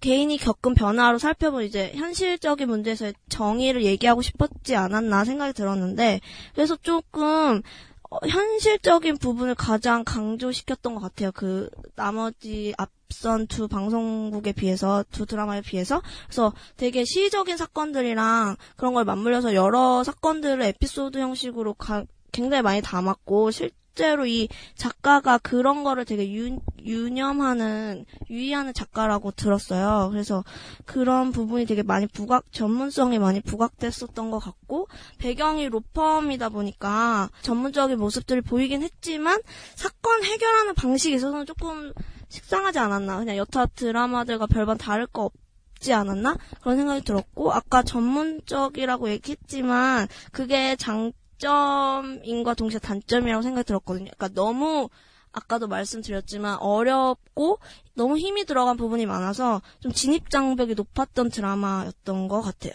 개인이 0.00 0.36
겪은 0.38 0.74
변화로 0.74 1.18
살펴본 1.18 1.64
이제 1.64 1.92
현실적인 1.94 2.68
문제에서의 2.68 3.14
정의를 3.28 3.84
얘기하고 3.84 4.22
싶었지 4.22 4.74
않았나 4.76 5.24
생각이 5.24 5.52
들었는데 5.52 6.20
그래서 6.54 6.76
조금 6.76 7.62
어, 8.10 8.16
현실적인 8.26 9.18
부분을 9.18 9.54
가장 9.54 10.02
강조시켰던 10.04 10.94
것 10.96 11.00
같아요. 11.00 11.30
그 11.32 11.70
나머지 11.94 12.74
앞선 12.76 13.46
두 13.46 13.68
방송국에 13.68 14.52
비해서 14.52 15.04
두 15.12 15.26
드라마에 15.26 15.60
비해서 15.60 16.02
그래서 16.26 16.52
되게 16.76 17.04
시적인 17.04 17.56
사건들이랑 17.56 18.56
그런 18.76 18.94
걸 18.94 19.04
맞물려서 19.04 19.54
여러 19.54 20.02
사건들을 20.02 20.60
에피소드 20.62 21.18
형식으로 21.18 21.74
가- 21.74 22.04
굉장히 22.32 22.62
많이 22.62 22.80
담았고 22.82 23.50
실 23.52 23.70
제로 24.00 24.24
이 24.24 24.48
작가가 24.76 25.36
그런 25.36 25.84
거를 25.84 26.06
되게 26.06 26.32
유, 26.32 26.58
유념하는 26.82 28.06
유의하는 28.30 28.72
작가라고 28.72 29.30
들었어요. 29.32 30.08
그래서 30.10 30.42
그런 30.86 31.32
부분이 31.32 31.66
되게 31.66 31.82
많이 31.82 32.06
부각 32.06 32.50
전문성이 32.50 33.18
많이 33.18 33.42
부각됐었던 33.42 34.30
것 34.30 34.38
같고 34.38 34.88
배경이 35.18 35.68
로펌이다 35.68 36.48
보니까 36.48 37.28
전문적인 37.42 37.98
모습들이 37.98 38.40
보이긴 38.40 38.82
했지만 38.82 39.38
사건 39.74 40.24
해결하는 40.24 40.74
방식에 40.74 41.16
있어서는 41.16 41.44
조금 41.44 41.92
식상하지 42.30 42.78
않았나. 42.78 43.18
그냥 43.18 43.36
여타 43.36 43.66
드라마들과 43.66 44.46
별반 44.46 44.78
다를 44.78 45.06
거 45.06 45.24
없 45.26 45.34
지 45.80 45.94
않았나? 45.94 46.36
그런 46.60 46.76
생각이 46.76 47.02
들었고 47.02 47.52
아까 47.52 47.82
전문적이라고 47.82 49.08
얘기했지만 49.08 50.06
그게 50.30 50.76
장 50.76 51.12
점인과 51.40 52.54
동시에 52.54 52.78
단점이라고 52.78 53.42
생각이 53.42 53.66
들었거든요. 53.66 54.10
그러니까 54.16 54.28
너무 54.28 54.88
아까도 55.32 55.66
말씀드렸지만 55.68 56.58
어렵고 56.58 57.58
너무 57.94 58.18
힘이 58.18 58.44
들어간 58.44 58.76
부분이 58.76 59.06
많아서 59.06 59.60
좀 59.80 59.92
진입 59.92 60.28
장벽이 60.30 60.74
높았던 60.74 61.30
드라마였던 61.30 62.28
것 62.28 62.42
같아요. 62.42 62.72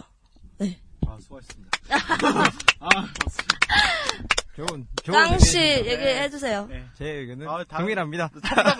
네. 0.57 0.79
아, 1.07 1.17
수고하셨습니다. 1.19 1.69
아, 2.79 2.89
좋은, 4.55 4.87
좋은 5.03 5.17
깡씨 5.29 5.59
의견입니다. 5.59 5.91
얘기해 6.09 6.29
주세요. 6.29 6.65
네, 6.67 6.85
제 6.97 7.05
의견은 7.05 7.47
아, 7.49 7.63
다- 7.65 7.77
동일합니다. 7.79 8.29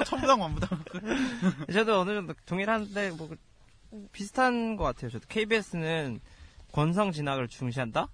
첨부당 0.05 0.39
완부당. 0.41 0.69
저도 1.73 1.99
어느 1.99 2.13
정도 2.15 2.33
동일한데 2.45 3.11
뭐 3.11 3.27
그- 3.27 3.38
비슷한 4.13 4.77
것 4.77 4.86
같아요. 4.86 5.11
저도 5.11 5.25
KBS는 5.27 6.21
권성 6.71 7.11
진학을 7.11 7.49
중시한다. 7.49 8.07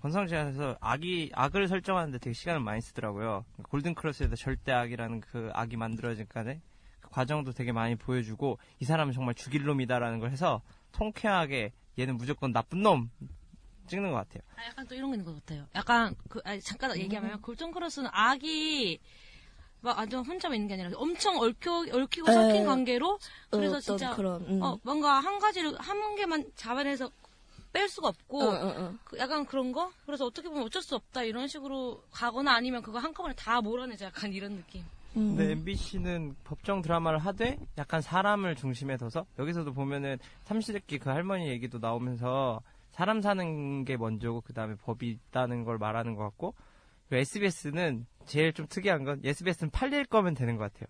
권성 0.00 0.26
진학에서 0.26 0.76
악이 0.80 1.30
악을 1.34 1.68
설정하는데 1.68 2.18
되게 2.18 2.32
시간을 2.32 2.60
많이 2.60 2.80
쓰더라고요. 2.80 3.44
골든 3.68 3.94
크로스에도 3.94 4.34
절대 4.34 4.72
악이라는 4.72 5.20
그 5.20 5.50
악이 5.52 5.76
만들어진까지 5.76 6.60
그 7.00 7.10
과정도 7.10 7.52
되게 7.52 7.72
많이 7.72 7.96
보여주고 7.96 8.58
이 8.78 8.84
사람은 8.84 9.12
정말 9.12 9.34
죽일 9.34 9.64
놈이다라는 9.64 10.18
걸 10.18 10.30
해서 10.30 10.62
통쾌하게 10.92 11.72
얘는 11.98 12.16
무조건 12.16 12.52
나쁜 12.52 12.82
놈 12.82 13.10
찍는 13.88 14.10
것 14.10 14.16
같아요. 14.16 14.42
아, 14.56 14.66
약간 14.68 14.86
또 14.86 14.94
이런 14.94 15.10
거 15.10 15.16
있는 15.16 15.24
것 15.26 15.34
같아요. 15.34 15.66
약간 15.74 16.14
그 16.28 16.40
아니, 16.44 16.60
잠깐 16.62 16.96
얘기하면 16.96 17.42
골든 17.42 17.72
크로스는 17.72 18.08
악이 18.12 19.00
막 19.82 19.98
완전 19.98 20.24
혼자만 20.24 20.56
있는 20.56 20.68
게 20.68 20.74
아니라 20.74 20.90
엄청 20.98 21.38
얽혀 21.40 21.86
얽히고 21.92 22.30
에, 22.30 22.32
섞인 22.32 22.66
관계로 22.66 23.18
그래서 23.50 23.80
진짜 23.80 24.14
그런, 24.14 24.42
음. 24.46 24.62
어 24.62 24.78
뭔가 24.82 25.20
한 25.20 25.38
가지를 25.38 25.74
한 25.78 26.16
개만 26.16 26.50
잡아내서 26.54 27.10
뺄 27.72 27.88
수가 27.88 28.08
없고 28.08 28.42
어, 28.42 28.48
어, 28.48 28.68
어. 28.78 28.94
그 29.04 29.18
약간 29.18 29.46
그런 29.46 29.72
거 29.72 29.90
그래서 30.06 30.26
어떻게 30.26 30.48
보면 30.48 30.64
어쩔 30.64 30.82
수 30.82 30.96
없다 30.96 31.22
이런 31.22 31.46
식으로 31.46 32.02
가거나 32.10 32.54
아니면 32.54 32.82
그거 32.82 32.98
한꺼번에 32.98 33.34
다 33.34 33.60
몰아내자 33.60 34.06
약간 34.06 34.32
이런 34.32 34.56
느낌. 34.56 34.82
음. 35.16 35.36
근데 35.36 35.52
MBC는 35.52 36.36
법정 36.44 36.82
드라마를 36.82 37.18
하되 37.18 37.58
약간 37.78 38.00
사람을 38.00 38.54
중심에 38.54 38.96
둬서 38.96 39.26
여기서도 39.38 39.72
보면은 39.72 40.18
삼시세끼 40.44 40.98
그 40.98 41.10
할머니 41.10 41.48
얘기도 41.48 41.78
나오면서 41.78 42.62
사람 42.92 43.20
사는 43.20 43.84
게 43.84 43.96
먼저고 43.96 44.40
그 44.40 44.52
다음에 44.52 44.74
법이 44.76 45.08
있다는 45.08 45.64
걸 45.64 45.78
말하는 45.78 46.14
것 46.14 46.24
같고 46.24 46.54
SBS는 47.12 48.06
제일 48.26 48.52
좀 48.52 48.66
특이한 48.68 49.04
건 49.04 49.20
SBS는 49.24 49.70
팔릴 49.70 50.04
거면 50.04 50.34
되는 50.34 50.56
것 50.56 50.72
같아요. 50.72 50.88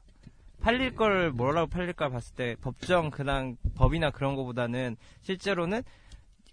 팔릴 0.60 0.94
걸 0.94 1.30
뭐라고 1.30 1.68
팔릴까 1.68 2.10
봤을 2.10 2.34
때 2.34 2.56
법정 2.60 3.10
그냥 3.10 3.56
법이나 3.76 4.10
그런 4.10 4.36
거보다는 4.36 4.96
실제로는 5.22 5.82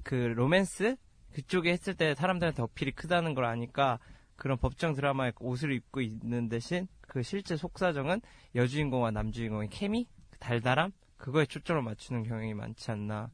그 0.07 0.15
로맨스 0.15 0.95
그쪽에 1.33 1.69
했을 1.69 1.93
때 1.93 2.15
사람들한테 2.15 2.61
어필이 2.61 2.93
크다는 2.93 3.33
걸 3.33 3.43
아니까 3.43 3.99
그런 4.37 4.57
법정 4.57 4.93
드라마에 4.93 5.33
옷을 5.41 5.73
입고 5.73 5.99
있는 5.99 6.47
대신 6.47 6.87
그 7.01 7.21
실제 7.23 7.57
속사정은 7.57 8.21
여주인공과 8.55 9.11
남주인공의 9.11 9.67
케미, 9.69 10.07
그 10.29 10.39
달달함 10.39 10.93
그거에 11.17 11.45
초점을 11.45 11.81
맞추는 11.81 12.23
경향이 12.23 12.53
많지 12.53 12.89
않나 12.89 13.29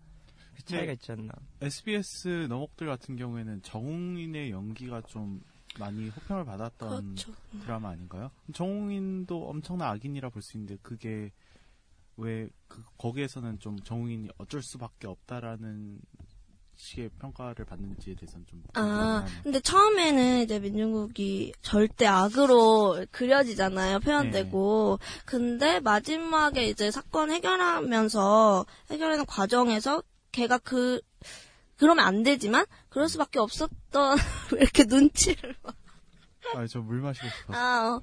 그 0.55 0.63
차이가 0.63 0.87
네. 0.87 0.93
있지 0.93 1.11
않나. 1.11 1.31
SBS 1.61 2.47
너목들 2.49 2.87
같은 2.87 3.17
경우에는 3.17 3.61
정웅인의 3.61 4.49
연기가 4.49 4.99
좀 5.01 5.41
많이 5.79 6.09
호평을 6.09 6.43
받았던 6.43 6.89
그렇죠. 7.15 7.33
드라마 7.61 7.89
아닌가요? 7.89 8.31
정웅인도 8.51 9.47
엄청난 9.47 9.89
악인이라 9.89 10.29
볼 10.29 10.41
수 10.41 10.57
있는데 10.57 10.77
그게 10.81 11.31
왜 12.17 12.49
그, 12.67 12.83
거기에서는 12.97 13.59
좀 13.59 13.77
정웅인이 13.79 14.29
어쩔 14.39 14.63
수밖에 14.63 15.05
없다라는 15.07 15.99
식의 16.75 17.09
평가를 17.19 17.65
받는지에 17.65 18.15
대해서는 18.15 18.45
좀 18.49 18.63
아. 18.73 19.25
근데 19.43 19.59
처음에는 19.59 20.41
이제 20.41 20.59
민중국이 20.59 21.53
절대 21.61 22.05
악으로 22.05 23.05
그려지잖아요, 23.11 23.99
표현되고. 23.99 24.99
근데 25.25 25.79
마지막에 25.79 26.67
이제 26.67 26.91
사건 26.91 27.31
해결하면서, 27.31 28.65
해결하는 28.91 29.25
과정에서 29.25 30.03
걔가 30.31 30.57
그, 30.57 30.99
그러면 31.77 32.05
안 32.05 32.23
되지만, 32.23 32.65
그럴 32.89 33.07
수밖에 33.07 33.39
없었던, 33.39 34.17
왜 34.53 34.61
이렇게 34.61 34.83
눈치를 34.85 35.55
봐. 35.63 35.73
아, 36.55 36.67
저 36.67 36.81
물 36.81 36.99
마시고 36.99 37.27
싶어서. 37.27 37.57
아, 37.57 37.95
어. 37.95 38.01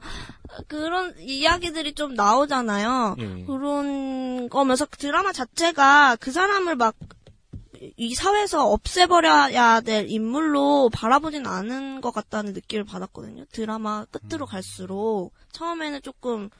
그런 0.67 1.15
이야기들이 1.19 1.93
좀 1.95 2.15
나오잖아요. 2.15 3.17
예. 3.19 3.45
그런 3.45 4.49
거면서 4.49 4.87
그 4.87 4.97
드라마 4.97 5.33
자체가 5.33 6.17
그 6.17 6.31
사람을 6.33 6.77
막, 6.77 6.95
이 7.81 8.15
사회에서 8.15 8.69
없애버려야 8.71 9.81
될 9.81 10.11
인물로 10.11 10.91
바라보진 10.93 11.47
않은 11.47 12.01
것 12.01 12.13
같다는 12.13 12.53
느낌을 12.53 12.85
받았거든요. 12.85 13.47
드라마 13.53 14.05
끝으로 14.07 14.45
갈수록. 14.47 15.33
처음에는 15.53 16.03
조금, 16.03 16.51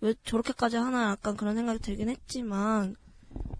왜 0.00 0.14
저렇게까지 0.24 0.76
하나 0.76 1.10
약간 1.10 1.36
그런 1.36 1.54
생각이 1.54 1.78
들긴 1.80 2.08
했지만, 2.08 2.96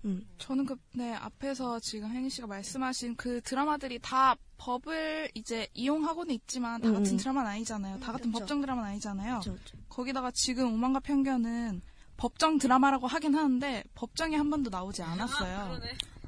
음. 0.04 0.26
저는 0.38 0.66
그, 0.66 0.76
네, 0.94 1.14
앞에서 1.14 1.80
지금 1.80 2.10
혜니 2.10 2.30
씨가 2.30 2.46
말씀하신 2.46 3.16
그 3.16 3.40
드라마들이 3.42 3.98
다 4.00 4.36
법을 4.58 5.30
이제 5.34 5.68
이용하고는 5.74 6.34
있지만 6.34 6.80
다 6.80 6.88
음, 6.88 6.94
같은 6.94 7.12
음. 7.12 7.16
드라마는 7.16 7.50
아니잖아요. 7.50 8.00
다 8.00 8.12
같은 8.12 8.30
그쵸. 8.30 8.40
법정 8.40 8.60
드라마는 8.60 8.90
아니잖아요. 8.90 9.38
그쵸, 9.38 9.54
그쵸. 9.54 9.76
거기다가 9.88 10.30
지금 10.32 10.72
오만과 10.72 11.00
편견은 11.00 11.82
법정 12.16 12.58
드라마라고 12.58 13.06
하긴 13.06 13.34
하는데 13.34 13.84
법정에 13.94 14.36
한 14.36 14.50
번도 14.50 14.70
나오지 14.70 15.02
않았어요. 15.02 15.80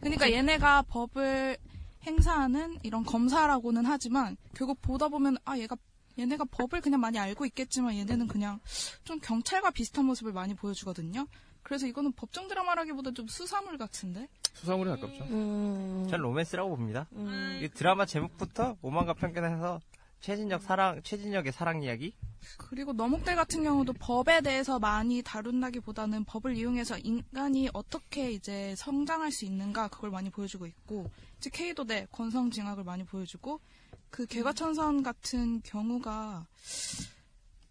그러니까 0.04 0.30
얘네가 0.30 0.82
법을 0.82 1.56
행사하는 2.02 2.78
이런 2.82 3.04
검사라고는 3.04 3.86
하지만 3.86 4.36
결국 4.54 4.80
보다 4.82 5.08
보면 5.08 5.38
아 5.46 5.58
얘가 5.58 5.76
얘네가 6.18 6.44
법을 6.50 6.82
그냥 6.82 7.00
많이 7.00 7.18
알고 7.18 7.46
있겠지만 7.46 7.94
얘네는 7.94 8.28
그냥 8.28 8.60
좀 9.04 9.18
경찰과 9.18 9.70
비슷한 9.70 10.04
모습을 10.04 10.32
많이 10.32 10.54
보여주거든요. 10.54 11.26
그래서 11.62 11.86
이거는 11.86 12.12
법정 12.12 12.46
드라마라기보다 12.46 13.12
좀 13.12 13.26
수사물 13.26 13.78
같은데? 13.78 14.28
수사물에 14.52 14.90
가깝죠. 14.90 15.24
음. 15.24 16.06
전 16.10 16.20
로맨스라고 16.20 16.76
봅니다. 16.76 17.06
음. 17.14 17.60
이 17.62 17.68
드라마 17.70 18.04
제목부터 18.04 18.76
오만과 18.82 19.14
편견에서 19.14 19.80
최진혁 20.24 20.62
사랑, 20.62 21.02
최진혁의 21.02 21.52
사랑 21.52 21.82
이야기? 21.82 22.14
그리고 22.56 22.94
너목들 22.94 23.36
같은 23.36 23.62
경우도 23.62 23.92
법에 23.92 24.40
대해서 24.40 24.78
많이 24.78 25.20
다룬다기보다는 25.20 26.24
법을 26.24 26.56
이용해서 26.56 26.96
인간이 26.96 27.68
어떻게 27.74 28.32
이제 28.32 28.74
성장할 28.74 29.30
수 29.30 29.44
있는가 29.44 29.88
그걸 29.88 30.10
많이 30.10 30.30
보여주고 30.30 30.64
있고 30.66 31.10
이제 31.36 31.50
K도 31.50 31.84
네 31.84 32.06
권성징악을 32.10 32.84
많이 32.84 33.04
보여주고 33.04 33.60
그 34.08 34.24
개과천선 34.24 35.02
같은 35.02 35.60
경우가 35.60 36.46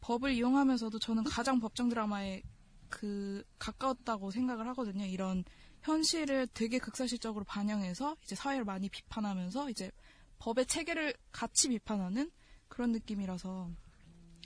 법을 0.01 0.33
이용하면서도 0.33 0.99
저는 0.99 1.23
가장 1.23 1.59
법정 1.59 1.89
드라마에 1.89 2.43
그 2.87 3.43
가까웠다고 3.57 4.29
생각을 4.29 4.67
하거든요. 4.67 5.05
이런 5.05 5.43
현실을 5.81 6.49
되게 6.53 6.77
극사실적으로 6.77 7.45
반영해서 7.45 8.15
이제 8.23 8.35
사회를 8.35 8.63
많이 8.63 8.89
비판하면서 8.89 9.71
이제 9.71 9.89
법의 10.37 10.67
체계를 10.67 11.15
같이 11.31 11.69
비판하는 11.69 12.29
그런 12.73 12.91
느낌이라서 12.91 13.69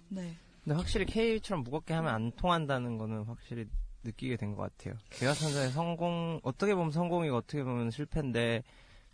네. 0.09 0.35
근데 0.65 0.75
확실히 0.75 1.05
K처럼 1.05 1.63
무겁게 1.63 1.93
하면 1.93 2.13
안 2.13 2.31
통한다는 2.33 2.97
거는 2.97 3.23
확실히 3.23 3.65
느끼게 4.03 4.35
된 4.35 4.53
것 4.53 4.63
같아요. 4.63 4.95
개화선전의 5.11 5.71
성공, 5.71 6.41
어떻게 6.43 6.75
보면 6.75 6.91
성공이고 6.91 7.37
어떻게 7.37 7.63
보면 7.63 7.89
실패인데, 7.89 8.63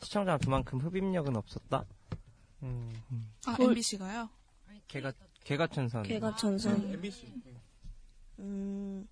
시청자가 0.02 0.40
그만큼 0.40 0.80
흡입력은 0.80 1.36
없었다? 1.36 1.86
음, 2.64 2.92
아 3.46 3.52
그걸- 3.52 3.68
MBC가요? 3.70 4.30
개가, 4.88 5.14
개가 5.44 5.68
천선. 5.68 6.04
개가 6.04 6.36
천선. 6.36 6.92
음. 8.40 9.08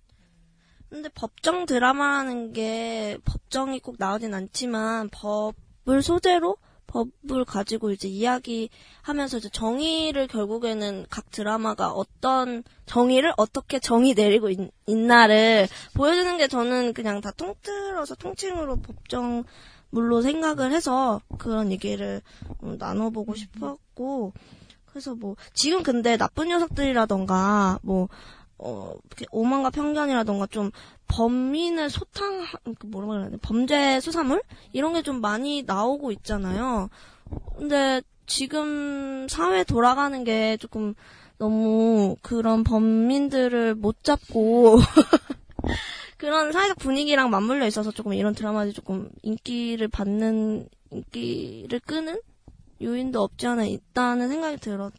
근데 0.88 1.08
법정 1.10 1.64
드라마라는 1.64 2.52
게 2.52 3.18
법정이 3.24 3.78
꼭 3.80 3.96
나오진 3.98 4.34
않지만 4.34 5.08
법을 5.10 6.02
소재로 6.02 6.56
법을 6.86 7.44
가지고 7.44 7.90
이제 7.90 8.08
이야기하면서 8.08 9.38
이제 9.38 9.48
정의를 9.50 10.26
결국에는 10.26 11.06
각 11.08 11.30
드라마가 11.30 11.90
어떤 11.92 12.62
정의를 12.86 13.32
어떻게 13.36 13.78
정의 13.78 14.14
내리고 14.14 14.50
있, 14.50 14.58
있나를 14.86 15.68
보여주는 15.94 16.36
게 16.36 16.48
저는 16.48 16.92
그냥 16.92 17.20
다 17.20 17.30
통틀어서 17.32 18.16
통칭으로 18.16 18.76
법정 18.76 19.44
물로 19.90 20.22
생각을 20.22 20.72
해서 20.72 21.20
그런 21.38 21.70
얘기를 21.70 22.22
음, 22.62 22.76
나눠보고 22.78 23.34
싶었고 23.34 24.32
그래서 24.86 25.14
뭐 25.14 25.36
지금 25.54 25.82
근데 25.82 26.16
나쁜 26.16 26.48
녀석들이라던가 26.48 27.78
뭐 27.82 28.08
어, 28.64 28.94
오만과 29.32 29.70
편견이라던가 29.70 30.46
좀 30.46 30.70
범인을 31.08 31.90
소탕, 31.90 32.44
그 32.78 32.86
뭐라고 32.86 33.14
해야 33.14 33.24
되나, 33.24 33.36
범죄 33.42 34.00
수사물? 34.00 34.42
이런 34.72 34.92
게 34.94 35.02
좀 35.02 35.20
많이 35.20 35.62
나오고 35.64 36.12
있잖아요. 36.12 36.88
근데 37.56 38.00
지금 38.26 39.26
사회 39.28 39.64
돌아가는 39.64 40.22
게 40.24 40.56
조금 40.58 40.94
너무 41.38 42.14
그런 42.22 42.62
범인들을 42.62 43.74
못 43.74 44.04
잡고 44.04 44.78
그런 46.18 46.52
사회적 46.52 46.78
분위기랑 46.78 47.30
맞물려 47.30 47.66
있어서 47.66 47.90
조금 47.90 48.12
이런 48.14 48.32
드라마들이 48.34 48.72
조금 48.72 49.10
인기를 49.22 49.88
받는, 49.88 50.68
인기를 50.92 51.80
끄는 51.80 52.20
요인도 52.80 53.20
없지 53.22 53.46
않아 53.48 53.64
있다는 53.64 54.28
생각이 54.28 54.58
들었는데. 54.58 54.92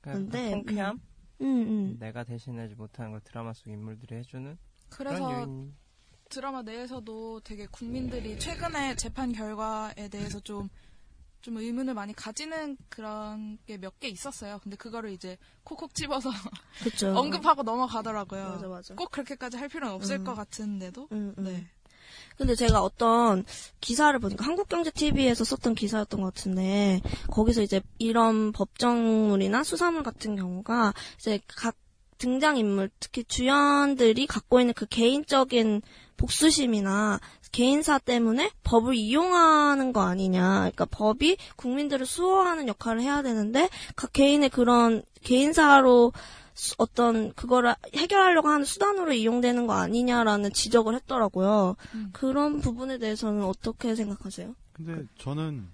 그러니까 0.00 0.50
통쾌함? 0.50 1.00
음, 1.42 1.46
음. 1.68 1.96
내가 1.98 2.24
대신하지 2.24 2.74
못하는 2.74 3.10
걸 3.12 3.20
드라마 3.22 3.52
속 3.52 3.68
인물들이 3.68 4.16
해주는 4.16 4.56
그래서 4.90 5.26
그런 5.26 5.48
요인. 5.48 5.74
드라마 6.28 6.62
내에서도 6.62 7.40
되게 7.40 7.66
국민들이 7.66 8.38
최근에 8.38 8.94
재판 8.96 9.32
결과에 9.32 10.08
대해서 10.08 10.40
좀, 10.40 10.68
좀 11.42 11.56
의문을 11.58 11.92
많이 11.94 12.14
가지는 12.14 12.76
그런 12.88 13.58
게 13.66 13.76
몇 13.76 13.98
개 14.00 14.08
있었어요. 14.08 14.58
근데 14.62 14.76
그거를 14.76 15.10
이제 15.10 15.36
콕콕 15.64 15.94
집어서. 15.94 16.30
언급하고 17.16 17.62
넘어가더라고요. 17.64 18.48
맞아, 18.48 18.68
맞아. 18.68 18.94
꼭 18.94 19.10
그렇게까지 19.10 19.56
할 19.58 19.68
필요는 19.68 19.94
없을 19.94 20.16
음. 20.20 20.24
것 20.24 20.34
같은데도. 20.34 21.08
음, 21.12 21.34
음. 21.36 21.44
네. 21.44 21.66
근데 22.36 22.54
제가 22.54 22.82
어떤 22.82 23.44
기사를 23.80 24.18
보니까 24.18 24.44
한국경제TV에서 24.44 25.44
썼던 25.44 25.74
기사였던 25.74 26.20
것 26.20 26.34
같은데 26.34 27.00
거기서 27.30 27.62
이제 27.62 27.80
이런 27.98 28.52
법정물이나 28.52 29.62
수사물 29.64 30.02
같은 30.02 30.36
경우가 30.36 30.94
이제 31.18 31.40
각 31.46 31.76
등장인물 32.18 32.88
특히 33.00 33.24
주연들이 33.24 34.26
갖고 34.26 34.60
있는 34.60 34.74
그 34.74 34.86
개인적인 34.86 35.82
복수심이나 36.16 37.18
개인사 37.50 37.98
때문에 37.98 38.50
법을 38.62 38.94
이용하는 38.94 39.92
거 39.92 40.02
아니냐. 40.02 40.58
그러니까 40.60 40.84
법이 40.86 41.36
국민들을 41.56 42.06
수호하는 42.06 42.68
역할을 42.68 43.02
해야 43.02 43.22
되는데 43.22 43.68
각 43.96 44.12
개인의 44.12 44.50
그런 44.50 45.02
개인사로 45.22 46.12
수- 46.14 46.41
어떤 46.78 47.32
그거를 47.34 47.74
해결하려고 47.94 48.48
하는 48.48 48.64
수단으로 48.64 49.12
이용되는 49.12 49.66
거 49.66 49.74
아니냐라는 49.74 50.52
지적을 50.52 50.94
했더라고요. 50.96 51.76
음. 51.94 52.10
그런 52.12 52.60
부분에 52.60 52.98
대해서는 52.98 53.44
어떻게 53.44 53.94
생각하세요? 53.94 54.54
근데 54.72 55.04
저는 55.18 55.68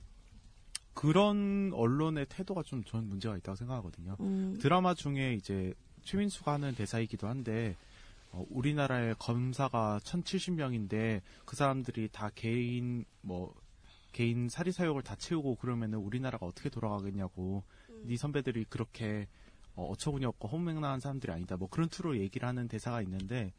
그런 0.95 1.71
언론의 1.75 2.27
태도가 2.29 2.63
좀 2.65 2.83
저는 2.85 3.09
문제가 3.09 3.37
있다고 3.37 3.57
생각하거든요. 3.57 4.17
음. 4.21 4.59
드라마 4.61 4.95
중에 4.95 5.35
이제 5.35 5.73
최민수가 6.03 6.53
하는 6.53 6.75
대사이기도 6.75 7.29
한데 7.29 7.77
어, 8.33 8.45
우리나라의 8.51 9.15
검사가 9.19 10.01
1,070명인데 10.03 11.21
그 11.45 11.57
사람들이 11.57 12.09
다 12.13 12.31
개인 12.35 13.05
뭐 13.21 13.55
개인 14.13 14.49
사리 14.49 14.73
사욕을 14.73 15.03
다 15.03 15.15
채우고 15.17 15.57
그러면은 15.57 15.99
우리나라가 15.99 16.47
어떻게 16.47 16.69
돌아가겠냐고 16.69 17.63
네 18.03 18.17
선배들이 18.17 18.65
그렇게 18.69 19.29
어, 19.79 19.93
어처구니 19.93 20.27
없고 20.27 20.49
허무맹랑한 20.49 20.99
사람들이 20.99 21.33
아니다. 21.33 21.57
뭐 21.57 21.69
그런 21.69 21.89
투로 21.89 22.19
얘기를 22.19 22.47
하는 22.49 22.67
대사가 22.67 23.01
있는데 23.03 23.53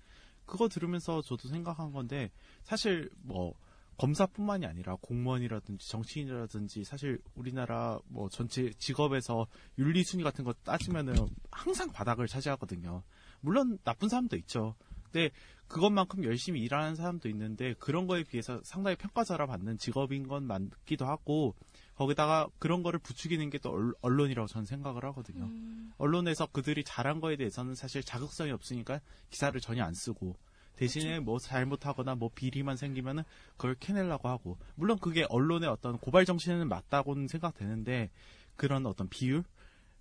그거 0.46 0.68
들으면서 0.68 1.22
저도 1.22 1.48
생각한 1.48 1.94
건데 1.94 2.30
사실 2.64 3.10
뭐 3.22 3.54
검사뿐만이 3.98 4.66
아니라 4.66 4.98
공무원이라든지 5.02 5.90
정치인이라든지 5.90 6.84
사실 6.84 7.22
우리나라 7.36 8.00
뭐 8.08 8.28
전체 8.30 8.70
직업에서 8.72 9.48
윤리 9.78 10.04
순위 10.04 10.24
같은 10.24 10.44
거 10.44 10.54
따지면은 10.64 11.16
항상 11.52 11.92
바닥을 11.92 12.28
차지하거든요. 12.28 13.04
물론 13.42 13.78
나쁜 13.84 14.10
사람도 14.10 14.36
있죠. 14.38 14.76
근데 15.04 15.32
그것만큼 15.68 16.24
열심히 16.24 16.62
일하는 16.62 16.96
사람도 16.96 17.30
있는데 17.30 17.74
그런 17.76 18.08
거에 18.08 18.24
비해서 18.24 18.60
상당히 18.64 18.96
평가절하 18.98 19.46
받는 19.46 19.78
직업인 19.78 20.28
건 20.28 20.44
맞기도 20.46 21.06
하고 21.06 21.56
거기다가 22.00 22.48
그런 22.60 22.82
거를 22.82 23.00
부추기는 23.00 23.50
게 23.50 23.60
또 23.60 23.94
언론이라고 24.02 24.48
저는 24.48 24.66
생각을 24.66 25.04
하거든요. 25.06 25.52
언론에서 25.98 26.48
그들이 26.48 26.84
잘한 26.86 27.20
거에 27.20 27.36
대해서는 27.36 27.76
사실 27.76 28.02
자극성이 28.04 28.52
없으니까 28.52 29.02
기사를 29.30 29.60
전혀 29.60 29.84
안 29.84 29.94
쓰고 29.94 30.38
대신에 30.78 31.20
뭐 31.20 31.40
잘못하거나 31.40 32.16
뭐 32.16 32.30
비리만 32.34 32.78
생기면은 32.78 33.24
그걸 33.58 33.76
캐내려고 33.76 34.30
하고 34.30 34.58
물론 34.76 34.98
그게 34.98 35.26
언론의 35.30 35.68
어떤 35.68 35.98
고발 35.98 36.24
정신은 36.24 36.70
맞다고는 36.70 37.28
생각되는데 37.28 38.10
그런 38.56 38.86
어떤 38.86 39.10
비율 39.10 39.44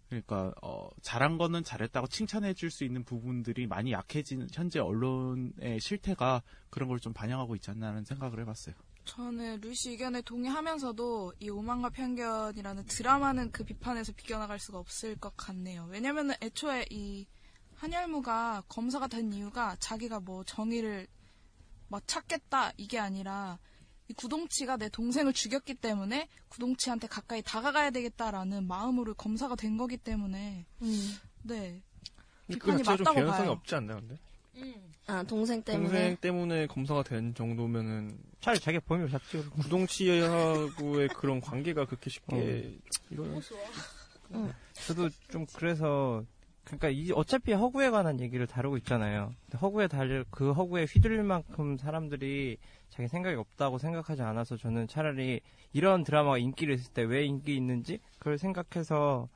그러니까 0.09 0.55
어 0.63 0.89
잘한 1.03 1.37
거는 1.37 1.65
잘했다고 1.65 2.07
칭찬해 2.07 2.55
줄 2.55 2.71
수 2.71 2.85
있는 2.85 3.03
부분들이 3.05 3.67
많이 3.67 3.91
약해진 3.93 4.47
현재 4.53 4.79
언론의 4.79 5.81
실태가 5.81 6.43
그런 6.71 6.89
걸 6.89 7.01
좀 7.01 7.13
반영하고 7.13 7.57
있지 7.57 7.71
않나라는 7.73 8.05
생각을 8.05 8.39
해봤어요. 8.41 8.75
저는 9.09 9.63
루시 9.63 9.91
의견에 9.91 10.21
동의하면서도 10.21 11.33
이 11.41 11.49
오만과 11.49 11.89
편견이라는 11.91 12.85
드라마는 12.85 13.53
그 13.53 13.65
비판에서 13.65 14.13
비껴나갈 14.13 14.59
수가 14.59 14.79
없을 14.79 15.17
것 15.17 15.35
같네요. 15.35 15.87
왜냐면은 15.91 16.35
애초에 16.43 16.85
이 16.91 17.27
한열무가 17.77 18.65
검사가 18.69 19.07
된 19.07 19.33
이유가 19.33 19.77
자기가 19.81 20.21
뭐 20.21 20.45
정의를 20.45 21.07
막 21.89 22.07
찾겠다 22.07 22.73
이게 22.77 22.99
아니라 22.99 23.59
이 24.09 24.13
구동치가 24.13 24.77
내 24.77 24.91
동생을 24.91 25.33
죽였기 25.33 25.77
때문에 25.77 26.29
구동치한테 26.51 27.07
가까이 27.07 27.41
다가가야 27.43 27.91
되겠다라는 27.91 28.69
마음으로 28.69 29.15
검사가 29.15 29.57
된 29.57 29.79
거기 29.79 29.97
때문에 29.97 30.67
네그 31.45 31.81
비판이 32.49 32.83
좀 32.85 32.95
맞다고 32.95 33.15
개연성이 33.15 33.47
봐요. 33.47 33.51
없지 33.53 33.75
않나요, 33.75 34.01
근데? 34.01 34.19
아 35.07 35.23
동생 35.23 35.63
때문에. 35.63 35.89
동생 35.89 36.17
때문에 36.17 36.67
검사가 36.67 37.03
된 37.03 37.35
정도면은 37.35 38.19
차라리 38.41 38.61
자기 38.61 38.79
범위를 38.81 39.11
잡지. 39.11 39.39
구동치하고의 39.51 41.09
그런 41.09 41.41
관계가 41.41 41.87
그렇게 41.87 42.11
쉽게 42.11 42.79
이런 43.11 43.41
저도 44.75 45.09
좀 45.29 45.47
그래서 45.57 46.23
그러니까 46.65 46.91
이 46.91 47.11
어차피 47.13 47.53
허구에 47.55 47.89
관한 47.89 48.21
얘기를 48.21 48.47
다루고 48.47 48.77
있잖아요. 48.79 49.33
허구에 49.61 49.89
달릴 49.89 50.25
그 50.31 50.53
허구에 50.53 50.85
휘둘릴 50.85 51.23
만큼 51.23 51.79
사람들이 51.79 52.59
자기 52.91 53.09
생각이 53.09 53.37
없다고 53.37 53.79
생각하지 53.79 54.21
않아서 54.23 54.59
저는 54.59 54.87
차라리 54.87 55.41
이런 55.73 56.05
드라마가 56.05 56.37
인기를 56.37 56.75
있을 56.75 56.93
때 56.93 57.03
왜 57.05 57.25
인기 57.25 57.57
있는지 57.57 58.01
그걸 58.19 58.37
생각해서 58.37 59.29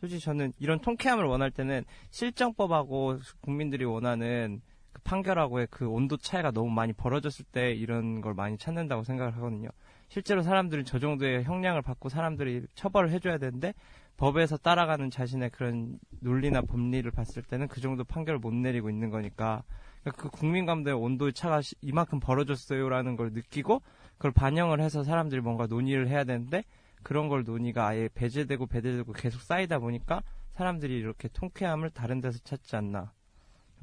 솔직히 0.00 0.20
저는 0.20 0.52
이런 0.58 0.80
통쾌함을 0.80 1.24
원할 1.24 1.50
때는 1.50 1.84
실정법하고 2.10 3.18
국민들이 3.40 3.84
원하는 3.84 4.62
그 4.92 5.02
판결하고의 5.02 5.68
그 5.70 5.86
온도 5.86 6.16
차이가 6.16 6.50
너무 6.50 6.70
많이 6.70 6.92
벌어졌을 6.92 7.44
때 7.44 7.72
이런 7.72 8.20
걸 8.20 8.34
많이 8.34 8.56
찾는다고 8.58 9.04
생각을 9.04 9.36
하거든요. 9.36 9.68
실제로 10.08 10.42
사람들은 10.42 10.84
저 10.84 10.98
정도의 10.98 11.44
형량을 11.44 11.82
받고 11.82 12.08
사람들이 12.08 12.66
처벌을 12.74 13.10
해줘야 13.10 13.38
되는데 13.38 13.74
법에서 14.16 14.56
따라가는 14.56 15.10
자신의 15.10 15.50
그런 15.50 15.98
논리나 16.20 16.62
법리를 16.62 17.08
봤을 17.10 17.42
때는 17.42 17.68
그 17.68 17.80
정도 17.80 18.02
판결을 18.04 18.40
못 18.40 18.52
내리고 18.52 18.90
있는 18.90 19.10
거니까 19.10 19.62
그러니까 20.02 20.22
그 20.22 20.28
국민 20.30 20.66
감도의 20.66 20.96
온도의 20.96 21.32
차가 21.32 21.60
시- 21.62 21.74
이만큼 21.80 22.20
벌어졌어요라는 22.20 23.16
걸 23.16 23.32
느끼고 23.32 23.82
그걸 24.16 24.32
반영을 24.32 24.80
해서 24.80 25.04
사람들이 25.04 25.40
뭔가 25.40 25.66
논의를 25.66 26.08
해야 26.08 26.24
되는데 26.24 26.64
그런 27.02 27.28
걸 27.28 27.44
논의가 27.44 27.86
아예 27.88 28.08
배제되고 28.14 28.66
배제되고 28.66 29.12
계속 29.12 29.40
쌓이다 29.40 29.78
보니까 29.78 30.22
사람들이 30.52 30.98
이렇게 30.98 31.28
통쾌함을 31.28 31.90
다른 31.90 32.20
데서 32.20 32.38
찾지 32.44 32.76
않나 32.76 33.12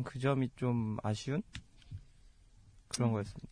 그 0.04 0.20
점이 0.20 0.50
좀 0.56 0.98
아쉬운 1.04 1.42
그런 2.90 3.12
거였습니다. 3.12 3.48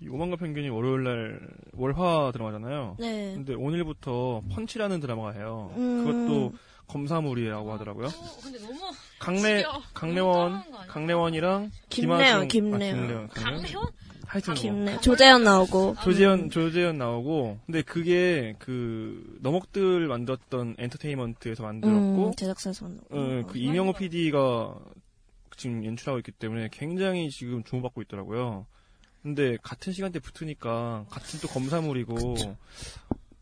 이 0.00 0.08
오만과 0.08 0.36
편견이 0.36 0.70
월요일 0.70 1.04
날 1.04 1.40
월화 1.74 2.32
드라마잖아요. 2.32 2.96
네. 2.98 3.34
근데 3.34 3.54
오늘부터 3.54 4.42
펀치라는 4.50 4.98
드라마가 5.00 5.32
해요. 5.32 5.72
음. 5.76 6.04
그것도 6.04 6.52
검사물이라고 6.86 7.72
하더라고요. 7.72 8.08
근데 8.42 8.58
너무 8.60 8.78
강래. 9.18 9.64
강래원? 9.92 10.62
강래원이랑. 10.88 11.64
아, 11.64 11.86
김래원, 11.90 12.48
김래원? 12.48 13.28
강래원? 13.28 13.88
하여튼 14.30 14.54
뭐. 14.54 14.62
김래 14.62 15.00
조재현 15.00 15.42
나오고. 15.42 15.96
조재현 16.04 16.50
조재현 16.50 16.98
나오고 16.98 17.58
근데 17.66 17.82
그게 17.82 18.54
그 18.60 19.38
너목들 19.42 20.06
만들었던 20.06 20.76
엔터테인먼트에서 20.78 21.64
만들었고 21.64 22.26
음, 22.28 22.32
제작사에서 22.36 22.84
만들고. 22.86 23.06
어, 23.16 23.42
그 23.48 23.58
이명호 23.58 23.92
PD가 23.94 24.76
지금 25.56 25.84
연출하고 25.84 26.18
있기 26.20 26.30
때문에 26.32 26.68
굉장히 26.72 27.28
지금 27.30 27.64
주목받고 27.64 28.02
있더라고요. 28.02 28.66
근데 29.22 29.56
같은 29.62 29.92
시간대 29.92 30.20
붙으니까 30.20 31.06
같은 31.10 31.40
또 31.40 31.48
검사물이고 31.48 32.34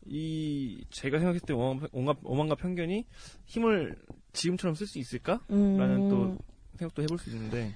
이 0.07 0.82
제가 0.91 1.18
생각했을 1.18 1.47
때 1.47 1.53
오만- 1.53 1.86
오만- 1.93 2.16
오만과 2.24 2.55
편견이 2.55 3.05
힘을 3.45 3.95
지금처럼 4.32 4.74
쓸 4.74 4.86
수 4.86 4.99
있을까? 4.99 5.41
라는 5.49 5.97
음. 6.05 6.09
또 6.09 6.39
생각도 6.78 7.03
해볼 7.03 7.18
수 7.18 7.28
있는데 7.30 7.74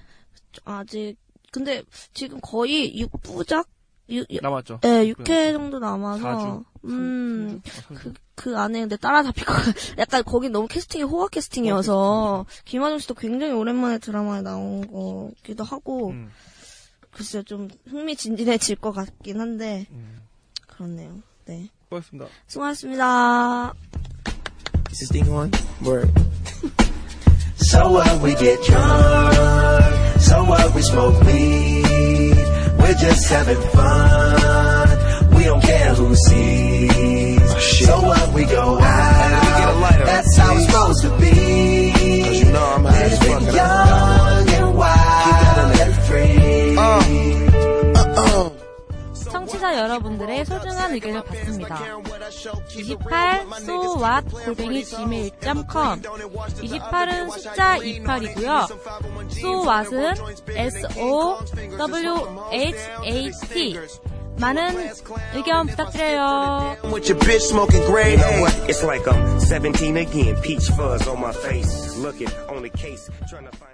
아직 0.65 1.15
근데 1.53 1.83
지금 2.15 2.39
거의 2.41 2.91
6부작 3.05 3.67
남았죠. 4.41 4.79
네, 4.81 5.05
6회 5.13 5.53
정도 5.53 5.77
남아서 5.79 6.21
사주? 6.21 6.63
음. 6.85 7.61
아, 7.65 7.69
삼- 7.87 7.95
그, 7.97 8.13
그 8.35 8.57
안에 8.57 8.81
근데 8.81 8.97
따라잡힐 8.97 9.45
거 9.45 9.53
약간 9.99 10.23
거긴 10.23 10.51
너무 10.51 10.67
캐스팅이 10.67 11.03
호화 11.03 11.27
캐스팅이어서 11.29 12.45
김하중 12.65 12.97
씨도 12.99 13.13
굉장히 13.13 13.53
오랜만에 13.53 13.99
드라마에 13.99 14.41
나온 14.41 14.85
거기도 14.87 15.63
하고 15.63 16.09
음. 16.09 16.31
글쎄요 17.11 17.43
좀 17.43 17.69
흥미진진해질 17.87 18.77
것 18.77 18.91
같긴 18.91 19.39
한데 19.39 19.85
음. 19.91 20.21
그렇네요. 20.67 21.21
네. 21.45 21.69
수고하셨습니다. 21.85 22.27
수고하셨습니다. 22.47 23.73
so 27.73 27.89
what? 27.91 28.21
We 28.21 28.35
get 28.35 28.61
drunk. 28.63 30.21
So 30.21 30.43
what? 30.43 30.75
We 30.75 30.81
smoke 30.83 31.19
weed. 31.23 32.35
We're 32.79 32.99
just 33.05 33.27
having 33.29 33.61
fun. 33.71 34.89
We 35.35 35.43
don't 35.45 35.61
care 35.61 35.93
who 35.95 36.15
sees. 36.15 37.41
Oh, 37.41 37.59
so 37.59 38.01
what? 38.01 38.33
We 38.33 38.45
go 38.45 38.79
out. 38.79 39.81
Lighter, 39.81 40.05
That's 40.05 40.37
how 40.37 40.55
it's 40.55 40.65
supposed 40.67 41.01
to 41.01 41.09
be. 41.17 42.23
Cause 42.23 42.39
you 42.39 42.51
know 42.53 42.65
I'm 42.75 42.85
high 42.85 43.01
as 43.01 43.19
fuck. 43.19 43.41
Young 43.61 44.49
and 44.59 44.77
wild 44.77 45.79
and 45.81 45.93
free. 46.07 46.77
Uh. 46.77 47.42
청취자 49.73 49.79
여러분들의 49.79 50.45
소중한 50.45 50.93
의견을 50.93 51.23
받습니다. 51.23 51.79
28 52.69 53.45
so 53.57 53.97
what 53.97 54.29
골뱅이 54.45 54.83
gmail.com 54.83 56.01
28은 56.01 57.31
숫자 57.31 57.77
28이고요. 57.79 58.67
so 59.31 59.63
what은 59.67 60.13
s 60.55 60.85
o 60.99 61.39
w 61.77 62.15
h 62.51 62.77
a 63.03 63.31
t 63.31 63.79
많은 64.39 64.89
의견 65.35 65.67
부탁드려요. 65.67 66.77
With 66.85 67.09
your 67.09 67.19
bitch 67.19 67.45
smoking 67.49 67.85
gray 67.85 68.15
hair. 68.15 68.47
It's 68.67 68.83
like 68.83 69.07
I'm 69.07 69.39
17 69.39 69.97
again. 69.97 70.35
Peach 70.41 70.69
fuzz 70.69 71.07
on 71.07 71.19
my 71.19 71.33
face. 71.33 71.97
Looking 71.97 72.29
on 72.49 72.63
the 72.63 72.69
case. 72.69 73.09
Trying 73.29 73.45
to 73.45 73.57
find 73.57 73.72